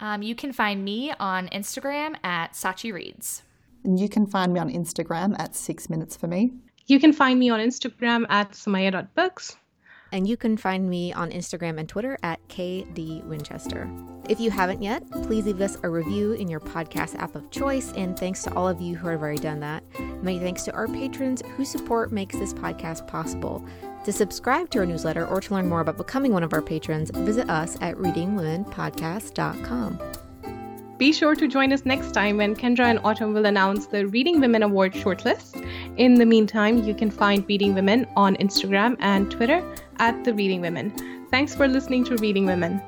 Um, 0.00 0.22
you 0.22 0.34
can 0.34 0.52
find 0.52 0.84
me 0.84 1.12
on 1.20 1.46
Instagram 1.50 2.16
at 2.24 2.54
Sachi 2.54 2.92
Reads. 2.92 3.44
And 3.84 4.00
you 4.00 4.08
can 4.08 4.26
find 4.26 4.52
me 4.52 4.58
on 4.58 4.68
Instagram 4.68 5.36
at 5.38 5.54
Six 5.54 5.88
Minutes 5.88 6.16
for 6.16 6.26
Me. 6.26 6.50
You 6.88 6.98
can 6.98 7.12
find 7.12 7.38
me 7.38 7.50
on 7.50 7.60
Instagram 7.60 8.26
at 8.28 8.50
samaya.books 8.50 9.58
and 10.14 10.26
you 10.28 10.36
can 10.36 10.56
find 10.56 10.88
me 10.88 11.12
on 11.12 11.32
Instagram 11.32 11.80
and 11.80 11.88
Twitter 11.88 12.16
at 12.22 12.38
KD 12.48 13.24
Winchester. 13.24 13.90
If 14.28 14.38
you 14.38 14.48
haven't 14.48 14.80
yet, 14.80 15.02
please 15.10 15.44
leave 15.44 15.60
us 15.60 15.76
a 15.82 15.90
review 15.90 16.30
in 16.32 16.46
your 16.46 16.60
podcast 16.60 17.16
app 17.16 17.34
of 17.34 17.50
choice, 17.50 17.92
and 17.94 18.16
thanks 18.16 18.44
to 18.44 18.54
all 18.54 18.68
of 18.68 18.80
you 18.80 18.94
who 18.94 19.08
have 19.08 19.20
already 19.20 19.40
done 19.40 19.58
that. 19.60 19.82
Many 20.22 20.38
thanks 20.38 20.62
to 20.64 20.72
our 20.72 20.86
patrons 20.86 21.42
whose 21.56 21.68
support 21.68 22.12
makes 22.12 22.36
this 22.36 22.54
podcast 22.54 23.08
possible. 23.08 23.66
To 24.04 24.12
subscribe 24.12 24.70
to 24.70 24.78
our 24.78 24.86
newsletter 24.86 25.26
or 25.26 25.40
to 25.40 25.54
learn 25.54 25.68
more 25.68 25.80
about 25.80 25.96
becoming 25.96 26.32
one 26.32 26.44
of 26.44 26.52
our 26.52 26.62
patrons, 26.62 27.10
visit 27.10 27.50
us 27.50 27.76
at 27.80 27.96
readingwomenpodcast.com. 27.96 29.98
Be 30.96 31.12
sure 31.12 31.34
to 31.34 31.48
join 31.48 31.72
us 31.72 31.84
next 31.84 32.12
time 32.12 32.36
when 32.36 32.54
Kendra 32.54 32.84
and 32.84 33.00
Autumn 33.02 33.34
will 33.34 33.46
announce 33.46 33.86
the 33.86 34.06
Reading 34.06 34.40
Women 34.40 34.62
Award 34.62 34.92
shortlist. 34.92 35.60
In 35.96 36.14
the 36.14 36.24
meantime, 36.24 36.84
you 36.84 36.94
can 36.94 37.10
find 37.10 37.44
Reading 37.48 37.74
Women 37.74 38.06
on 38.16 38.36
Instagram 38.36 38.96
and 39.00 39.28
Twitter 39.28 39.60
at 39.98 40.22
The 40.22 40.32
Reading 40.32 40.60
Women. 40.60 40.92
Thanks 41.30 41.52
for 41.52 41.66
listening 41.66 42.04
to 42.04 42.16
Reading 42.18 42.46
Women. 42.46 42.80